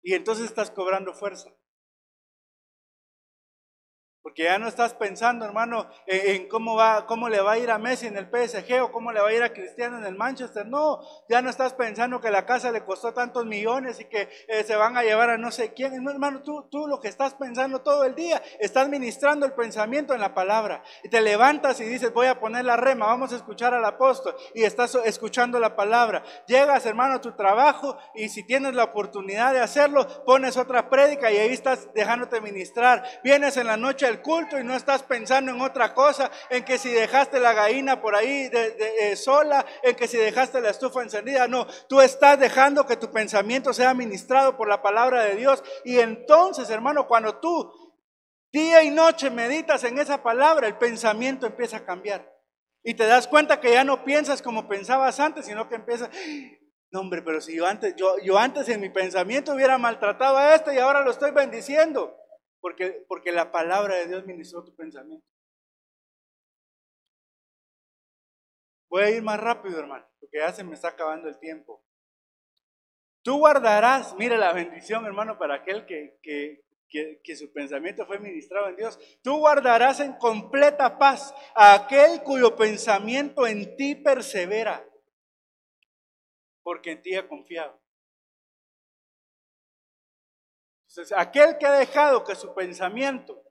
Y 0.00 0.14
entonces 0.14 0.44
estás 0.44 0.70
cobrando 0.70 1.12
fuerza. 1.12 1.50
Porque 4.28 4.42
ya 4.42 4.58
no 4.58 4.68
estás 4.68 4.92
pensando, 4.92 5.46
hermano, 5.46 5.88
en, 6.06 6.48
cómo, 6.48 6.76
va, 6.76 7.06
cómo 7.06 7.30
le 7.30 7.40
va 7.40 7.52
a 7.52 7.58
ir 7.58 7.70
a 7.70 7.78
Messi 7.78 8.08
en 8.08 8.18
el 8.18 8.26
PSG 8.26 8.82
o 8.82 8.92
cómo 8.92 9.10
le 9.10 9.22
va 9.22 9.28
a 9.28 9.32
ir 9.32 9.42
a 9.42 9.54
Cristiano 9.54 9.96
en 9.96 10.04
el 10.04 10.16
Manchester. 10.16 10.66
No, 10.66 11.00
ya 11.30 11.40
no 11.40 11.48
estás 11.48 11.72
pensando 11.72 12.20
que 12.20 12.30
la 12.30 12.44
casa 12.44 12.70
le 12.70 12.84
costó 12.84 13.14
tantos 13.14 13.46
millones 13.46 13.98
y 14.00 14.04
que 14.04 14.28
eh, 14.48 14.64
se 14.64 14.76
van 14.76 14.98
a 14.98 15.02
llevar 15.02 15.30
a 15.30 15.38
no 15.38 15.50
sé 15.50 15.72
quién. 15.72 16.04
No, 16.04 16.10
hermano, 16.10 16.42
tú, 16.42 16.68
tú 16.70 16.86
lo 16.86 17.00
que 17.00 17.08
estás 17.08 17.32
pensando 17.36 17.80
todo 17.80 18.04
el 18.04 18.14
día, 18.14 18.42
estás 18.60 18.90
ministrando 18.90 19.46
el 19.46 19.54
pensamiento 19.54 20.12
en 20.12 20.20
la 20.20 20.34
palabra. 20.34 20.82
Y 21.02 21.08
te 21.08 21.22
levantas 21.22 21.80
y 21.80 21.84
dices, 21.84 22.12
voy 22.12 22.26
a 22.26 22.38
poner 22.38 22.66
la 22.66 22.76
rema, 22.76 23.06
vamos 23.06 23.32
a 23.32 23.36
escuchar 23.36 23.72
al 23.72 23.84
apóstol. 23.86 24.36
Y 24.54 24.64
estás 24.64 24.94
escuchando 25.06 25.58
la 25.58 25.74
palabra. 25.74 26.22
Llegas, 26.46 26.84
hermano, 26.84 27.14
a 27.14 27.20
tu 27.22 27.32
trabajo 27.32 27.96
y 28.14 28.28
si 28.28 28.44
tienes 28.44 28.74
la 28.74 28.84
oportunidad 28.84 29.54
de 29.54 29.60
hacerlo, 29.60 30.06
pones 30.26 30.58
otra 30.58 30.90
prédica 30.90 31.32
y 31.32 31.38
ahí 31.38 31.54
estás 31.54 31.88
dejándote 31.94 32.42
ministrar. 32.42 33.02
Vienes 33.24 33.56
en 33.56 33.68
la 33.68 33.78
noche 33.78 34.04
al 34.04 34.17
culto 34.20 34.58
y 34.58 34.64
no 34.64 34.74
estás 34.74 35.02
pensando 35.02 35.52
en 35.52 35.60
otra 35.60 35.94
cosa, 35.94 36.30
en 36.50 36.64
que 36.64 36.78
si 36.78 36.90
dejaste 36.90 37.40
la 37.40 37.52
gallina 37.52 38.00
por 38.00 38.14
ahí 38.14 38.48
de, 38.48 38.76
eh, 39.00 39.16
sola, 39.16 39.64
en 39.82 39.96
que 39.96 40.08
si 40.08 40.16
dejaste 40.16 40.60
la 40.60 40.70
estufa 40.70 41.02
encendida, 41.02 41.48
no, 41.48 41.66
tú 41.88 42.00
estás 42.00 42.38
dejando 42.38 42.86
que 42.86 42.96
tu 42.96 43.10
pensamiento 43.10 43.72
sea 43.72 43.94
ministrado 43.94 44.56
por 44.56 44.68
la 44.68 44.82
palabra 44.82 45.24
de 45.24 45.36
Dios 45.36 45.62
y 45.84 45.98
entonces, 45.98 46.70
hermano, 46.70 47.06
cuando 47.06 47.36
tú 47.36 47.72
día 48.52 48.82
y 48.82 48.90
noche 48.90 49.30
meditas 49.30 49.84
en 49.84 49.98
esa 49.98 50.22
palabra, 50.22 50.66
el 50.66 50.78
pensamiento 50.78 51.46
empieza 51.46 51.78
a 51.78 51.84
cambiar. 51.84 52.34
Y 52.82 52.94
te 52.94 53.06
das 53.06 53.28
cuenta 53.28 53.60
que 53.60 53.72
ya 53.72 53.84
no 53.84 54.04
piensas 54.04 54.40
como 54.40 54.68
pensabas 54.68 55.20
antes, 55.20 55.46
sino 55.46 55.68
que 55.68 55.74
empiezas, 55.74 56.10
no 56.90 57.00
hombre, 57.00 57.22
pero 57.22 57.40
si 57.40 57.56
yo 57.56 57.66
antes, 57.66 57.94
yo, 57.96 58.16
yo 58.22 58.38
antes 58.38 58.68
en 58.68 58.80
mi 58.80 58.88
pensamiento 58.88 59.52
hubiera 59.52 59.76
maltratado 59.78 60.38
a 60.38 60.54
este 60.54 60.74
y 60.74 60.78
ahora 60.78 61.02
lo 61.02 61.10
estoy 61.10 61.32
bendiciendo. 61.32 62.16
Porque, 62.60 63.04
porque 63.08 63.32
la 63.32 63.52
palabra 63.52 63.96
de 63.96 64.08
Dios 64.08 64.26
ministró 64.26 64.64
tu 64.64 64.74
pensamiento. 64.74 65.26
Voy 68.88 69.02
a 69.02 69.10
ir 69.10 69.22
más 69.22 69.38
rápido, 69.38 69.78
hermano, 69.78 70.06
porque 70.18 70.38
ya 70.38 70.52
se 70.52 70.64
me 70.64 70.74
está 70.74 70.88
acabando 70.88 71.28
el 71.28 71.38
tiempo. 71.38 71.84
Tú 73.22 73.38
guardarás, 73.38 74.14
mire 74.16 74.38
la 74.38 74.52
bendición, 74.52 75.04
hermano, 75.04 75.38
para 75.38 75.56
aquel 75.56 75.84
que, 75.84 76.18
que, 76.22 76.64
que, 76.88 77.20
que, 77.22 77.36
su 77.36 77.52
pensamiento 77.52 78.06
fue 78.06 78.18
ministrado 78.18 78.68
en 78.68 78.76
Dios. 78.76 78.98
Tú 79.22 79.38
guardarás 79.38 80.00
en 80.00 80.14
completa 80.14 80.98
paz 80.98 81.34
a 81.54 81.74
aquel 81.74 82.22
cuyo 82.22 82.56
pensamiento 82.56 83.46
en 83.46 83.76
ti 83.76 83.94
persevera, 83.94 84.88
porque 86.62 86.92
en 86.92 87.02
ti 87.02 87.14
ha 87.14 87.28
confiado. 87.28 87.78
Entonces, 90.88 91.16
aquel 91.16 91.58
que 91.58 91.66
ha 91.66 91.72
dejado 91.72 92.24
que 92.24 92.34
su 92.34 92.54
pensamiento 92.54 93.42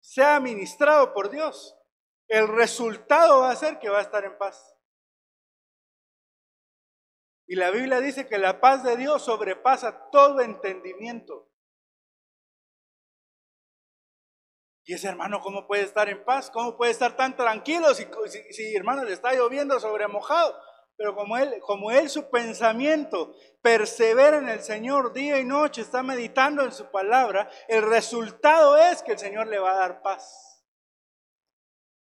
sea 0.00 0.36
administrado 0.36 1.12
por 1.12 1.30
Dios, 1.30 1.76
el 2.28 2.46
resultado 2.48 3.40
va 3.40 3.50
a 3.50 3.56
ser 3.56 3.78
que 3.78 3.88
va 3.88 3.98
a 3.98 4.02
estar 4.02 4.24
en 4.24 4.38
paz. 4.38 4.76
Y 7.46 7.56
la 7.56 7.70
Biblia 7.70 8.00
dice 8.00 8.26
que 8.26 8.38
la 8.38 8.60
paz 8.60 8.84
de 8.84 8.96
Dios 8.96 9.24
sobrepasa 9.24 10.08
todo 10.10 10.40
entendimiento. 10.40 11.50
Y 14.86 14.94
ese 14.94 15.08
hermano, 15.08 15.40
¿cómo 15.40 15.66
puede 15.66 15.82
estar 15.82 16.08
en 16.08 16.24
paz? 16.24 16.50
¿Cómo 16.50 16.76
puede 16.76 16.92
estar 16.92 17.16
tan 17.16 17.36
tranquilo 17.36 17.92
si, 17.94 18.06
si 18.50 18.74
hermano 18.76 19.02
le 19.04 19.12
está 19.12 19.32
lloviendo 19.32 19.80
sobre 19.80 20.06
mojado? 20.08 20.54
Pero 20.96 21.14
como 21.14 21.36
él, 21.36 21.60
como 21.60 21.90
él 21.90 22.08
su 22.08 22.30
pensamiento 22.30 23.34
persevera 23.60 24.38
en 24.38 24.48
el 24.48 24.60
Señor 24.60 25.12
día 25.12 25.38
y 25.40 25.44
noche, 25.44 25.80
está 25.80 26.02
meditando 26.02 26.62
en 26.62 26.72
su 26.72 26.90
palabra, 26.90 27.50
el 27.68 27.82
resultado 27.82 28.76
es 28.76 29.02
que 29.02 29.12
el 29.12 29.18
Señor 29.18 29.48
le 29.48 29.58
va 29.58 29.72
a 29.72 29.78
dar 29.78 30.02
paz. 30.02 30.64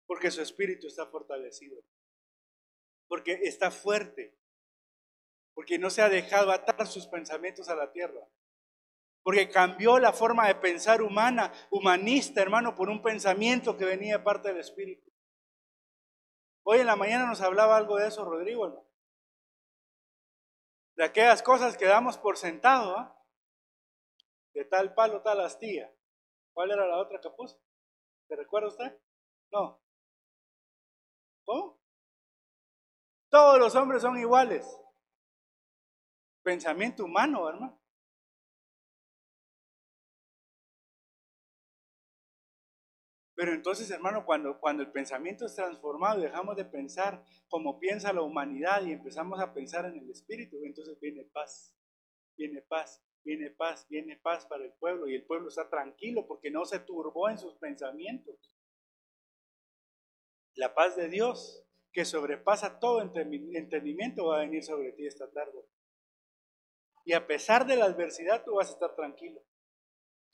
Porque 0.05 0.29
su 0.29 0.41
espíritu 0.41 0.87
está 0.87 1.05
fortalecido. 1.05 1.81
Porque 3.07 3.39
está 3.43 3.71
fuerte. 3.71 4.37
Porque 5.53 5.79
no 5.79 5.89
se 5.89 6.01
ha 6.01 6.09
dejado 6.09 6.51
atar 6.51 6.85
sus 6.87 7.07
pensamientos 7.07 7.69
a 7.69 7.75
la 7.75 7.93
tierra. 7.93 8.27
Porque 9.23 9.49
cambió 9.49 9.99
la 9.99 10.11
forma 10.11 10.47
de 10.47 10.55
pensar 10.55 11.01
humana, 11.01 11.53
humanista, 11.69 12.41
hermano, 12.41 12.75
por 12.75 12.89
un 12.89 13.01
pensamiento 13.01 13.77
que 13.77 13.85
venía 13.85 14.17
de 14.17 14.23
parte 14.23 14.49
del 14.49 14.59
Espíritu. 14.59 15.11
Hoy 16.64 16.80
en 16.80 16.88
la 16.88 16.95
mañana 16.95 17.26
nos 17.26 17.41
hablaba 17.41 17.78
algo 17.78 17.97
de 17.97 18.07
eso, 18.07 18.24
Rodrigo, 18.24 18.68
¿no? 18.68 18.86
De 20.95 21.03
aquellas 21.03 21.41
cosas 21.41 21.78
que 21.78 21.86
damos 21.86 22.18
por 22.18 22.38
sentado, 22.38 22.97
¿ah? 22.97 23.18
De 24.53 24.66
tal 24.66 24.93
palo, 24.93 25.22
tal 25.22 25.39
astilla. 25.41 25.91
¿Cuál 26.53 26.72
era 26.72 26.86
la 26.86 26.97
otra 26.97 27.20
que? 27.20 27.57
¿Se 28.28 28.36
recuerda 28.36 28.68
usted? 28.68 29.01
No. 29.51 29.82
¿Cómo? 31.45 31.82
Todos 33.30 33.59
los 33.59 33.76
hombres 33.76 34.01
son 34.01 34.18
iguales. 34.20 34.80
Pensamiento 36.43 37.05
humano, 37.05 37.47
hermano. 37.49 37.80
Pero 43.41 43.55
entonces, 43.55 43.89
hermano, 43.89 44.23
cuando, 44.23 44.59
el 44.83 44.91
pensamiento 44.91 45.47
es 45.47 45.55
transformado 45.55 46.19
y 46.19 46.25
dejamos 46.25 46.55
de 46.55 46.63
pensar 46.63 47.25
como 47.49 47.79
piensa 47.79 48.13
la 48.13 48.21
humanidad 48.21 48.85
y 48.85 48.91
empezamos 48.91 49.39
a 49.39 49.51
pensar 49.51 49.85
en 49.85 49.97
el 49.97 50.11
Espíritu, 50.11 50.57
entonces 50.63 50.99
viene 50.99 51.23
paz, 51.23 51.75
viene 52.37 52.61
paz, 52.61 53.03
viene 53.23 53.49
paz, 53.49 53.87
viene 53.89 54.15
paz 54.17 54.45
para 54.45 54.63
el 54.63 54.73
pueblo 54.73 55.07
y 55.07 55.15
el 55.15 55.25
pueblo 55.25 55.49
está 55.49 55.67
tranquilo 55.71 56.27
porque 56.27 56.51
no 56.51 56.65
se 56.65 56.81
turbó 56.81 57.31
en 57.31 57.39
sus 57.39 57.55
pensamientos. 57.55 58.55
La 60.53 60.75
paz 60.75 60.95
de 60.95 61.09
Dios 61.09 61.65
que 61.91 62.05
sobrepasa 62.05 62.79
todo 62.79 63.01
entendimiento 63.01 64.27
va 64.27 64.37
a 64.37 64.41
venir 64.41 64.63
sobre 64.63 64.91
ti 64.91 65.07
esta 65.07 65.31
tarde. 65.31 65.65
Y 67.05 67.13
a 67.13 67.25
pesar 67.25 67.65
de 67.65 67.75
la 67.75 67.85
adversidad 67.85 68.43
tú 68.45 68.57
vas 68.57 68.69
a 68.69 68.73
estar 68.73 68.95
tranquilo. 68.95 69.41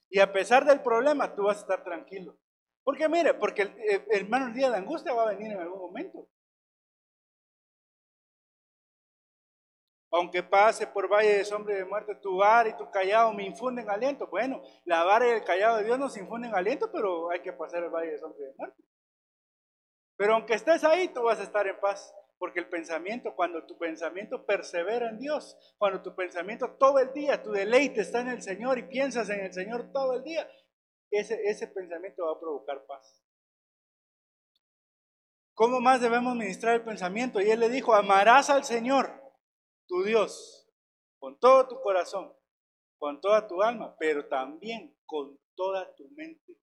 Y 0.10 0.20
a 0.20 0.34
pesar 0.34 0.66
del 0.66 0.82
problema 0.82 1.34
tú 1.38 1.44
vas 1.44 1.60
a 1.60 1.62
estar 1.62 1.86
tranquilo. 1.86 2.38
Porque 2.88 3.10
mire, 3.10 3.34
porque 3.34 3.64
el, 3.64 4.06
hermano, 4.12 4.48
el 4.48 4.54
día 4.54 4.72
de 4.72 4.78
angustia 4.78 5.14
va 5.14 5.24
a 5.24 5.34
venir 5.34 5.52
en 5.52 5.60
algún 5.60 5.78
momento. 5.78 6.26
Aunque 10.10 10.42
pase 10.42 10.88
por 10.88 11.12
valle 11.12 11.40
de 11.40 11.44
sombra 11.44 11.76
de 11.76 11.84
muerte, 11.84 12.16
tu 12.16 12.38
vara 12.38 12.70
y 12.70 12.78
tu 12.78 12.90
callado 12.90 13.34
me 13.34 13.44
infunden 13.44 13.90
aliento. 13.90 14.28
Bueno, 14.28 14.62
la 14.86 15.04
vara 15.04 15.28
y 15.28 15.32
el 15.32 15.44
callado 15.44 15.76
de 15.76 15.84
Dios 15.84 16.00
nos 16.00 16.16
infunden 16.16 16.56
aliento, 16.56 16.90
pero 16.90 17.30
hay 17.30 17.42
que 17.42 17.52
pasar 17.52 17.84
el 17.84 17.90
valle 17.90 18.12
de 18.12 18.20
sombra 18.20 18.46
de 18.46 18.54
muerte. 18.58 18.82
Pero 20.16 20.36
aunque 20.36 20.54
estés 20.54 20.86
ahí, 20.86 21.10
tú 21.10 21.24
vas 21.24 21.42
a 21.42 21.44
estar 21.44 21.68
en 21.68 21.78
paz. 21.82 22.16
Porque 22.40 22.62
el 22.62 22.70
pensamiento, 22.70 23.36
cuando 23.36 23.66
tu 23.66 23.78
pensamiento 23.78 24.46
persevera 24.46 25.10
en 25.10 25.20
Dios, 25.20 25.58
cuando 25.78 26.02
tu 26.02 26.16
pensamiento 26.16 26.72
todo 26.78 27.00
el 27.00 27.12
día, 27.12 27.44
tu 27.44 27.52
deleite 27.52 28.00
está 28.00 28.22
en 28.22 28.30
el 28.30 28.42
Señor 28.42 28.78
y 28.78 28.84
piensas 28.84 29.30
en 29.30 29.42
el 29.42 29.52
Señor 29.52 29.92
todo 29.92 30.14
el 30.14 30.24
día, 30.24 30.48
ese, 31.12 31.42
ese 31.46 31.68
pensamiento 31.68 32.26
va 32.26 32.34
a 32.34 32.40
provocar 32.40 32.86
paz. 32.86 33.24
¿Cómo 35.54 35.80
más 35.80 36.02
debemos 36.02 36.36
ministrar 36.36 36.76
el 36.76 36.84
pensamiento? 36.84 37.42
Y 37.42 37.50
él 37.50 37.60
le 37.60 37.70
dijo, 37.70 37.94
amarás 37.96 38.50
al 38.50 38.64
Señor, 38.64 39.10
tu 39.88 40.04
Dios, 40.04 40.70
con 41.18 41.40
todo 41.40 41.68
tu 41.68 41.82
corazón, 41.82 42.32
con 43.00 43.20
toda 43.22 43.48
tu 43.48 43.64
alma, 43.64 43.96
pero 43.98 44.28
también 44.28 44.96
con 45.06 45.40
toda 45.56 45.96
tu 45.96 46.08
mente. 46.10 46.60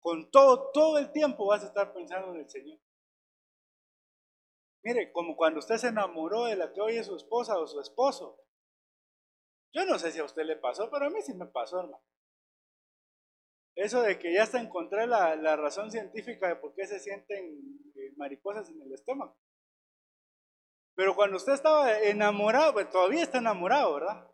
Con 0.00 0.30
todo, 0.30 0.70
todo 0.72 0.98
el 0.98 1.12
tiempo 1.12 1.46
vas 1.46 1.62
a 1.62 1.66
estar 1.66 1.92
pensando 1.92 2.32
en 2.34 2.40
el 2.40 2.48
Señor. 2.48 2.80
Mire, 4.82 5.12
como 5.12 5.36
cuando 5.36 5.60
usted 5.60 5.76
se 5.76 5.88
enamoró 5.88 6.44
de 6.46 6.56
la 6.56 6.72
que 6.72 6.80
hoy 6.80 6.96
es 6.96 7.06
su 7.06 7.16
esposa 7.16 7.58
o 7.58 7.66
su 7.66 7.80
esposo. 7.80 8.40
Yo 9.72 9.86
no 9.86 9.98
sé 9.98 10.12
si 10.12 10.18
a 10.18 10.24
usted 10.24 10.44
le 10.44 10.56
pasó, 10.56 10.90
pero 10.90 11.06
a 11.06 11.10
mí 11.10 11.22
sí 11.22 11.34
me 11.34 11.46
pasó, 11.46 11.80
hermano. 11.80 12.04
Eso 13.74 14.02
de 14.02 14.18
que 14.18 14.34
ya 14.34 14.42
hasta 14.42 14.60
encontré 14.60 15.06
la, 15.06 15.56
razón 15.56 15.90
científica 15.90 16.48
de 16.48 16.56
por 16.56 16.74
qué 16.74 16.86
se 16.86 17.00
sienten 17.00 17.58
eh, 17.94 18.12
mariposas 18.16 18.68
en 18.68 18.82
el 18.82 18.92
estómago. 18.92 19.38
Pero 20.94 21.14
cuando 21.14 21.38
usted 21.38 21.54
estaba 21.54 21.98
enamorado, 22.00 22.74
pues 22.74 22.90
todavía 22.90 23.22
está 23.22 23.38
enamorado, 23.38 23.94
¿verdad? 23.94 24.30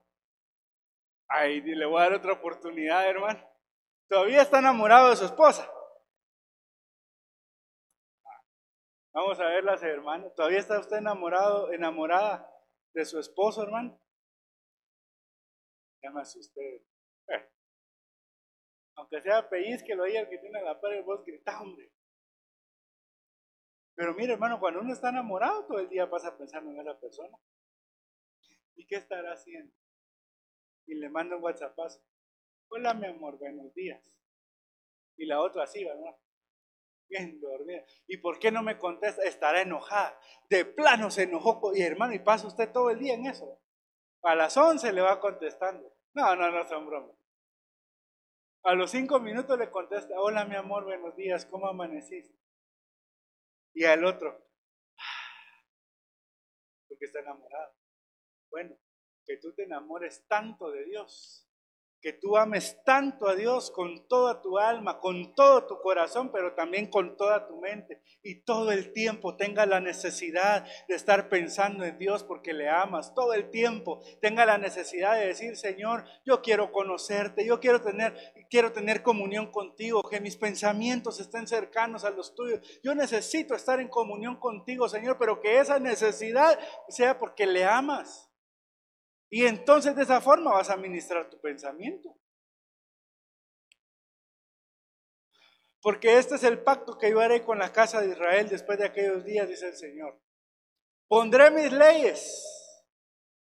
Ay, 1.28 1.60
le 1.60 1.86
voy 1.86 2.00
a 2.00 2.04
dar 2.04 2.14
otra 2.14 2.32
oportunidad, 2.32 3.08
hermano. 3.08 3.40
Todavía 4.08 4.42
está 4.42 4.58
enamorado 4.58 5.10
de 5.10 5.16
su 5.16 5.26
esposa. 5.26 5.70
Vamos 9.12 9.38
a 9.38 9.44
verlas, 9.44 9.82
hermano. 9.82 10.30
¿Todavía 10.32 10.58
está 10.58 10.80
usted 10.80 10.96
enamorado, 10.96 11.72
enamorada 11.72 12.50
de 12.92 13.04
su 13.04 13.20
esposo, 13.20 13.62
hermano? 13.62 14.00
Me 16.02 16.20
asusté. 16.20 16.86
Eh. 17.28 17.50
Aunque 18.96 19.20
sea 19.20 19.48
que 19.48 19.94
lo 19.94 20.04
oiga 20.04 20.20
el 20.20 20.28
que 20.28 20.38
tiene 20.38 20.62
la 20.62 20.80
pared, 20.80 21.04
vos 21.04 21.24
grita, 21.24 21.60
hombre. 21.60 21.92
Pero 23.94 24.14
mire, 24.14 24.34
hermano, 24.34 24.60
cuando 24.60 24.80
uno 24.80 24.92
está 24.92 25.10
enamorado, 25.10 25.66
todo 25.66 25.78
el 25.80 25.88
día 25.88 26.08
pasa 26.08 26.36
pensando 26.36 26.70
en 26.70 26.80
esa 26.80 26.98
persona. 26.98 27.36
¿Y 28.76 28.86
qué 28.86 28.96
estará 28.96 29.32
haciendo? 29.32 29.74
Y 30.86 30.94
le 30.94 31.08
manda 31.08 31.36
un 31.36 31.42
WhatsApp. 31.42 31.76
Hola, 32.68 32.94
mi 32.94 33.06
amor, 33.06 33.38
buenos 33.38 33.74
días. 33.74 34.18
Y 35.16 35.26
la 35.26 35.40
otra 35.40 35.64
así, 35.64 35.84
¿verdad? 35.84 36.16
bien 37.08 37.40
dormida. 37.40 37.84
¿Y 38.06 38.18
por 38.18 38.38
qué 38.38 38.50
no 38.50 38.62
me 38.62 38.78
contesta? 38.78 39.22
Estará 39.22 39.62
enojada. 39.62 40.18
De 40.48 40.64
plano 40.64 41.10
se 41.10 41.24
enojó. 41.24 41.74
Y 41.74 41.82
hermano, 41.82 42.14
y 42.14 42.18
pasa 42.18 42.46
usted 42.46 42.70
todo 42.70 42.90
el 42.90 42.98
día 42.98 43.14
en 43.14 43.26
eso. 43.26 43.60
A 44.22 44.34
las 44.34 44.56
11 44.56 44.92
le 44.92 45.00
va 45.00 45.20
contestando. 45.20 45.94
No, 46.14 46.34
no, 46.36 46.50
no 46.50 46.66
son 46.68 46.86
bromas. 46.86 47.16
A 48.64 48.74
los 48.74 48.90
cinco 48.90 49.20
minutos 49.20 49.58
le 49.58 49.70
contesta, 49.70 50.20
hola 50.20 50.44
mi 50.44 50.56
amor, 50.56 50.84
buenos 50.84 51.16
días, 51.16 51.46
¿cómo 51.46 51.68
amaneciste? 51.68 52.36
Y 53.72 53.84
al 53.84 54.04
otro, 54.04 54.44
porque 56.88 57.04
está 57.04 57.20
enamorado. 57.20 57.74
Bueno, 58.50 58.76
que 59.24 59.36
tú 59.36 59.54
te 59.54 59.62
enamores 59.62 60.26
tanto 60.26 60.70
de 60.70 60.84
Dios 60.84 61.47
que 62.00 62.12
tú 62.12 62.36
ames 62.36 62.78
tanto 62.84 63.28
a 63.28 63.34
Dios 63.34 63.70
con 63.70 64.06
toda 64.06 64.40
tu 64.40 64.58
alma, 64.58 65.00
con 65.00 65.34
todo 65.34 65.66
tu 65.66 65.80
corazón, 65.80 66.30
pero 66.30 66.54
también 66.54 66.86
con 66.86 67.16
toda 67.16 67.46
tu 67.46 67.56
mente. 67.60 68.00
Y 68.22 68.42
todo 68.42 68.70
el 68.70 68.92
tiempo 68.92 69.36
tenga 69.36 69.66
la 69.66 69.80
necesidad 69.80 70.66
de 70.86 70.94
estar 70.94 71.28
pensando 71.28 71.84
en 71.84 71.98
Dios 71.98 72.22
porque 72.22 72.52
le 72.52 72.68
amas. 72.68 73.14
Todo 73.14 73.34
el 73.34 73.50
tiempo 73.50 74.00
tenga 74.20 74.46
la 74.46 74.58
necesidad 74.58 75.18
de 75.18 75.26
decir, 75.26 75.56
Señor, 75.56 76.04
yo 76.24 76.40
quiero 76.40 76.70
conocerte, 76.70 77.44
yo 77.44 77.58
quiero 77.58 77.82
tener, 77.82 78.14
quiero 78.48 78.72
tener 78.72 79.02
comunión 79.02 79.50
contigo, 79.50 80.02
que 80.02 80.20
mis 80.20 80.36
pensamientos 80.36 81.18
estén 81.18 81.46
cercanos 81.48 82.04
a 82.04 82.10
los 82.10 82.34
tuyos. 82.34 82.60
Yo 82.82 82.94
necesito 82.94 83.54
estar 83.54 83.80
en 83.80 83.88
comunión 83.88 84.36
contigo, 84.36 84.88
Señor, 84.88 85.16
pero 85.18 85.40
que 85.40 85.58
esa 85.58 85.78
necesidad 85.78 86.58
sea 86.88 87.18
porque 87.18 87.46
le 87.46 87.64
amas. 87.64 88.27
Y 89.30 89.44
entonces 89.44 89.94
de 89.94 90.02
esa 90.02 90.20
forma 90.20 90.52
vas 90.52 90.70
a 90.70 90.74
administrar 90.74 91.28
tu 91.28 91.40
pensamiento. 91.40 92.16
Porque 95.80 96.18
este 96.18 96.34
es 96.34 96.44
el 96.44 96.62
pacto 96.62 96.98
que 96.98 97.10
yo 97.10 97.20
haré 97.20 97.44
con 97.44 97.58
la 97.58 97.72
casa 97.72 98.00
de 98.00 98.08
Israel 98.08 98.48
después 98.48 98.78
de 98.78 98.86
aquellos 98.86 99.24
días, 99.24 99.48
dice 99.48 99.68
el 99.68 99.76
Señor. 99.76 100.20
Pondré 101.06 101.50
mis 101.50 101.72
leyes, 101.72 102.44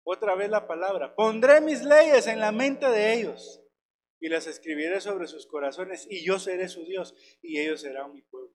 otra 0.03 0.35
vez 0.35 0.49
la 0.49 0.67
palabra, 0.67 1.15
pondré 1.15 1.61
mis 1.61 1.83
leyes 1.83 2.27
en 2.27 2.39
la 2.39 2.51
mente 2.51 2.89
de 2.89 3.13
ellos 3.13 3.61
y 4.19 4.29
las 4.29 4.47
escribiré 4.47 4.99
sobre 4.99 5.27
sus 5.27 5.45
corazones 5.47 6.07
y 6.09 6.25
yo 6.25 6.39
seré 6.39 6.67
su 6.69 6.85
Dios 6.85 7.15
y 7.41 7.59
ellos 7.59 7.81
serán 7.81 8.13
mi 8.13 8.21
pueblo. 8.21 8.53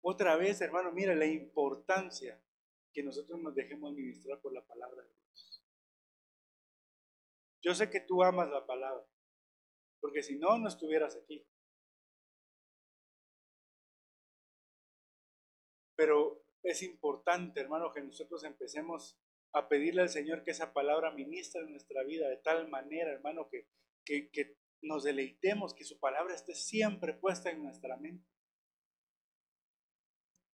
Otra 0.00 0.36
vez, 0.36 0.60
hermano, 0.60 0.92
mira 0.92 1.14
la 1.14 1.26
importancia 1.26 2.40
que 2.92 3.02
nosotros 3.02 3.40
nos 3.40 3.54
dejemos 3.54 3.92
administrar 3.92 4.40
por 4.40 4.52
la 4.52 4.64
palabra 4.64 5.02
de 5.02 5.08
Dios. 5.08 5.62
Yo 7.62 7.74
sé 7.74 7.90
que 7.90 8.00
tú 8.00 8.22
amas 8.22 8.50
la 8.50 8.66
palabra, 8.66 9.06
porque 10.00 10.22
si 10.22 10.36
no, 10.36 10.58
no 10.58 10.68
estuvieras 10.68 11.16
aquí. 11.16 11.46
Pero 15.96 16.44
es 16.62 16.82
importante, 16.82 17.60
hermano, 17.60 17.92
que 17.92 18.02
nosotros 18.02 18.42
empecemos 18.44 19.18
a 19.52 19.68
pedirle 19.68 20.02
al 20.02 20.08
Señor 20.08 20.42
que 20.42 20.50
esa 20.50 20.72
palabra 20.72 21.12
ministre 21.12 21.60
en 21.60 21.70
nuestra 21.70 22.02
vida 22.02 22.28
de 22.28 22.38
tal 22.38 22.68
manera, 22.68 23.12
hermano, 23.12 23.48
que, 23.48 23.68
que 24.04 24.56
nos 24.82 25.04
deleitemos, 25.04 25.74
que 25.74 25.84
su 25.84 26.00
palabra 26.00 26.34
esté 26.34 26.54
siempre 26.54 27.14
puesta 27.14 27.50
en 27.50 27.62
nuestra 27.62 27.96
mente. 27.96 28.26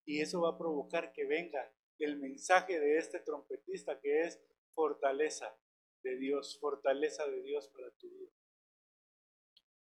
Y 0.05 0.21
eso 0.21 0.43
va 0.43 0.51
a 0.51 0.59
provocar 0.59 1.13
que 1.13 1.25
venga 1.25 1.73
el 2.05 2.19
mensaje 2.19 2.79
de 2.79 2.99
este 2.99 3.21
trompetista 3.21 4.01
que 4.01 4.23
es 4.23 4.41
fortaleza 4.73 5.57
de 6.03 6.17
Dios, 6.17 6.59
fortaleza 6.61 7.27
de 7.27 7.43
Dios 7.43 7.69
para 7.69 7.91
tu 7.93 8.09
vida. 8.09 8.31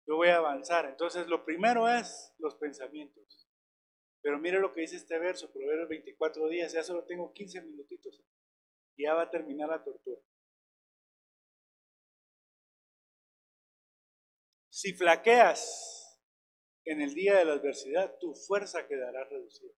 Yo 0.07 0.17
voy 0.17 0.29
a 0.29 0.37
avanzar. 0.37 0.87
Entonces, 0.87 1.27
lo 1.29 1.45
primero 1.45 1.89
es 1.89 2.35
los 2.39 2.55
pensamientos. 2.57 3.47
Pero 4.23 4.39
mire 4.39 4.59
lo 4.59 4.73
que 4.73 4.83
dice 4.83 4.97
este 4.97 5.19
verso, 5.19 5.51
Proverbios 5.53 5.89
24 5.89 6.49
días, 6.49 6.73
ya 6.73 6.83
solo 6.83 7.05
tengo 7.05 7.33
15 7.33 7.63
minutitos 7.63 8.21
y 8.97 9.05
ya 9.05 9.15
va 9.15 9.23
a 9.23 9.31
terminar 9.31 9.69
la 9.69 9.83
tortura. 9.83 10.21
Si 14.69 14.93
flaqueas 14.95 16.21
en 16.85 17.01
el 17.03 17.15
día 17.15 17.37
de 17.37 17.45
la 17.45 17.53
adversidad, 17.55 18.19
tu 18.19 18.35
fuerza 18.35 18.87
quedará 18.87 19.25
reducida. 19.25 19.73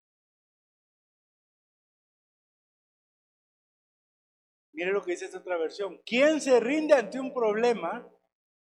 Mire 4.82 4.94
lo 4.94 5.04
que 5.04 5.12
dice 5.12 5.26
esta 5.26 5.38
otra 5.38 5.56
versión. 5.58 6.02
Quien 6.04 6.40
se 6.40 6.58
rinde 6.58 6.94
ante 6.94 7.20
un 7.20 7.32
problema 7.32 8.04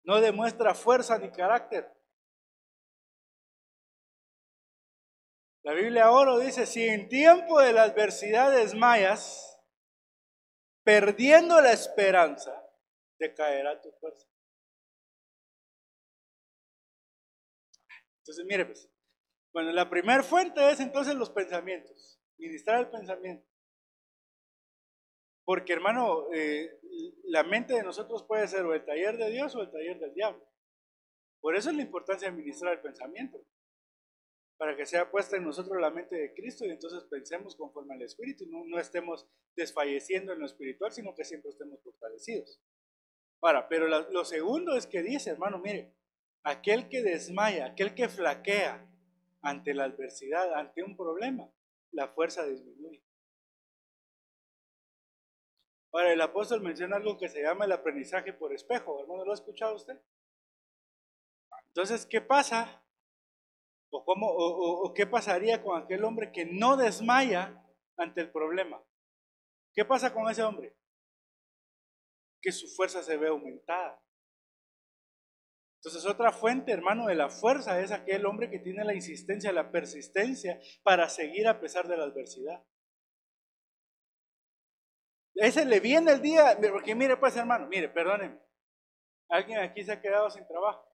no 0.03 0.19
demuestra 0.19 0.73
fuerza 0.73 1.19
ni 1.19 1.29
carácter. 1.29 1.87
La 5.61 5.73
Biblia 5.73 6.09
oro 6.09 6.39
dice, 6.39 6.65
si 6.65 6.83
en 6.83 7.09
tiempo 7.09 7.61
de 7.61 7.73
la 7.73 7.83
adversidad 7.83 8.51
desmayas, 8.51 9.61
perdiendo 10.83 11.61
la 11.61 11.73
esperanza, 11.73 12.59
decaerá 13.19 13.79
tu 13.79 13.91
fuerza. 13.91 14.27
Entonces, 18.21 18.45
mire 18.47 18.65
pues, 18.65 18.89
bueno, 19.53 19.71
la 19.73 19.87
primera 19.87 20.23
fuente 20.23 20.71
es 20.71 20.79
entonces 20.79 21.13
los 21.13 21.29
pensamientos, 21.29 22.19
ministrar 22.39 22.79
el 22.79 22.89
pensamiento. 22.89 23.48
Porque 25.49 25.73
hermano, 25.73 26.31
eh, 26.31 26.79
la 27.23 27.41
mente 27.41 27.73
de 27.73 27.81
nosotros 27.81 28.21
puede 28.21 28.47
ser 28.47 28.67
o 28.67 28.75
el 28.75 28.85
taller 28.85 29.17
de 29.17 29.31
Dios 29.31 29.55
o 29.55 29.61
el 29.63 29.71
taller 29.71 29.97
del 29.97 30.13
diablo. 30.13 30.47
Por 31.41 31.55
eso 31.55 31.71
es 31.71 31.75
la 31.75 31.81
importancia 31.81 32.27
de 32.27 32.35
administrar 32.35 32.73
el 32.73 32.81
pensamiento. 32.81 33.43
Para 34.59 34.77
que 34.77 34.85
sea 34.85 35.09
puesta 35.09 35.37
en 35.37 35.45
nosotros 35.45 35.81
la 35.81 35.89
mente 35.89 36.15
de 36.15 36.35
Cristo 36.35 36.65
y 36.65 36.69
entonces 36.69 37.03
pensemos 37.09 37.55
conforme 37.55 37.95
al 37.95 38.03
Espíritu. 38.03 38.45
No, 38.45 38.63
no 38.63 38.77
estemos 38.77 39.27
desfalleciendo 39.55 40.33
en 40.33 40.39
lo 40.41 40.45
espiritual, 40.45 40.91
sino 40.91 41.15
que 41.15 41.25
siempre 41.25 41.49
estemos 41.49 41.81
fortalecidos. 41.81 42.61
Ahora, 43.41 43.67
pero 43.67 43.87
lo 43.87 44.25
segundo 44.25 44.75
es 44.75 44.85
que 44.85 45.01
dice, 45.01 45.31
hermano, 45.31 45.57
mire, 45.57 45.95
aquel 46.43 46.89
que 46.89 47.01
desmaya, 47.01 47.65
aquel 47.65 47.95
que 47.95 48.07
flaquea 48.07 48.87
ante 49.41 49.73
la 49.73 49.85
adversidad, 49.85 50.53
ante 50.53 50.83
un 50.83 50.95
problema, 50.95 51.51
la 51.89 52.09
fuerza 52.09 52.45
disminuye. 52.45 53.03
Ahora, 55.91 56.13
el 56.13 56.21
apóstol 56.21 56.61
menciona 56.61 56.97
algo 56.97 57.17
que 57.17 57.29
se 57.29 57.41
llama 57.41 57.65
el 57.65 57.71
aprendizaje 57.71 58.33
por 58.33 58.53
espejo. 58.53 58.99
Hermano, 59.01 59.25
¿lo 59.25 59.31
ha 59.31 59.35
escuchado 59.35 59.75
usted? 59.75 59.99
Entonces, 61.69 62.05
¿qué 62.05 62.21
pasa? 62.21 62.83
¿O, 63.91 64.05
cómo, 64.05 64.27
o, 64.29 64.93
qué 64.93 65.07
pasaría 65.07 65.63
con 65.63 65.81
aquel 65.81 66.03
hombre 66.03 66.31
que 66.31 66.45
no 66.45 66.77
desmaya 66.77 67.65
ante 67.97 68.21
el 68.21 68.31
problema? 68.31 68.83
¿Qué 69.73 69.83
pasa 69.83 70.13
con 70.13 70.29
ese 70.29 70.43
hombre? 70.43 70.75
Que 72.41 72.51
su 72.51 72.67
fuerza 72.67 73.01
se 73.01 73.17
ve 73.17 73.29
aumentada. 73.29 73.99
Entonces 75.77 76.05
otra 76.05 76.31
fuente, 76.31 76.71
hermano, 76.71 77.07
de 77.07 77.15
la 77.15 77.29
fuerza 77.29 77.79
es 77.81 77.91
aquel 77.91 78.25
hombre 78.25 78.49
que 78.49 78.59
tiene 78.59 78.83
la 78.83 78.93
insistencia, 78.93 79.53
la 79.53 79.71
persistencia 79.71 80.59
para 80.83 81.07
seguir 81.07 81.47
a 81.47 81.61
pesar 81.61 81.87
de 81.87 81.97
la 81.97 82.03
adversidad. 82.03 82.63
Ese 85.39 85.63
le 85.63 85.79
viene 85.79 86.11
el 86.11 86.21
día, 86.21 86.57
porque 86.69 86.93
mire 86.93 87.15
pues 87.15 87.35
hermano, 87.37 87.65
mire, 87.67 87.87
perdónenme, 87.87 88.41
alguien 89.29 89.59
aquí 89.59 89.83
se 89.85 89.93
ha 89.93 90.01
quedado 90.01 90.29
sin 90.29 90.45
trabajo. 90.45 90.85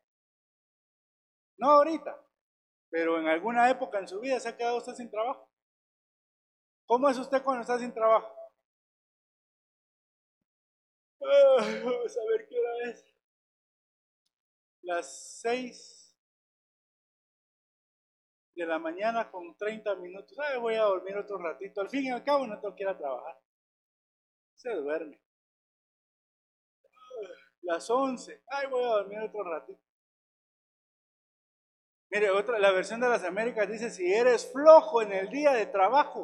No 1.58 1.72
ahorita, 1.72 2.16
pero 2.92 3.20
en 3.20 3.28
alguna 3.28 3.68
época 3.72 3.98
en 3.98 4.08
su 4.08 4.20
vida 4.20 4.40
se 4.40 4.50
ha 4.50 4.56
quedado 4.56 4.78
usted 4.78 4.94
sin 4.94 5.10
trabajo. 5.10 5.50
¿Cómo 6.86 7.10
es 7.10 7.18
usted 7.18 7.42
cuando 7.44 7.62
está 7.62 7.80
sin 7.80 7.92
trabajo? 7.92 8.32
vamos 11.20 12.18
a 12.18 12.26
ver 12.30 12.48
qué 12.48 12.60
hora 12.60 12.92
es. 12.92 13.04
Las 14.84 15.40
seis 15.42 16.16
de 18.56 18.66
la 18.68 18.78
mañana 18.78 19.32
con 19.32 19.58
30 19.58 19.96
minutos. 19.96 20.38
Ay, 20.38 20.60
voy 20.60 20.76
a 20.76 20.84
dormir 20.84 21.18
otro 21.18 21.40
ratito. 21.40 21.82
Al 21.82 21.90
fin 21.90 22.04
y 22.04 22.12
al 22.12 22.24
cabo 22.24 22.46
no 22.46 22.60
tengo 22.60 22.76
que 22.76 22.84
ir 22.84 22.90
a 22.90 22.98
trabajar. 22.98 23.45
Se 24.56 24.70
duerme. 24.74 25.22
Las 27.62 27.90
11. 27.90 28.44
Ay, 28.48 28.68
voy 28.68 28.84
a 28.84 28.88
dormir 28.88 29.20
otro 29.20 29.44
ratito. 29.44 29.82
Mire, 32.10 32.30
otra, 32.30 32.60
la 32.60 32.72
versión 32.72 33.02
de 33.02 33.10
las 33.10 33.24
Américas 33.24 33.68
dice, 33.68 33.90
si 33.90 34.14
eres 34.14 34.52
flojo 34.52 35.02
en 35.02 35.12
el 35.12 35.30
día 35.30 35.52
de 35.52 35.66
trabajo. 35.66 36.22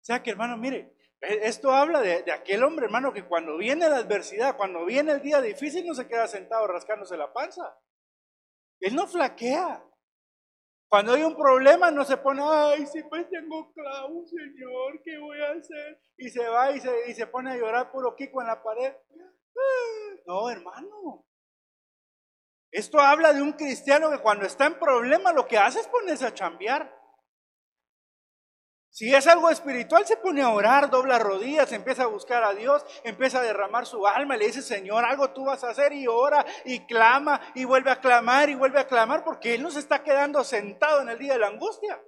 O 0.00 0.04
sea 0.04 0.22
que, 0.22 0.30
hermano, 0.30 0.56
mire, 0.58 0.94
e, 1.20 1.48
esto 1.48 1.70
habla 1.70 2.00
de, 2.00 2.22
de, 2.22 2.32
aquel 2.32 2.62
hombre, 2.62 2.84
hermano, 2.84 3.12
que 3.12 3.26
cuando 3.26 3.56
viene 3.56 3.88
la 3.88 3.96
adversidad, 3.96 4.56
cuando 4.56 4.84
viene 4.84 5.12
el 5.12 5.22
día 5.22 5.40
difícil, 5.40 5.86
no 5.86 5.94
se 5.94 6.06
queda 6.06 6.28
sentado 6.28 6.66
rascándose 6.66 7.16
la 7.16 7.32
panza. 7.32 7.78
Él 8.80 8.94
no 8.94 9.06
flaquea. 9.06 9.82
Cuando 10.94 11.14
hay 11.14 11.24
un 11.24 11.34
problema, 11.34 11.90
no 11.90 12.04
se 12.04 12.16
pone, 12.18 12.40
ay, 12.44 12.86
si 12.86 13.02
pues 13.02 13.28
tengo 13.28 13.72
clavo, 13.72 14.24
Señor, 14.26 15.02
¿qué 15.02 15.18
voy 15.18 15.40
a 15.40 15.50
hacer? 15.50 16.00
Y 16.16 16.30
se 16.30 16.46
va 16.46 16.70
y 16.70 16.78
se, 16.78 17.10
y 17.10 17.14
se 17.14 17.26
pone 17.26 17.50
a 17.50 17.56
llorar 17.56 17.90
puro 17.90 18.14
Kiko 18.14 18.40
en 18.40 18.46
la 18.46 18.62
pared. 18.62 18.94
No, 20.24 20.48
hermano. 20.48 21.26
Esto 22.70 23.00
habla 23.00 23.32
de 23.32 23.42
un 23.42 23.54
cristiano 23.54 24.08
que 24.08 24.20
cuando 24.20 24.46
está 24.46 24.66
en 24.66 24.78
problema 24.78 25.32
lo 25.32 25.48
que 25.48 25.58
hace 25.58 25.80
es 25.80 25.88
ponerse 25.88 26.26
a 26.26 26.32
chambear. 26.32 26.96
Si 28.94 29.12
es 29.12 29.26
algo 29.26 29.50
espiritual, 29.50 30.06
se 30.06 30.16
pone 30.16 30.40
a 30.40 30.50
orar, 30.50 30.88
dobla 30.88 31.18
rodillas, 31.18 31.72
empieza 31.72 32.04
a 32.04 32.06
buscar 32.06 32.44
a 32.44 32.54
Dios, 32.54 32.86
empieza 33.02 33.40
a 33.40 33.42
derramar 33.42 33.86
su 33.86 34.06
alma, 34.06 34.36
le 34.36 34.46
dice, 34.46 34.62
Señor, 34.62 35.04
algo 35.04 35.32
tú 35.32 35.46
vas 35.46 35.64
a 35.64 35.70
hacer 35.70 35.92
y 35.92 36.06
ora 36.06 36.46
y 36.64 36.86
clama 36.86 37.40
y 37.56 37.64
vuelve 37.64 37.90
a 37.90 38.00
clamar 38.00 38.50
y 38.50 38.54
vuelve 38.54 38.78
a 38.78 38.86
clamar 38.86 39.24
porque 39.24 39.56
Él 39.56 39.64
no 39.64 39.72
se 39.72 39.80
está 39.80 40.04
quedando 40.04 40.44
sentado 40.44 41.02
en 41.02 41.08
el 41.08 41.18
día 41.18 41.32
de 41.32 41.40
la 41.40 41.48
angustia. 41.48 42.00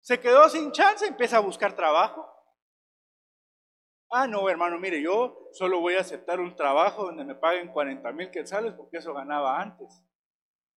Se 0.00 0.20
quedó 0.20 0.48
sin 0.48 0.70
chance, 0.70 1.04
empieza 1.04 1.38
a 1.38 1.40
buscar 1.40 1.74
trabajo. 1.74 2.32
Ah, 4.08 4.28
no, 4.28 4.48
hermano, 4.48 4.78
mire, 4.78 5.02
yo 5.02 5.48
solo 5.50 5.80
voy 5.80 5.96
a 5.96 6.02
aceptar 6.02 6.38
un 6.38 6.54
trabajo 6.54 7.06
donde 7.06 7.24
me 7.24 7.34
paguen 7.34 7.72
40 7.72 8.12
mil 8.12 8.30
quetzales 8.30 8.74
porque 8.74 8.98
eso 8.98 9.12
ganaba 9.12 9.60
antes. 9.60 10.00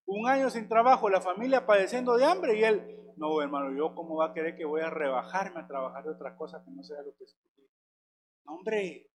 Un 0.06 0.28
año 0.28 0.49
sin 0.49 0.68
trabajo, 0.68 1.10
la 1.10 1.22
familia 1.22 1.66
padeciendo 1.66 2.18
de 2.18 2.26
hambre 2.26 2.58
y 2.58 2.64
él, 2.64 3.14
no, 3.18 3.41
hermano, 3.41 3.76
yo 3.76 3.95
cómo 3.95 4.18
va 4.18 4.28
a 4.28 4.34
querer 4.34 4.56
que 4.56 4.66
voy 4.66 4.82
a 4.82 4.89
rebajarme 4.89 5.62
a 5.62 5.68
trabajar 5.68 6.04
de 6.04 6.12
otra 6.12 6.36
cosa 6.36 6.64
que 6.64 6.72
no 6.72 6.84
sea 6.84 7.01
lo 7.01 7.16
que 7.16 7.24
es. 7.24 7.38
No, 8.45 8.56
hombre, 8.56 9.10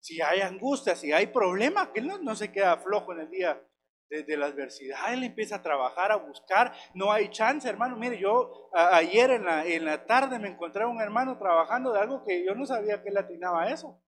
si 0.00 0.20
hay 0.20 0.42
angustia, 0.42 0.96
si 0.96 1.12
hay 1.12 1.28
problema, 1.28 1.92
que 1.92 2.00
él 2.00 2.10
no, 2.22 2.36
se 2.36 2.52
queda 2.52 2.76
flojo 2.76 3.12
en 3.12 3.20
el 3.20 3.30
día 3.30 3.62
de, 4.10 4.36
la 4.36 4.46
adversidad, 4.46 5.12
él 5.12 5.24
empieza 5.24 5.56
a 5.56 5.62
trabajar, 5.62 6.12
a 6.12 6.16
buscar, 6.16 6.72
no 6.94 7.10
hay 7.10 7.30
chance, 7.30 7.68
hermano. 7.68 7.96
Mire, 7.96 8.18
yo 8.18 8.70
ayer 8.74 9.30
en 9.30 9.44
la, 9.46 9.66
en 9.66 9.84
la 9.84 10.04
tarde 10.04 10.38
me 10.38 10.48
encontré 10.48 10.84
a 10.84 10.88
un 10.88 11.00
hermano 11.00 11.38
trabajando 11.38 11.92
de 11.92 12.00
algo 12.00 12.22
que 12.22 12.44
yo 12.44 12.54
no 12.54 12.66
sabía 12.66 13.02
que 13.02 13.08
él 13.08 13.16
atinaba 13.16 13.62
a 13.62 13.70
eso. 13.70 14.00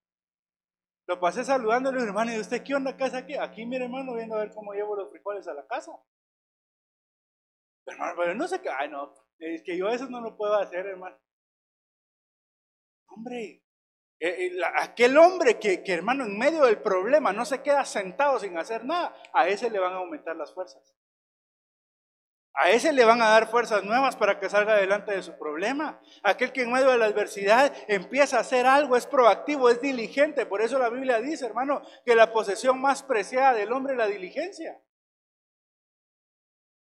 Lo 1.09 1.18
pasé 1.20 1.45
saludándole, 1.45 2.03
hermano, 2.03 2.32
¿y 2.34 2.41
usted 2.41 2.62
qué 2.62 2.74
onda 2.74 2.97
casa 2.97 3.18
aquí? 3.18 3.34
Aquí, 3.34 3.64
mire, 3.64 3.84
hermano, 3.84 4.14
viendo 4.14 4.34
a 4.34 4.41
ver 4.41 4.53
cómo 4.53 4.74
llevo 4.74 4.97
los 4.97 5.09
frijoles 5.11 5.47
a 5.47 5.55
la 5.55 5.66
casa. 5.66 5.93
Hermano, 7.87 8.14
pero 8.16 8.34
no 8.34 8.49
sé 8.49 8.61
qué, 8.61 8.68
ay, 8.68 8.89
no, 8.89 9.14
es 9.39 9.62
que 9.62 9.76
yo 9.76 9.89
eso 9.89 10.09
no 10.09 10.20
lo 10.20 10.37
puedo 10.37 10.55
hacer, 10.55 10.87
hermano. 10.87 11.16
Hombre, 13.09 13.62
eh, 14.18 14.47
eh, 14.47 14.61
aquel 14.76 15.16
hombre 15.18 15.59
que, 15.59 15.84
que, 15.84 15.93
hermano, 15.93 16.24
en 16.24 16.39
medio 16.39 16.64
del 16.64 16.82
problema 16.82 17.32
no 17.32 17.45
se 17.45 17.62
queda 17.62 17.84
sentado 17.84 18.39
sin 18.39 18.59
hacer 18.59 18.84
nada, 18.84 19.14
a 19.32 19.49
ese 19.49 19.70
le 19.70 19.78
van 19.78 19.93
a 19.93 19.99
aumentar 19.99 20.37
las 20.37 20.53
fuerzas. 20.53 20.97
A 22.59 22.70
ese 22.70 22.91
le 22.95 23.05
van 23.05 23.20
a 23.20 23.28
dar 23.28 23.49
fuerzas 23.49 23.84
nuevas 23.84 24.16
para 24.16 24.41
que 24.41 24.49
salga 24.49 24.72
adelante 24.72 25.12
de 25.12 25.22
su 25.22 25.37
problema. 25.39 26.01
Aquel 26.22 26.53
que 26.53 26.62
en 26.62 26.72
medio 26.72 26.89
de 26.89 26.97
la 26.97 27.05
adversidad 27.05 27.70
empieza 27.87 28.39
a 28.39 28.41
hacer 28.41 28.64
algo, 28.64 28.97
es 28.97 29.07
proactivo, 29.07 29.68
es 29.68 29.82
diligente. 29.82 30.47
Por 30.47 30.62
eso 30.62 30.78
la 30.78 30.89
Biblia 30.89 31.20
dice, 31.20 31.45
hermano, 31.45 31.82
que 32.07 32.14
la 32.14 32.32
posesión 32.32 32.80
más 32.80 33.03
preciada 33.03 33.53
del 33.53 33.72
hombre 33.72 33.93
es 33.93 33.99
la 33.99 34.07
diligencia. 34.07 34.80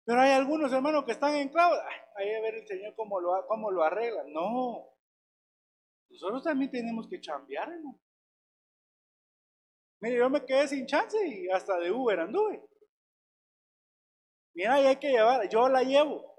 Pero 0.05 0.19
hay 0.19 0.31
algunos 0.31 0.71
hermanos 0.73 1.05
que 1.05 1.13
están 1.13 1.35
en 1.35 1.49
clavo. 1.49 1.75
Ahí 2.15 2.33
a 2.33 2.41
ver 2.41 2.55
el 2.55 2.67
Señor 2.67 2.93
cómo 2.95 3.19
lo, 3.19 3.45
cómo 3.47 3.71
lo 3.71 3.83
arregla. 3.83 4.23
No. 4.27 4.89
Nosotros 6.09 6.43
también 6.43 6.71
tenemos 6.71 7.07
que 7.07 7.21
chambear, 7.21 7.71
hermano. 7.71 7.99
Mire, 10.01 10.17
yo 10.17 10.29
me 10.29 10.45
quedé 10.45 10.67
sin 10.67 10.85
chance 10.85 11.17
y 11.25 11.49
hasta 11.49 11.79
de 11.79 11.89
Uber 11.89 12.19
anduve. 12.19 12.61
Mira, 14.53 14.75
hay 14.75 14.97
que 14.97 15.11
llevar, 15.11 15.47
yo 15.49 15.69
la 15.69 15.81
llevo. 15.81 16.35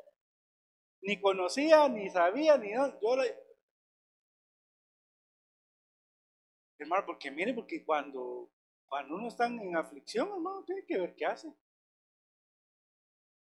Ni 1.00 1.20
conocía, 1.20 1.88
ni 1.88 2.10
sabía, 2.10 2.58
ni 2.58 2.72
no, 2.72 3.00
yo 3.00 3.16
la 3.16 3.24
Hermano, 6.78 7.06
porque 7.06 7.30
mire, 7.30 7.54
porque 7.54 7.84
cuando, 7.84 8.50
cuando 8.86 9.14
uno 9.14 9.28
está 9.28 9.46
en 9.46 9.76
aflicción, 9.76 10.28
hermano, 10.28 10.64
tiene 10.64 10.84
que 10.86 10.98
ver 10.98 11.14
qué 11.14 11.24
hace. 11.24 11.48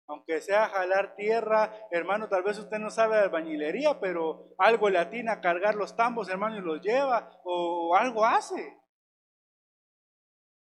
Aunque 0.09 0.41
sea 0.41 0.69
jalar 0.69 1.15
tierra, 1.15 1.71
hermano, 1.91 2.27
tal 2.29 2.41
vez 2.41 2.57
usted 2.57 2.79
no 2.79 2.89
sabe 2.89 3.15
de 3.15 3.21
albañilería, 3.21 3.99
pero 3.99 4.47
algo 4.57 4.89
le 4.89 4.97
atina 4.97 5.33
a 5.33 5.41
cargar 5.41 5.75
los 5.75 5.95
tambos, 5.95 6.29
hermano, 6.29 6.57
y 6.57 6.61
los 6.61 6.81
lleva, 6.81 7.29
o 7.43 7.95
algo 7.95 8.25
hace. 8.25 8.78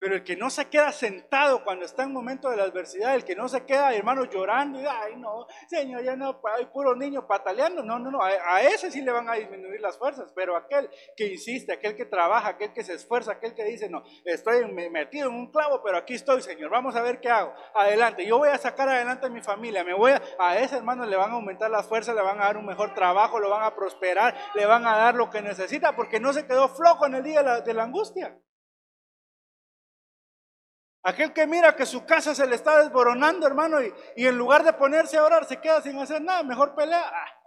Pero 0.01 0.14
el 0.14 0.22
que 0.22 0.36
no 0.36 0.49
se 0.49 0.68
queda 0.68 0.92
sentado 0.92 1.64
cuando 1.64 1.84
está 1.84 2.05
en 2.05 2.12
momento 2.12 2.49
de 2.51 2.57
la 2.57 2.64
adversidad, 2.64 3.14
el 3.14 3.24
que 3.24 3.34
no 3.34 3.49
se 3.49 3.64
queda, 3.64 3.92
hermano, 3.92 4.24
llorando 4.26 4.80
y, 4.80 4.86
ay, 4.86 5.16
no, 5.16 5.46
Señor, 5.68 6.05
ya 6.05 6.14
no, 6.14 6.40
hay 6.57 6.66
puro 6.66 6.94
niño 6.94 7.26
pataleando. 7.26 7.82
No, 7.82 7.99
no, 7.99 8.11
no, 8.11 8.22
a, 8.22 8.62
ese 8.62 8.90
sí 8.90 9.03
le 9.03 9.11
van 9.11 9.28
a 9.28 9.34
disminuir 9.34 9.80
las 9.80 9.99
fuerzas, 9.99 10.32
pero 10.34 10.57
aquel 10.57 10.88
que 11.16 11.26
insiste, 11.26 11.72
aquel 11.72 11.96
que 11.96 12.05
trabaja, 12.05 12.51
aquel 12.51 12.72
que 12.72 12.84
se 12.84 12.94
esfuerza, 12.94 13.32
aquel 13.32 13.55
que 13.55 13.64
dice, 13.64 13.88
no, 13.88 14.05
estoy 14.24 14.64
metido 14.72 15.30
en 15.30 15.34
un 15.34 15.51
clavo, 15.51 15.82
pero 15.82 15.99
aquí 15.99 16.14
estoy, 16.14 16.42
Señor, 16.42 16.70
vamos 16.70 16.94
a 16.94 17.03
ver 17.03 17.20
qué 17.20 17.30
hago. 17.30 17.53
Adelante, 17.74 18.24
yo 18.24 18.38
voy 18.38 18.51
a 18.51 18.59
sacar 18.59 18.88
adelante 18.88 19.26
a 19.26 19.30
mi 19.30 19.42
familia, 19.42 19.82
me 19.82 19.94
voy 19.94 20.12
a, 20.12 20.22
a 20.38 20.59
ese 20.59 20.76
hermano 20.76 21.07
le 21.07 21.16
van 21.16 21.32
a 21.32 21.34
aumentar 21.34 21.70
las 21.70 21.88
fuerzas, 21.88 22.14
le 22.14 22.22
van 22.22 22.40
a 22.40 22.44
dar 22.44 22.57
un 22.57 22.66
mejor 22.66 22.94
trabajo, 22.94 23.40
lo 23.40 23.51
van 23.51 23.64
a 23.64 23.74
prosperar, 23.74 24.36
le 24.55 24.64
van 24.64 24.86
a 24.86 24.96
dar 24.96 25.14
lo 25.16 25.28
que 25.30 25.42
necesita, 25.42 25.96
porque 25.96 26.20
no 26.20 26.32
se 26.32 26.46
quedó 26.46 26.68
flojo 26.68 27.07
en 27.07 27.14
el 27.14 27.24
día 27.24 27.42
de 27.42 27.74
la 27.74 27.82
angustia. 27.82 28.38
Aquel 31.05 31.32
que 31.32 31.46
mira 31.46 31.76
que 31.76 31.86
su 31.86 32.05
casa 32.05 32.34
se 32.34 32.46
le 32.46 32.57
está 32.57 32.82
desboronando, 32.82 33.46
hermano, 33.46 33.78
y, 33.80 34.26
en 34.26 34.36
lugar 34.36 34.64
de 34.64 34.72
ponerse 34.72 35.16
a 35.16 35.24
orar, 35.24 35.44
se 35.46 35.61
queda 35.61 35.80
sin 35.80 35.99
hacer 35.99 36.20
nada, 36.20 36.42
mejor 36.42 36.74
pelea. 36.74 37.03
Ah. 37.05 37.38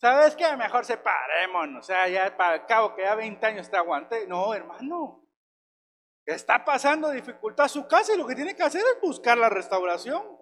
¿Sabes 0.00 0.36
qué? 0.36 0.56
Mejor 0.56 0.84
separémonos. 0.84 1.84
O 1.84 1.86
sea, 1.86 2.08
ya 2.08 2.36
para 2.36 2.54
el 2.56 2.66
cabo 2.66 2.94
que 2.94 3.02
ya 3.02 3.16
20 3.16 3.44
años 3.44 3.68
te 3.68 3.76
aguante. 3.76 4.26
No, 4.28 4.54
hermano. 4.54 5.24
Está 6.24 6.64
pasando 6.64 7.10
dificultad 7.10 7.68
su 7.68 7.88
casa 7.88 8.14
y 8.14 8.18
lo 8.18 8.26
que 8.26 8.36
tiene 8.36 8.54
que 8.54 8.62
hacer 8.62 8.82
es 8.82 9.00
buscar 9.00 9.36
la 9.36 9.48
restauración. 9.48 10.38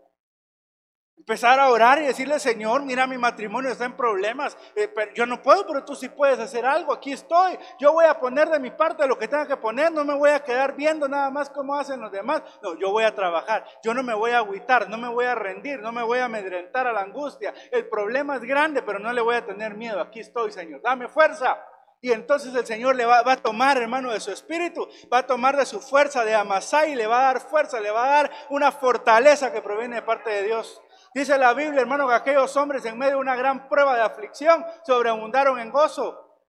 Empezar 1.19 1.59
a 1.59 1.71
orar 1.71 2.01
y 2.01 2.07
decirle, 2.07 2.39
Señor, 2.39 2.85
mira, 2.85 3.07
mi 3.07 3.17
matrimonio 3.17 3.71
está 3.71 3.87
en 3.87 3.97
problemas. 3.97 4.57
Eh, 4.77 4.87
pero 4.87 5.13
yo 5.15 5.27
no 5.27 5.43
puedo, 5.43 5.67
pero 5.67 5.85
tú 5.85 5.97
sí 5.97 6.09
puedes 6.09 6.39
hacer 6.39 6.65
algo. 6.67 6.93
Aquí 6.93 7.13
estoy. 7.13 7.59
Yo 7.81 7.93
voy 7.93 8.05
a 8.05 8.21
poner 8.21 8.49
de 8.49 8.61
mi 8.61 8.71
parte 8.71 9.07
lo 9.09 9.19
que 9.19 9.27
tenga 9.27 9.47
que 9.47 9.57
poner. 9.57 9.91
No 9.91 10.05
me 10.05 10.15
voy 10.15 10.31
a 10.31 10.45
quedar 10.45 10.77
viendo 10.77 11.09
nada 11.09 11.31
más 11.31 11.49
cómo 11.51 11.75
hacen 11.75 12.01
los 12.01 12.13
demás. 12.13 12.43
No, 12.63 12.79
yo 12.79 12.91
voy 12.91 13.05
a 13.05 13.15
trabajar. 13.15 13.65
Yo 13.83 13.95
no 13.95 14.03
me 14.03 14.15
voy 14.15 14.33
a 14.33 14.39
agüitar, 14.39 14.89
no 14.91 14.99
me 14.99 15.09
voy 15.09 15.25
a 15.25 15.35
rendir, 15.35 15.81
no 15.81 15.91
me 15.91 16.03
voy 16.03 16.19
a 16.19 16.27
amedrentar 16.27 16.87
a 16.87 16.93
la 16.93 17.01
angustia. 17.01 17.53
El 17.73 17.89
problema 17.89 18.37
es 18.37 18.43
grande, 18.43 18.83
pero 18.83 18.99
no 18.99 19.13
le 19.13 19.23
voy 19.23 19.37
a 19.37 19.45
tener 19.45 19.75
miedo. 19.75 20.01
Aquí 20.01 20.21
estoy, 20.21 20.53
Señor. 20.53 20.83
Dame 20.83 21.09
fuerza. 21.09 21.59
Y 22.03 22.13
entonces 22.13 22.55
el 22.55 22.67
Señor 22.67 22.95
le 22.95 23.07
va, 23.07 23.21
a 23.25 23.37
tomar, 23.37 23.79
hermano, 23.79 24.13
de 24.13 24.21
su 24.21 24.31
espíritu, 24.31 24.87
va 25.13 25.19
a 25.19 25.27
tomar 25.27 25.57
de 25.57 25.65
su 25.65 25.81
fuerza 25.81 26.25
de 26.25 26.35
Amasai, 26.35 26.95
le 26.95 27.07
va 27.07 27.19
a 27.21 27.33
dar 27.33 27.41
fuerza, 27.41 27.81
le 27.81 27.91
va 27.91 28.05
a 28.05 28.23
dar 28.23 28.31
una 28.51 28.71
fortaleza 28.71 29.51
que 29.51 29.63
proviene 29.63 29.97
de 29.97 30.03
parte 30.03 30.31
de 30.31 30.43
Dios. 30.45 30.83
Dice 31.17 31.39
la 31.39 31.55
Biblia, 31.55 31.81
hermano, 31.81 32.07
que 32.07 32.13
aquellos 32.13 32.55
hombres 32.59 32.85
en 32.85 32.99
medio 32.99 33.15
de 33.15 33.21
una 33.21 33.37
gran 33.37 33.71
prueba 33.71 33.97
de 33.97 34.03
aflicción 34.03 34.63
sobreabundaron 34.85 35.59
en 35.59 35.71
gozo. 35.71 36.45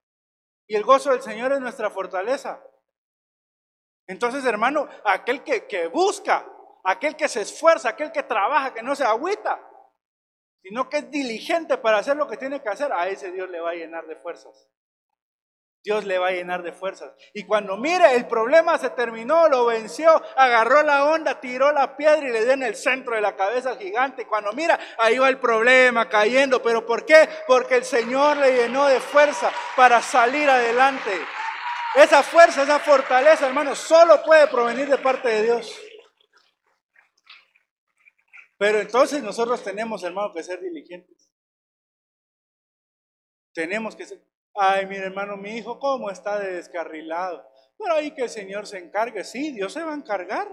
Y 0.68 0.76
el 0.76 0.84
gozo 0.84 1.12
del 1.12 1.22
Señor 1.22 1.54
es 1.54 1.62
nuestra 1.62 1.90
fortaleza. 1.90 2.62
Entonces, 4.08 4.44
hermano, 4.44 4.90
aquel 5.06 5.42
que, 5.42 5.88
busca, 5.88 6.46
aquel 6.84 7.16
que 7.16 7.30
se 7.30 7.44
esfuerza, 7.44 7.88
aquel 7.88 8.12
que 8.12 8.24
trabaja, 8.24 8.74
que 8.74 8.84
no 8.84 8.94
se 8.94 9.06
agüita, 9.06 9.58
sino 10.62 10.90
que 10.90 10.98
es 10.98 11.10
diligente 11.12 11.78
para 11.78 12.00
hacer 12.00 12.18
lo 12.18 12.28
que 12.28 12.36
tiene 12.36 12.62
que 12.62 12.68
hacer, 12.68 12.92
a 12.92 13.08
ese 13.08 13.32
Dios 13.32 13.50
le 13.50 13.62
va 13.62 13.70
a 13.70 13.76
llenar 13.76 14.06
de 14.06 14.18
fuerzas. 14.18 14.68
Dios 15.88 16.04
le 16.04 16.20
va 16.20 16.28
a 16.28 16.32
llenar 16.32 16.64
de 16.64 16.74
fuerzas. 16.74 17.14
Y 17.34 17.46
cuando 17.46 17.78
mire, 17.78 18.14
el 18.14 18.28
problema 18.28 18.78
se 18.78 18.90
terminó, 18.90 19.48
lo 19.48 19.68
venció, 19.68 20.22
agarró 20.36 20.84
la 20.84 21.06
onda, 21.06 21.40
tiró 21.40 21.72
la 21.72 21.96
piedra 21.96 22.28
y 22.28 22.30
le 22.30 22.44
dio 22.44 22.52
en 22.52 22.64
el 22.64 22.76
centro 22.76 23.16
de 23.16 23.22
la 23.22 23.38
cabeza 23.38 23.70
al 23.70 23.78
gigante. 23.78 24.28
Cuando 24.28 24.52
mira, 24.52 24.78
ahí 24.98 25.18
va 25.18 25.30
el 25.30 25.40
problema 25.40 26.10
cayendo. 26.10 26.62
¿Pero 26.62 26.86
por 26.86 27.06
qué? 27.06 27.30
Porque 27.48 27.76
el 27.76 27.86
Señor 27.86 28.36
le 28.36 28.54
llenó 28.54 28.86
de 28.88 29.00
fuerza 29.00 29.50
para 29.78 30.02
salir 30.02 30.50
adelante. 30.50 31.10
Esa 31.96 32.22
fuerza, 32.22 32.64
esa 32.64 32.80
fortaleza, 32.80 33.48
hermano, 33.48 33.74
solo 33.74 34.22
puede 34.24 34.46
provenir 34.48 34.90
de 34.90 34.98
parte 34.98 35.30
de 35.30 35.44
Dios. 35.44 35.74
Pero 38.58 38.82
entonces 38.82 39.24
nosotros 39.24 39.64
tenemos, 39.64 40.04
hermano, 40.04 40.34
que 40.34 40.44
ser 40.44 40.60
diligentes. 40.60 41.32
Tenemos 43.54 43.96
que 43.96 44.06
ser. 44.06 44.37
Ay, 44.60 44.88
mi 44.88 44.96
hermano, 44.96 45.38
mi 45.38 45.52
hijo, 45.58 45.80
¿cómo 45.80 46.10
está 46.10 46.40
de 46.40 46.54
descarrilado? 46.54 47.48
Pero 47.78 47.94
ahí 47.94 48.12
que 48.12 48.24
el 48.24 48.30
Señor 48.30 48.66
se 48.66 48.80
encargue. 48.80 49.24
Sí, 49.24 49.52
Dios 49.54 49.72
se 49.72 49.84
va 49.84 49.92
a 49.94 49.96
encargar. 49.96 50.48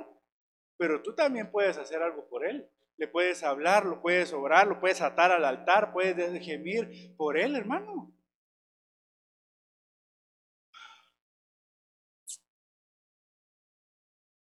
Pero 0.76 1.02
tú 1.02 1.14
también 1.14 1.50
puedes 1.50 1.78
hacer 1.78 2.02
algo 2.02 2.28
por 2.28 2.44
él. 2.46 2.68
Le 2.98 3.08
puedes 3.08 3.42
hablar, 3.42 3.86
lo 3.86 4.02
puedes 4.02 4.32
obrar, 4.32 4.66
lo 4.66 4.78
puedes 4.80 5.00
atar 5.00 5.32
al 5.32 5.44
altar, 5.44 5.92
puedes 5.92 6.38
gemir 6.44 7.14
por 7.16 7.38
él, 7.38 7.56
hermano. 7.56 8.12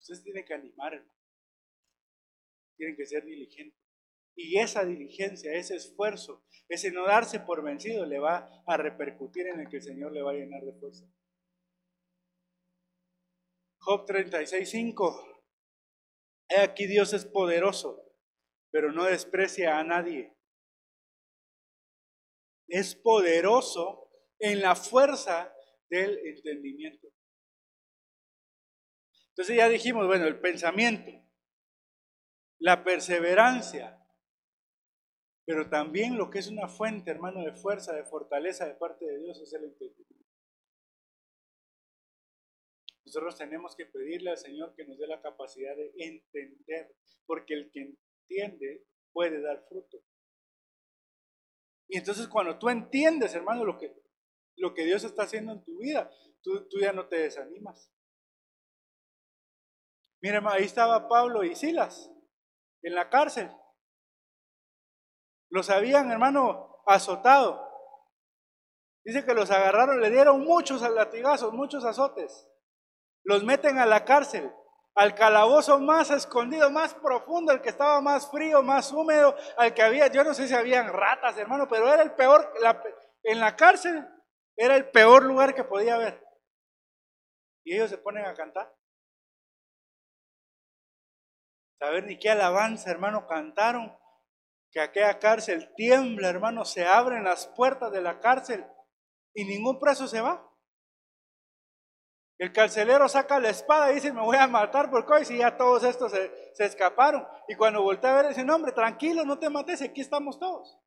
Ustedes 0.00 0.24
tienen 0.24 0.44
que 0.44 0.54
animar, 0.54 0.94
hermano. 0.94 1.12
Tienen 2.78 2.96
que 2.96 3.04
ser 3.04 3.24
diligentes. 3.26 3.87
Y 4.40 4.56
esa 4.60 4.84
diligencia, 4.84 5.52
ese 5.52 5.74
esfuerzo, 5.74 6.44
ese 6.68 6.92
no 6.92 7.04
darse 7.04 7.40
por 7.40 7.64
vencido 7.64 8.06
le 8.06 8.20
va 8.20 8.48
a 8.68 8.76
repercutir 8.76 9.48
en 9.48 9.58
el 9.58 9.68
que 9.68 9.78
el 9.78 9.82
Señor 9.82 10.12
le 10.12 10.22
va 10.22 10.30
a 10.30 10.34
llenar 10.34 10.62
de 10.62 10.78
fuerza. 10.78 11.04
Job 13.80 14.06
36, 14.06 14.70
5. 14.70 15.42
He 16.50 16.60
aquí 16.60 16.86
Dios 16.86 17.12
es 17.14 17.24
poderoso, 17.24 18.14
pero 18.70 18.92
no 18.92 19.06
desprecia 19.06 19.76
a 19.76 19.82
nadie. 19.82 20.32
Es 22.68 22.94
poderoso 22.94 24.08
en 24.38 24.60
la 24.60 24.76
fuerza 24.76 25.52
del 25.90 26.16
entendimiento. 26.24 27.08
Entonces 29.30 29.56
ya 29.56 29.68
dijimos, 29.68 30.06
bueno, 30.06 30.28
el 30.28 30.38
pensamiento, 30.38 31.10
la 32.60 32.84
perseverancia, 32.84 33.97
pero 35.48 35.70
también 35.70 36.18
lo 36.18 36.28
que 36.28 36.40
es 36.40 36.48
una 36.48 36.68
fuente, 36.68 37.10
hermano, 37.10 37.42
de 37.42 37.54
fuerza, 37.54 37.94
de 37.94 38.04
fortaleza 38.04 38.66
de 38.66 38.74
parte 38.74 39.06
de 39.06 39.16
Dios 39.16 39.40
es 39.40 39.50
el 39.54 39.64
entendimiento. 39.64 40.28
Nosotros 43.06 43.34
tenemos 43.38 43.74
que 43.74 43.86
pedirle 43.86 44.28
al 44.28 44.36
Señor 44.36 44.74
que 44.74 44.84
nos 44.84 44.98
dé 44.98 45.06
la 45.06 45.22
capacidad 45.22 45.74
de 45.74 45.90
entender, 45.96 46.94
porque 47.24 47.54
el 47.54 47.70
que 47.70 47.80
entiende 47.80 48.84
puede 49.10 49.40
dar 49.40 49.64
fruto. 49.66 50.04
Y 51.88 51.96
entonces 51.96 52.28
cuando 52.28 52.58
tú 52.58 52.68
entiendes, 52.68 53.34
hermano, 53.34 53.64
lo 53.64 53.78
que, 53.78 53.96
lo 54.58 54.74
que 54.74 54.84
Dios 54.84 55.02
está 55.02 55.22
haciendo 55.22 55.52
en 55.52 55.64
tu 55.64 55.78
vida, 55.78 56.10
tú, 56.42 56.68
tú 56.68 56.78
ya 56.78 56.92
no 56.92 57.08
te 57.08 57.20
desanimas. 57.20 57.90
Mira, 60.20 60.42
ahí 60.52 60.64
estaba 60.64 61.08
Pablo 61.08 61.42
y 61.42 61.56
Silas 61.56 62.12
en 62.82 62.94
la 62.94 63.08
cárcel. 63.08 63.48
Los 65.50 65.70
habían, 65.70 66.10
hermano, 66.10 66.82
azotado. 66.86 67.66
Dice 69.04 69.24
que 69.24 69.34
los 69.34 69.50
agarraron, 69.50 70.00
le 70.00 70.10
dieron 70.10 70.44
muchos 70.44 70.82
latigazos, 70.82 71.52
muchos 71.52 71.84
azotes. 71.84 72.48
Los 73.24 73.44
meten 73.44 73.78
a 73.78 73.86
la 73.86 74.04
cárcel, 74.04 74.52
al 74.94 75.14
calabozo 75.14 75.78
más 75.78 76.10
escondido, 76.10 76.70
más 76.70 76.94
profundo, 76.94 77.52
el 77.52 77.62
que 77.62 77.68
estaba 77.68 78.00
más 78.00 78.30
frío, 78.30 78.62
más 78.62 78.92
húmedo, 78.92 79.34
al 79.56 79.72
que 79.72 79.82
había, 79.82 80.08
yo 80.08 80.24
no 80.24 80.34
sé 80.34 80.48
si 80.48 80.54
habían 80.54 80.92
ratas, 80.92 81.38
hermano, 81.38 81.68
pero 81.68 81.92
era 81.92 82.02
el 82.02 82.12
peor, 82.14 82.52
en 83.22 83.40
la 83.40 83.56
cárcel 83.56 84.06
era 84.56 84.74
el 84.76 84.90
peor 84.90 85.24
lugar 85.24 85.54
que 85.54 85.64
podía 85.64 85.94
haber. 85.94 86.26
Y 87.64 87.76
ellos 87.76 87.90
se 87.90 87.98
ponen 87.98 88.26
a 88.26 88.34
cantar. 88.34 88.74
Saber 91.78 92.04
ni 92.04 92.18
qué 92.18 92.30
alabanza, 92.30 92.90
hermano, 92.90 93.26
cantaron 93.28 93.96
que 94.70 94.80
aquella 94.80 95.18
cárcel 95.18 95.72
tiembla, 95.76 96.28
hermano, 96.28 96.64
se 96.64 96.84
abren 96.84 97.24
las 97.24 97.46
puertas 97.48 97.90
de 97.92 98.02
la 98.02 98.20
cárcel 98.20 98.66
y 99.34 99.44
ningún 99.44 99.78
preso 99.78 100.06
se 100.06 100.20
va. 100.20 100.44
El 102.38 102.52
carcelero 102.52 103.08
saca 103.08 103.40
la 103.40 103.50
espada 103.50 103.90
y 103.90 103.96
dice, 103.96 104.12
me 104.12 104.20
voy 104.20 104.36
a 104.36 104.46
matar 104.46 104.90
porque 104.90 105.12
hoy 105.12 105.24
si 105.24 105.38
ya 105.38 105.56
todos 105.56 105.82
estos 105.82 106.12
se, 106.12 106.64
escaparon. 106.64 107.26
Y 107.48 107.56
cuando 107.56 107.82
voltea 107.82 108.12
a 108.12 108.22
ver, 108.22 108.28
dice, 108.28 108.48
hombre, 108.48 108.70
tranquilo, 108.72 109.24
no 109.24 109.38
te 109.40 109.50
mates, 109.50 109.82
aquí 109.82 110.00
estamos 110.00 110.38
todos. 110.38 110.78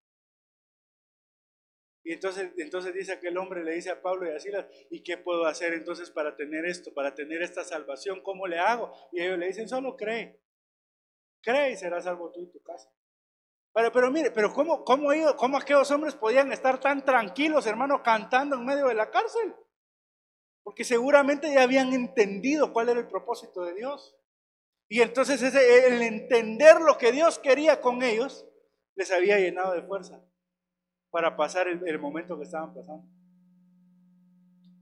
Y 2.04 2.14
entonces, 2.14 2.52
entonces 2.58 2.94
dice 2.94 3.12
aquel 3.12 3.38
hombre, 3.38 3.64
le 3.64 3.74
dice 3.74 3.92
a 3.92 4.02
Pablo 4.02 4.32
y 4.32 4.36
a 4.36 4.40
Silas, 4.40 4.66
¿y 4.90 5.04
qué 5.04 5.18
puedo 5.18 5.46
hacer 5.46 5.74
entonces 5.74 6.10
para 6.10 6.36
tener 6.36 6.66
esto, 6.66 6.94
para 6.94 7.14
tener 7.14 7.42
esta 7.42 7.64
salvación? 7.64 8.22
¿Cómo 8.24 8.48
le 8.48 8.58
hago? 8.58 8.94
Y 9.12 9.22
ellos 9.22 9.38
le 9.38 9.48
dicen, 9.48 9.68
solo 9.68 9.98
cree. 9.98 10.42
Cree 11.42 11.72
y 11.72 11.78
serás 11.78 12.06
salvo 12.06 12.32
tú 12.32 12.42
y 12.42 12.52
tu 12.52 12.62
casa. 12.62 12.90
Pero, 13.74 13.92
pero 13.92 14.12
mire, 14.12 14.32
pero 14.32 14.54
¿cómo, 14.54 14.84
cómo, 14.84 15.10
¿cómo 15.38 15.58
aquellos 15.58 15.90
hombres 15.92 16.16
podían 16.16 16.52
estar 16.52 16.80
tan 16.80 17.06
tranquilos, 17.06 17.66
hermano, 17.66 18.04
cantando 18.04 18.56
en 18.56 18.66
medio 18.66 18.88
de 18.88 18.96
la 18.96 19.10
cárcel? 19.10 19.56
Porque 20.64 20.84
seguramente 20.84 21.54
ya 21.54 21.64
habían 21.64 21.94
entendido 21.94 22.74
cuál 22.74 22.90
era 22.90 23.00
el 23.00 23.08
propósito 23.08 23.64
de 23.64 23.74
Dios. 23.74 24.18
Y 24.90 25.02
entonces 25.02 25.42
ese, 25.42 25.88
el 25.88 26.02
entender 26.02 26.82
lo 26.82 26.98
que 26.98 27.12
Dios 27.14 27.40
quería 27.40 27.80
con 27.80 28.04
ellos 28.04 28.46
les 28.96 29.10
había 29.12 29.40
llenado 29.40 29.74
de 29.74 29.84
fuerza 29.84 30.22
para 31.10 31.38
pasar 31.38 31.68
el 31.68 32.00
momento 32.00 32.38
que 32.38 32.44
estaban 32.44 32.74
pasando. 32.74 33.21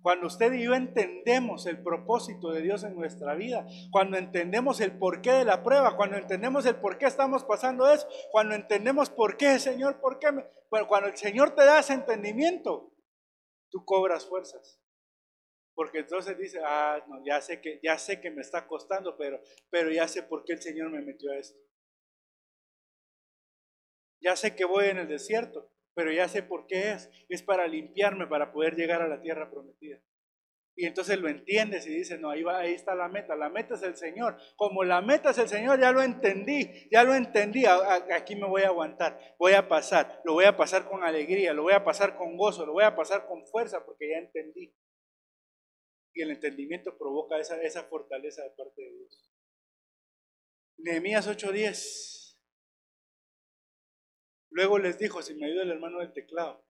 Cuando 0.01 0.27
usted 0.27 0.53
y 0.53 0.63
yo 0.63 0.73
entendemos 0.75 1.65
el 1.65 1.83
propósito 1.83 2.51
de 2.51 2.61
Dios 2.61 2.83
en 2.83 2.95
nuestra 2.95 3.35
vida, 3.35 3.67
cuando 3.91 4.17
entendemos 4.17 4.79
el 4.79 4.97
porqué 4.97 5.31
de 5.31 5.45
la 5.45 5.61
prueba, 5.61 5.97
cuando 5.97 6.17
entendemos 6.17 6.65
el 6.65 6.75
por 6.75 6.97
qué 6.97 7.05
estamos 7.05 7.43
pasando 7.43 7.89
eso, 7.91 8.07
cuando 8.31 8.55
entendemos 8.55 9.09
por 9.09 9.35
qué, 9.35 9.59
Señor, 9.59 9.99
por 9.99 10.19
qué, 10.19 10.27
bueno, 10.69 10.87
cuando 10.87 11.09
el 11.09 11.17
Señor 11.17 11.53
te 11.53 11.65
da 11.65 11.79
ese 11.79 11.93
entendimiento, 11.93 12.93
tú 13.69 13.83
cobras 13.83 14.25
fuerzas. 14.25 14.81
Porque 15.75 15.99
entonces 15.99 16.37
dice, 16.37 16.59
ah, 16.65 17.03
no, 17.07 17.23
ya 17.25 17.41
sé 17.41 17.61
que, 17.61 17.79
ya 17.83 17.97
sé 17.97 18.21
que 18.21 18.31
me 18.31 18.41
está 18.41 18.67
costando, 18.67 19.17
pero, 19.17 19.41
pero 19.69 19.91
ya 19.91 20.07
sé 20.07 20.23
por 20.23 20.43
qué 20.45 20.53
el 20.53 20.61
Señor 20.61 20.89
me 20.91 21.01
metió 21.01 21.31
a 21.31 21.37
esto. 21.37 21.59
Ya 24.21 24.35
sé 24.35 24.55
que 24.55 24.65
voy 24.65 24.85
en 24.85 24.97
el 24.97 25.07
desierto, 25.07 25.71
pero 25.99 26.13
ya 26.13 26.29
sé 26.29 26.43
por 26.43 26.65
qué 26.65 26.93
es. 26.93 27.09
Es 27.27 27.43
para 27.43 27.67
limpiarme, 27.67 28.25
para 28.25 28.53
poder 28.53 28.77
llegar 28.77 29.01
a 29.01 29.07
la 29.09 29.19
tierra 29.19 29.51
prometida. 29.51 29.99
Y 30.73 30.85
entonces 30.85 31.19
lo 31.19 31.27
entiendes 31.27 31.85
y 31.87 31.89
dices, 31.89 32.21
no, 32.21 32.29
ahí, 32.29 32.41
va, 32.41 32.59
ahí 32.59 32.73
está 32.73 32.95
la 32.95 33.09
meta, 33.09 33.35
la 33.35 33.49
meta 33.49 33.73
es 33.75 33.81
el 33.81 33.97
Señor. 33.97 34.37
Como 34.55 34.85
la 34.85 35.01
meta 35.01 35.31
es 35.31 35.39
el 35.39 35.49
Señor, 35.49 35.77
ya 35.77 35.91
lo 35.91 36.01
entendí, 36.01 36.87
ya 36.89 37.03
lo 37.03 37.13
entendí, 37.13 37.65
aquí 37.65 38.37
me 38.37 38.47
voy 38.47 38.61
a 38.61 38.67
aguantar, 38.67 39.35
voy 39.37 39.51
a 39.51 39.67
pasar, 39.67 40.21
lo 40.23 40.35
voy 40.35 40.45
a 40.45 40.55
pasar 40.55 40.87
con 40.87 41.03
alegría, 41.03 41.51
lo 41.51 41.63
voy 41.63 41.73
a 41.73 41.83
pasar 41.83 42.15
con 42.15 42.37
gozo, 42.37 42.65
lo 42.65 42.71
voy 42.71 42.85
a 42.85 42.95
pasar 42.95 43.27
con 43.27 43.45
fuerza 43.45 43.83
porque 43.85 44.09
ya 44.09 44.19
entendí. 44.19 44.73
Y 46.13 46.21
el 46.21 46.31
entendimiento 46.31 46.97
provoca 46.97 47.37
esa, 47.39 47.61
esa 47.61 47.83
fortaleza 47.83 48.41
de 48.43 48.51
parte 48.51 48.81
de 48.81 48.89
Dios. 48.89 49.29
Nehemías 50.77 51.27
8:10 51.27 52.18
Luego 54.51 54.79
les 54.79 54.97
dijo, 54.97 55.21
si 55.21 55.35
me 55.35 55.45
ayuda 55.45 55.63
el 55.63 55.71
hermano 55.71 55.99
del 55.99 56.13
teclado, 56.13 56.65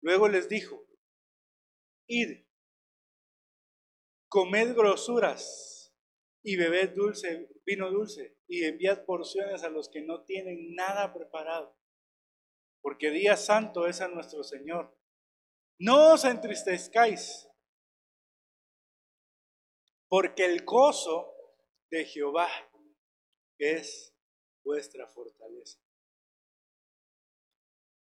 luego 0.00 0.28
les 0.28 0.48
dijo, 0.48 0.86
id, 2.06 2.44
comed 4.28 4.74
grosuras 4.74 5.92
y 6.42 6.56
bebed 6.56 6.94
dulce, 6.94 7.50
vino 7.64 7.90
dulce, 7.90 8.38
y 8.46 8.64
enviad 8.64 9.04
porciones 9.04 9.64
a 9.64 9.70
los 9.70 9.88
que 9.88 10.02
no 10.02 10.24
tienen 10.24 10.74
nada 10.74 11.12
preparado, 11.12 11.76
porque 12.80 13.10
día 13.10 13.36
santo 13.36 13.86
es 13.86 14.00
a 14.00 14.08
nuestro 14.08 14.44
Señor. 14.44 14.96
No 15.78 16.14
os 16.14 16.24
entristezcáis, 16.24 17.48
porque 20.08 20.44
el 20.44 20.64
gozo 20.64 21.34
de 21.90 22.04
Jehová 22.04 22.48
es 23.58 24.14
vuestra 24.64 25.06
fortaleza. 25.08 25.87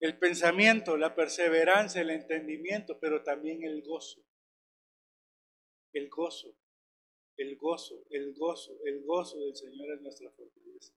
El 0.00 0.18
pensamiento, 0.18 0.96
la 0.96 1.14
perseverancia, 1.14 2.00
el 2.00 2.10
entendimiento, 2.10 2.98
pero 3.00 3.22
también 3.22 3.64
el 3.64 3.82
gozo. 3.82 4.22
El 5.92 6.08
gozo, 6.08 6.54
el 7.36 7.56
gozo, 7.56 8.04
el 8.10 8.34
gozo, 8.34 8.78
el 8.84 9.04
gozo 9.04 9.38
del 9.40 9.56
Señor 9.56 9.94
es 9.94 10.00
nuestra 10.02 10.30
fortaleza. 10.30 10.92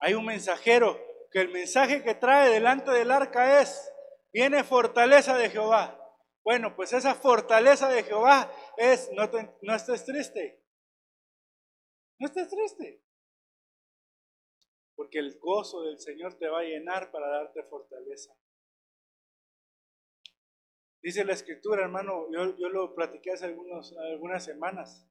Hay 0.00 0.14
un 0.14 0.24
mensajero 0.24 0.98
que 1.30 1.40
el 1.40 1.50
mensaje 1.50 2.02
que 2.02 2.14
trae 2.14 2.50
delante 2.50 2.90
del 2.90 3.10
arca 3.10 3.60
es, 3.60 3.92
viene 4.32 4.64
fortaleza 4.64 5.36
de 5.36 5.50
Jehová. 5.50 6.00
Bueno, 6.42 6.74
pues 6.74 6.92
esa 6.92 7.14
fortaleza 7.14 7.88
de 7.88 8.02
Jehová 8.02 8.52
es, 8.76 9.10
no, 9.12 9.30
no 9.62 9.74
estés 9.74 10.04
triste, 10.04 10.62
no 12.18 12.26
estés 12.26 12.48
triste. 12.48 13.03
Porque 14.96 15.18
el 15.18 15.38
gozo 15.38 15.82
del 15.82 15.98
Señor 15.98 16.34
te 16.34 16.48
va 16.48 16.60
a 16.60 16.64
llenar 16.64 17.10
para 17.10 17.28
darte 17.28 17.62
fortaleza. 17.64 18.34
Dice 21.02 21.24
la 21.24 21.34
escritura, 21.34 21.82
hermano, 21.82 22.30
yo, 22.32 22.56
yo 22.56 22.68
lo 22.70 22.94
platiqué 22.94 23.32
hace 23.32 23.44
algunos, 23.44 23.94
algunas 23.98 24.42
semanas, 24.42 25.06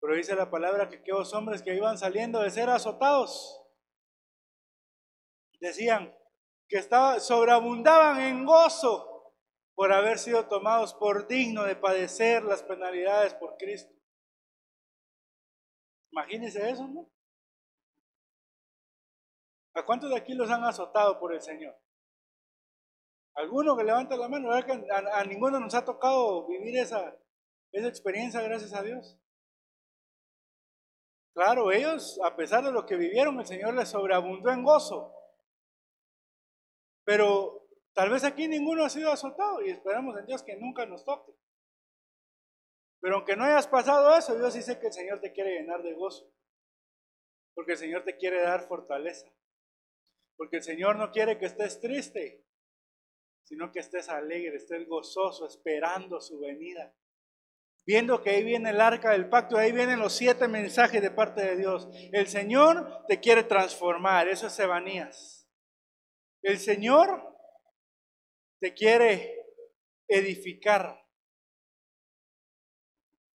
pero 0.00 0.16
dice 0.16 0.34
la 0.34 0.50
palabra 0.50 0.88
que 0.88 0.96
aquellos 0.96 1.32
hombres 1.32 1.62
que 1.62 1.74
iban 1.74 1.96
saliendo 1.96 2.40
de 2.40 2.50
ser 2.50 2.68
azotados, 2.68 3.62
decían 5.60 6.12
que 6.68 6.78
estaba, 6.78 7.20
sobreabundaban 7.20 8.20
en 8.20 8.44
gozo 8.44 9.34
por 9.74 9.92
haber 9.92 10.18
sido 10.18 10.48
tomados 10.48 10.94
por 10.94 11.28
digno 11.28 11.64
de 11.64 11.76
padecer 11.76 12.42
las 12.42 12.62
penalidades 12.62 13.34
por 13.34 13.56
Cristo. 13.58 13.94
Imagínense 16.10 16.68
eso, 16.68 16.88
¿no? 16.88 17.08
¿A 19.76 19.84
cuántos 19.84 20.08
de 20.08 20.16
aquí 20.16 20.32
los 20.32 20.50
han 20.50 20.64
azotado 20.64 21.20
por 21.20 21.34
el 21.34 21.42
Señor? 21.42 21.76
¿Alguno 23.34 23.76
que 23.76 23.84
levanta 23.84 24.16
la 24.16 24.26
mano? 24.26 24.48
¿Verdad 24.48 24.64
que 24.64 24.90
a, 24.90 25.24
ninguno 25.24 25.60
nos 25.60 25.74
ha 25.74 25.84
tocado 25.84 26.46
vivir 26.46 26.78
esa, 26.78 27.14
esa 27.72 27.86
experiencia, 27.86 28.40
gracias 28.40 28.72
a 28.72 28.82
Dios? 28.82 29.18
Claro, 31.34 31.70
ellos, 31.70 32.18
a 32.24 32.34
pesar 32.34 32.64
de 32.64 32.72
lo 32.72 32.86
que 32.86 32.96
vivieron, 32.96 33.38
el 33.38 33.44
Señor 33.44 33.74
les 33.74 33.90
sobreabundó 33.90 34.50
en 34.50 34.64
gozo. 34.64 35.12
Pero 37.04 37.68
tal 37.92 38.08
vez 38.08 38.24
aquí 38.24 38.48
ninguno 38.48 38.82
ha 38.82 38.88
sido 38.88 39.12
azotado 39.12 39.60
y 39.60 39.68
esperamos 39.68 40.16
en 40.18 40.24
Dios 40.24 40.42
que 40.42 40.56
nunca 40.56 40.86
nos 40.86 41.04
toque. 41.04 41.32
Pero 43.02 43.16
aunque 43.16 43.36
no 43.36 43.44
hayas 43.44 43.68
pasado 43.68 44.16
eso, 44.16 44.34
Dios 44.34 44.54
dice 44.54 44.80
que 44.80 44.86
el 44.86 44.92
Señor 44.94 45.20
te 45.20 45.34
quiere 45.34 45.60
llenar 45.60 45.82
de 45.82 45.92
gozo. 45.92 46.32
Porque 47.54 47.72
el 47.72 47.78
Señor 47.78 48.04
te 48.04 48.16
quiere 48.16 48.40
dar 48.40 48.66
fortaleza. 48.66 49.30
Porque 50.36 50.56
el 50.56 50.62
Señor 50.62 50.96
no 50.96 51.10
quiere 51.10 51.38
que 51.38 51.46
estés 51.46 51.80
triste, 51.80 52.44
sino 53.44 53.72
que 53.72 53.80
estés 53.80 54.08
alegre, 54.08 54.56
estés 54.56 54.86
gozoso, 54.86 55.46
esperando 55.46 56.20
su 56.20 56.38
venida. 56.40 56.94
Viendo 57.86 58.20
que 58.20 58.30
ahí 58.30 58.42
viene 58.42 58.70
el 58.70 58.80
arca 58.80 59.12
del 59.12 59.28
pacto, 59.28 59.56
ahí 59.56 59.70
vienen 59.70 60.00
los 60.00 60.12
siete 60.12 60.48
mensajes 60.48 61.00
de 61.00 61.12
parte 61.12 61.42
de 61.42 61.56
Dios. 61.56 61.88
El 62.12 62.26
Señor 62.26 63.04
te 63.06 63.20
quiere 63.20 63.44
transformar, 63.44 64.28
eso 64.28 64.48
es 64.48 64.58
Evanías. 64.58 65.48
El 66.42 66.58
Señor 66.58 67.36
te 68.60 68.74
quiere 68.74 69.46
edificar. 70.08 71.04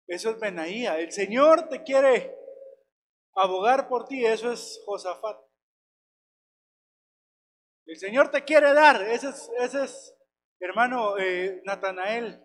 Eso 0.08 0.32
es 0.32 0.40
Benaía. 0.40 1.00
El 1.00 1.12
Señor 1.12 1.70
te 1.70 1.84
quiere 1.84 2.36
abogar 3.36 3.88
por 3.88 4.08
ti, 4.08 4.26
eso 4.26 4.52
es 4.52 4.82
Josafat. 4.86 5.49
El 7.90 7.98
Señor 7.98 8.30
te 8.30 8.46
quiere 8.46 8.72
dar, 8.76 9.02
ese 9.02 9.30
es, 9.30 9.50
ese 9.58 9.84
es 9.86 10.16
hermano 10.60 11.18
eh, 11.18 11.60
Natanael. 11.66 12.40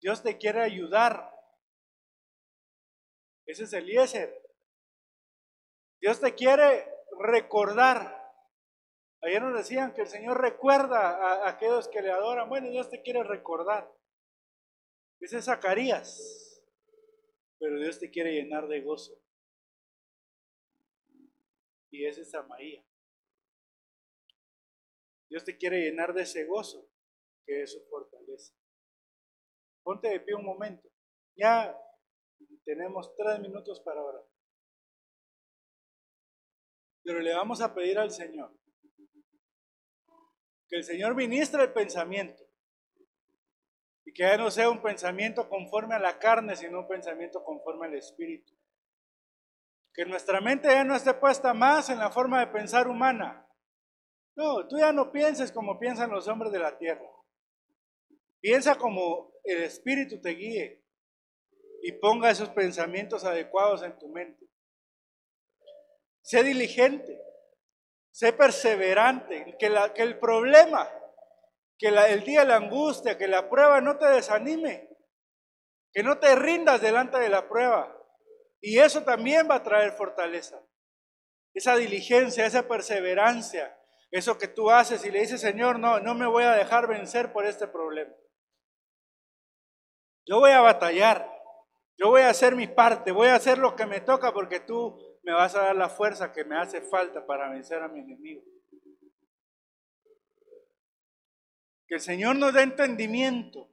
Dios 0.00 0.22
te 0.22 0.38
quiere 0.38 0.62
ayudar. 0.62 1.30
Ese 3.44 3.64
es 3.64 3.74
Eliezer. 3.74 4.42
Dios 6.00 6.18
te 6.18 6.34
quiere 6.34 6.90
recordar. 7.20 8.22
Ayer 9.20 9.42
nos 9.42 9.58
decían 9.58 9.92
que 9.92 10.00
el 10.00 10.08
Señor 10.08 10.40
recuerda 10.40 11.10
a, 11.10 11.50
aquellos 11.50 11.88
que 11.88 12.00
le 12.00 12.10
adoran. 12.10 12.48
Bueno, 12.48 12.70
Dios 12.70 12.88
te 12.88 13.02
quiere 13.02 13.22
recordar. 13.22 13.86
Ese 15.20 15.36
es 15.36 15.44
Zacarías. 15.44 16.62
Pero 17.58 17.78
Dios 17.78 17.98
te 17.98 18.10
quiere 18.10 18.32
llenar 18.32 18.66
de 18.66 18.80
gozo. 18.80 19.20
Y 21.90 22.06
ese 22.06 22.22
es 22.22 22.30
Samaía. 22.30 22.82
Dios 25.34 25.42
te 25.42 25.56
quiere 25.56 25.80
llenar 25.80 26.14
de 26.14 26.22
ese 26.22 26.44
gozo 26.44 26.88
que 27.44 27.64
es 27.64 27.72
su 27.72 27.84
fortaleza. 27.90 28.54
Ponte 29.82 30.08
de 30.08 30.20
pie 30.20 30.36
un 30.36 30.44
momento. 30.44 30.88
Ya 31.34 31.76
tenemos 32.64 33.12
tres 33.16 33.40
minutos 33.40 33.80
para 33.80 34.00
orar. 34.00 34.22
Pero 37.02 37.18
le 37.18 37.34
vamos 37.34 37.60
a 37.60 37.74
pedir 37.74 37.98
al 37.98 38.12
Señor 38.12 38.56
que 40.68 40.76
el 40.76 40.84
Señor 40.84 41.16
ministre 41.16 41.64
el 41.64 41.72
pensamiento 41.72 42.44
y 44.04 44.12
que 44.12 44.22
ya 44.22 44.36
no 44.36 44.52
sea 44.52 44.70
un 44.70 44.82
pensamiento 44.82 45.48
conforme 45.48 45.96
a 45.96 45.98
la 45.98 46.20
carne, 46.20 46.54
sino 46.54 46.78
un 46.78 46.86
pensamiento 46.86 47.42
conforme 47.42 47.86
al 47.86 47.94
Espíritu. 47.94 48.54
Que 49.92 50.04
nuestra 50.04 50.40
mente 50.40 50.68
ya 50.68 50.84
no 50.84 50.94
esté 50.94 51.12
puesta 51.12 51.52
más 51.54 51.90
en 51.90 51.98
la 51.98 52.12
forma 52.12 52.38
de 52.38 52.52
pensar 52.52 52.86
humana, 52.86 53.43
no, 54.36 54.66
tú 54.66 54.78
ya 54.78 54.92
no 54.92 55.12
pienses 55.12 55.52
como 55.52 55.78
piensan 55.78 56.10
los 56.10 56.26
hombres 56.28 56.52
de 56.52 56.58
la 56.58 56.76
tierra. 56.76 57.08
Piensa 58.40 58.74
como 58.76 59.32
el 59.44 59.62
Espíritu 59.62 60.20
te 60.20 60.30
guíe 60.30 60.84
y 61.82 61.92
ponga 61.92 62.30
esos 62.30 62.48
pensamientos 62.50 63.24
adecuados 63.24 63.82
en 63.82 63.96
tu 63.98 64.08
mente. 64.08 64.46
Sé 66.22 66.42
diligente, 66.42 67.20
sé 68.10 68.32
perseverante, 68.32 69.56
que, 69.58 69.68
la, 69.68 69.92
que 69.92 70.02
el 70.02 70.18
problema, 70.18 70.90
que 71.78 71.88
el 71.88 72.24
día 72.24 72.40
de 72.40 72.46
la 72.46 72.56
angustia, 72.56 73.16
que 73.16 73.28
la 73.28 73.48
prueba 73.48 73.80
no 73.80 73.98
te 73.98 74.06
desanime, 74.06 74.88
que 75.92 76.02
no 76.02 76.18
te 76.18 76.34
rindas 76.34 76.80
delante 76.80 77.18
de 77.18 77.28
la 77.28 77.48
prueba. 77.48 77.96
Y 78.60 78.78
eso 78.78 79.04
también 79.04 79.48
va 79.48 79.56
a 79.56 79.62
traer 79.62 79.92
fortaleza. 79.92 80.60
Esa 81.52 81.76
diligencia, 81.76 82.46
esa 82.46 82.66
perseverancia, 82.66 83.78
eso 84.14 84.38
que 84.38 84.46
tú 84.46 84.70
haces 84.70 85.04
y 85.04 85.10
le 85.10 85.18
dices, 85.18 85.40
Señor, 85.40 85.80
no, 85.80 85.98
no 85.98 86.14
me 86.14 86.24
voy 86.24 86.44
a 86.44 86.52
dejar 86.52 86.86
vencer 86.86 87.32
por 87.32 87.44
este 87.44 87.66
problema. 87.66 88.14
Yo 90.24 90.38
voy 90.38 90.52
a 90.52 90.60
batallar, 90.60 91.28
yo 91.98 92.10
voy 92.10 92.22
a 92.22 92.30
hacer 92.30 92.54
mi 92.54 92.68
parte, 92.68 93.10
voy 93.10 93.26
a 93.26 93.34
hacer 93.34 93.58
lo 93.58 93.74
que 93.74 93.86
me 93.86 94.00
toca 94.00 94.32
porque 94.32 94.60
tú 94.60 94.96
me 95.24 95.32
vas 95.32 95.56
a 95.56 95.62
dar 95.62 95.74
la 95.74 95.88
fuerza 95.88 96.32
que 96.32 96.44
me 96.44 96.56
hace 96.56 96.80
falta 96.80 97.26
para 97.26 97.50
vencer 97.50 97.82
a 97.82 97.88
mi 97.88 98.00
enemigo. 98.00 98.44
Que 101.88 101.96
el 101.96 102.00
Señor 102.00 102.36
nos 102.36 102.54
dé 102.54 102.62
entendimiento 102.62 103.68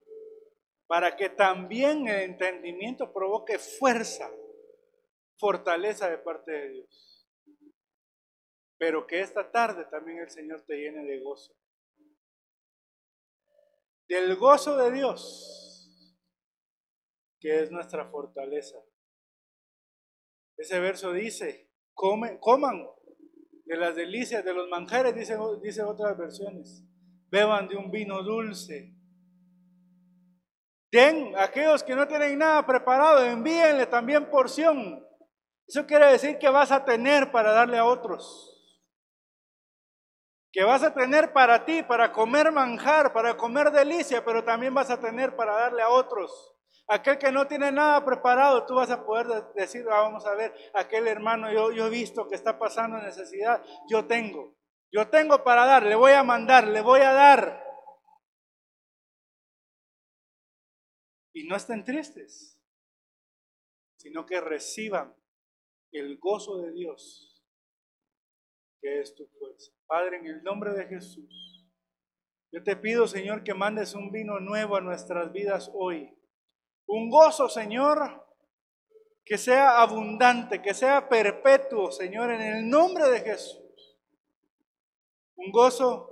para 0.87 1.15
que 1.15 1.29
también 1.29 2.07
el 2.07 2.21
entendimiento 2.21 3.13
provoque 3.13 3.59
fuerza, 3.59 4.27
fortaleza 5.37 6.09
de 6.09 6.17
parte 6.17 6.51
de 6.51 6.69
Dios 6.69 7.11
pero 8.82 9.05
que 9.05 9.21
esta 9.21 9.51
tarde 9.51 9.86
también 9.91 10.17
el 10.17 10.32
Señor 10.32 10.63
te 10.65 10.75
llene 10.75 11.03
de 11.03 11.19
gozo. 11.19 11.53
Del 14.07 14.36
gozo 14.38 14.75
de 14.75 14.91
Dios, 14.91 16.17
que 17.39 17.61
es 17.61 17.69
nuestra 17.69 18.09
fortaleza. 18.09 18.79
Ese 20.57 20.79
verso 20.79 21.13
dice, 21.13 21.69
coman 21.93 22.88
de 23.65 23.77
las 23.77 23.95
delicias, 23.95 24.43
de 24.43 24.51
los 24.51 24.67
manjares, 24.67 25.13
dice, 25.13 25.38
dice 25.61 25.84
otras 25.84 26.17
versiones, 26.17 26.84
beban 27.29 27.67
de 27.67 27.77
un 27.77 27.91
vino 27.91 28.23
dulce. 28.23 28.95
Den 30.91 31.36
a 31.36 31.43
aquellos 31.43 31.84
que 31.84 31.95
no 31.95 32.07
tienen 32.07 32.39
nada 32.39 32.65
preparado, 32.65 33.23
envíenle 33.23 33.86
también 33.86 34.27
porción 34.32 35.05
Eso 35.67 35.86
quiere 35.86 36.07
decir 36.07 36.39
que 36.39 36.49
vas 36.49 36.71
a 36.71 36.84
tener 36.84 37.32
para 37.32 37.51
darle 37.51 37.77
a 37.77 37.86
otros. 37.86 38.51
Que 40.52 40.64
vas 40.64 40.84
a 40.84 40.93
tener 40.93 41.32
para 41.32 41.64
ti, 41.66 41.84
para 41.84 42.12
comer 42.12 42.52
manjar, 42.52 43.14
para 43.14 43.38
comer 43.38 43.72
delicia, 43.72 44.24
pero 44.26 44.43
también 44.43 44.74
vas 44.74 44.89
a 44.89 44.99
tener 44.99 45.36
para 45.36 45.54
darle 45.54 45.82
a 45.82 45.89
otros. 45.89 46.52
Aquel 46.88 47.18
que 47.18 47.32
no 47.32 47.47
tiene 47.47 47.72
nada 47.72 48.04
preparado, 48.04 48.66
tú 48.66 48.76
vas 48.76 48.91
a 48.91 49.06
poder 49.06 49.54
decir, 49.54 49.86
ah, 49.89 50.02
vamos 50.02 50.26
a 50.26 50.36
ver, 50.36 50.54
aquel 50.74 51.08
hermano, 51.08 51.49
yo, 51.49 51.72
yo 51.72 51.88
he 51.88 51.89
visto 51.89 52.28
que 52.28 52.36
está 52.36 52.60
pasando 52.60 52.97
necesidad, 52.97 53.64
yo 53.89 54.08
tengo, 54.08 54.58
yo 54.91 55.10
tengo 55.10 55.41
para 55.41 55.66
dar, 55.66 55.84
le 55.84 55.95
voy 55.95 56.12
a 56.12 56.24
mandar, 56.24 56.68
le 56.68 56.82
voy 56.82 56.99
a 56.99 57.14
dar. 57.14 57.66
Y 61.34 61.47
no 61.47 61.56
estén 61.56 61.86
tristes, 61.86 62.62
sino 63.95 64.26
que 64.26 64.41
reciban 64.41 65.16
el 65.93 66.18
gozo 66.18 66.58
de 66.58 66.74
Dios, 66.74 67.30
que 68.82 68.99
es 68.99 69.15
tu 69.15 69.27
fuerza. 69.39 69.71
Padre, 69.88 70.17
en 70.17 70.27
el 70.27 70.43
nombre 70.43 70.73
de 70.73 70.86
Jesús, 70.86 71.65
yo 72.51 72.63
te 72.63 72.75
pido, 72.75 73.07
Señor, 73.07 73.43
que 73.43 73.53
mandes 73.53 73.93
un 73.93 74.11
vino 74.11 74.39
nuevo 74.39 74.75
a 74.75 74.82
nuestras 74.82 75.32
vidas 75.32 75.71
hoy 75.73 76.13
un 76.91 77.09
gozo, 77.09 77.47
Señor, 77.47 78.27
que 79.23 79.38
sea 79.38 79.82
abundante, 79.82 80.61
que 80.61 80.73
sea 80.73 81.07
perpetuo, 81.07 81.89
Señor, 81.89 82.32
en 82.32 82.41
el 82.41 82.69
nombre 82.69 83.09
de 83.09 83.21
Jesús. 83.21 83.97
Un 85.36 85.51
gozo 85.51 86.09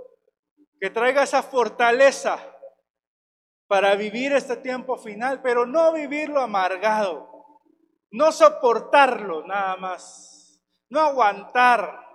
que 0.79 0.89
traiga 0.89 1.23
esa 1.23 1.43
fortaleza 1.43 2.39
para 3.67 3.95
vivir 3.95 4.31
este 4.31 4.55
tiempo 4.55 4.97
final, 4.97 5.41
pero 5.41 5.65
no 5.65 5.91
vivirlo 5.91 6.39
amargado, 6.39 7.61
no 8.11 8.31
soportarlo 8.31 9.45
nada 9.45 9.75
más, 9.75 10.63
no 10.89 11.01
aguantar, 11.01 12.08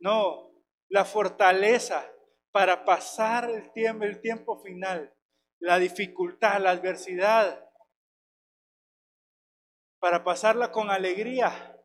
no, 0.00 0.50
la 0.88 1.04
fortaleza 1.04 2.04
para 2.52 2.84
pasar 2.84 3.48
el 3.48 3.72
tiempo, 3.72 4.04
el 4.04 4.20
tiempo 4.20 4.60
final, 4.60 5.14
la 5.60 5.78
dificultad, 5.78 6.60
la 6.60 6.70
adversidad, 6.70 7.66
para 10.00 10.24
pasarla 10.24 10.72
con 10.72 10.90
alegría, 10.90 11.76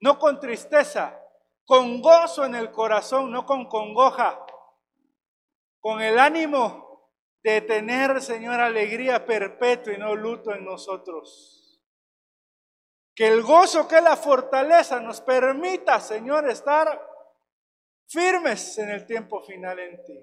no 0.00 0.18
con 0.18 0.40
tristeza, 0.40 1.18
con 1.64 2.02
gozo 2.02 2.44
en 2.44 2.56
el 2.56 2.70
corazón, 2.72 3.30
no 3.30 3.46
con 3.46 3.66
congoja, 3.68 4.44
con 5.80 6.02
el 6.02 6.18
ánimo 6.18 7.10
de 7.42 7.60
tener, 7.60 8.20
Señor, 8.20 8.60
alegría 8.60 9.24
perpetua 9.24 9.92
y 9.94 9.98
no 9.98 10.14
luto 10.14 10.52
en 10.52 10.64
nosotros. 10.64 11.80
Que 13.14 13.28
el 13.28 13.42
gozo, 13.42 13.88
que 13.88 14.00
la 14.00 14.16
fortaleza 14.16 15.00
nos 15.00 15.20
permita, 15.20 16.00
Señor, 16.00 16.48
estar 16.48 17.11
firmes 18.12 18.78
en 18.78 18.90
el 18.90 19.06
tiempo 19.06 19.42
final 19.42 19.78
en 19.78 20.04
ti. 20.04 20.20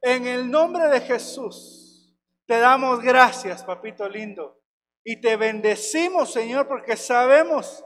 En 0.00 0.26
el 0.26 0.50
nombre 0.50 0.88
de 0.88 1.00
Jesús, 1.00 2.16
te 2.46 2.58
damos 2.58 3.00
gracias, 3.02 3.64
papito 3.64 4.08
lindo. 4.08 4.60
Y 5.02 5.20
te 5.20 5.36
bendecimos, 5.36 6.32
Señor, 6.32 6.68
porque 6.68 6.96
sabemos 6.96 7.84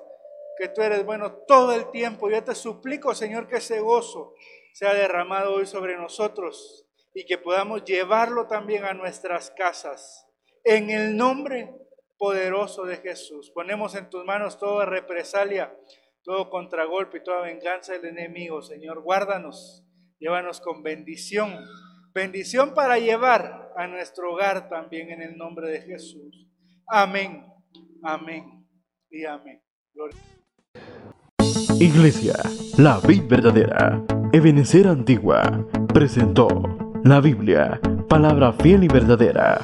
que 0.59 0.69
tú 0.69 0.83
eres 0.83 1.05
bueno 1.05 1.33
todo 1.47 1.73
el 1.73 1.91
tiempo. 1.91 2.31
Yo 2.31 2.43
te 2.45 2.55
suplico, 2.55 3.15
Señor, 3.15 3.49
que 3.49 3.57
ese 3.57 3.81
gozo 3.81 4.35
sea 4.75 4.95
derramado 4.95 5.55
hoy 5.55 5.67
sobre 5.67 5.97
nosotros 5.97 6.87
y 7.15 7.25
que 7.25 7.39
podamos 7.39 7.85
llevarlo 7.85 8.47
también 8.47 8.85
a 8.85 8.95
nuestras 8.95 9.51
casas. 9.51 10.27
En 10.63 10.91
el 10.91 11.17
nombre 11.17 11.75
poderoso 12.19 12.85
de 12.85 12.97
Jesús. 12.97 13.51
Ponemos 13.51 13.95
en 13.95 14.11
tus 14.11 14.25
manos 14.25 14.59
toda 14.59 14.85
represalia, 14.85 15.75
todo 16.29 16.51
contragolpe 16.51 17.17
y 17.17 17.23
toda 17.23 17.41
venganza 17.41 17.95
del 17.95 18.05
enemigo. 18.05 18.61
Señor, 18.61 19.01
guárdanos, 19.03 19.83
llévanos 20.19 20.61
con 20.61 20.83
bendición. 20.83 21.55
Bendición 22.13 22.75
para 22.75 22.99
llevar 22.99 23.73
a 23.75 23.87
nuestro 23.87 24.35
hogar 24.35 24.69
también 24.69 25.11
en 25.11 25.23
el 25.23 25.39
nombre 25.39 25.71
de 25.71 25.81
Jesús. 25.81 26.47
Amén, 26.87 27.47
amén 28.03 28.45
y 29.11 29.25
amén. 29.25 29.63
Iglesia, 31.81 32.35
la 32.77 33.01
vida 33.01 33.25
verdadera, 33.27 34.05
Ebenecer 34.35 34.87
Antigua, 34.87 35.67
presentó 35.95 36.49
la 37.05 37.23
Biblia, 37.23 37.81
palabra 38.07 38.53
fiel 38.53 38.85
y 38.85 38.89
verdadera 38.89 39.63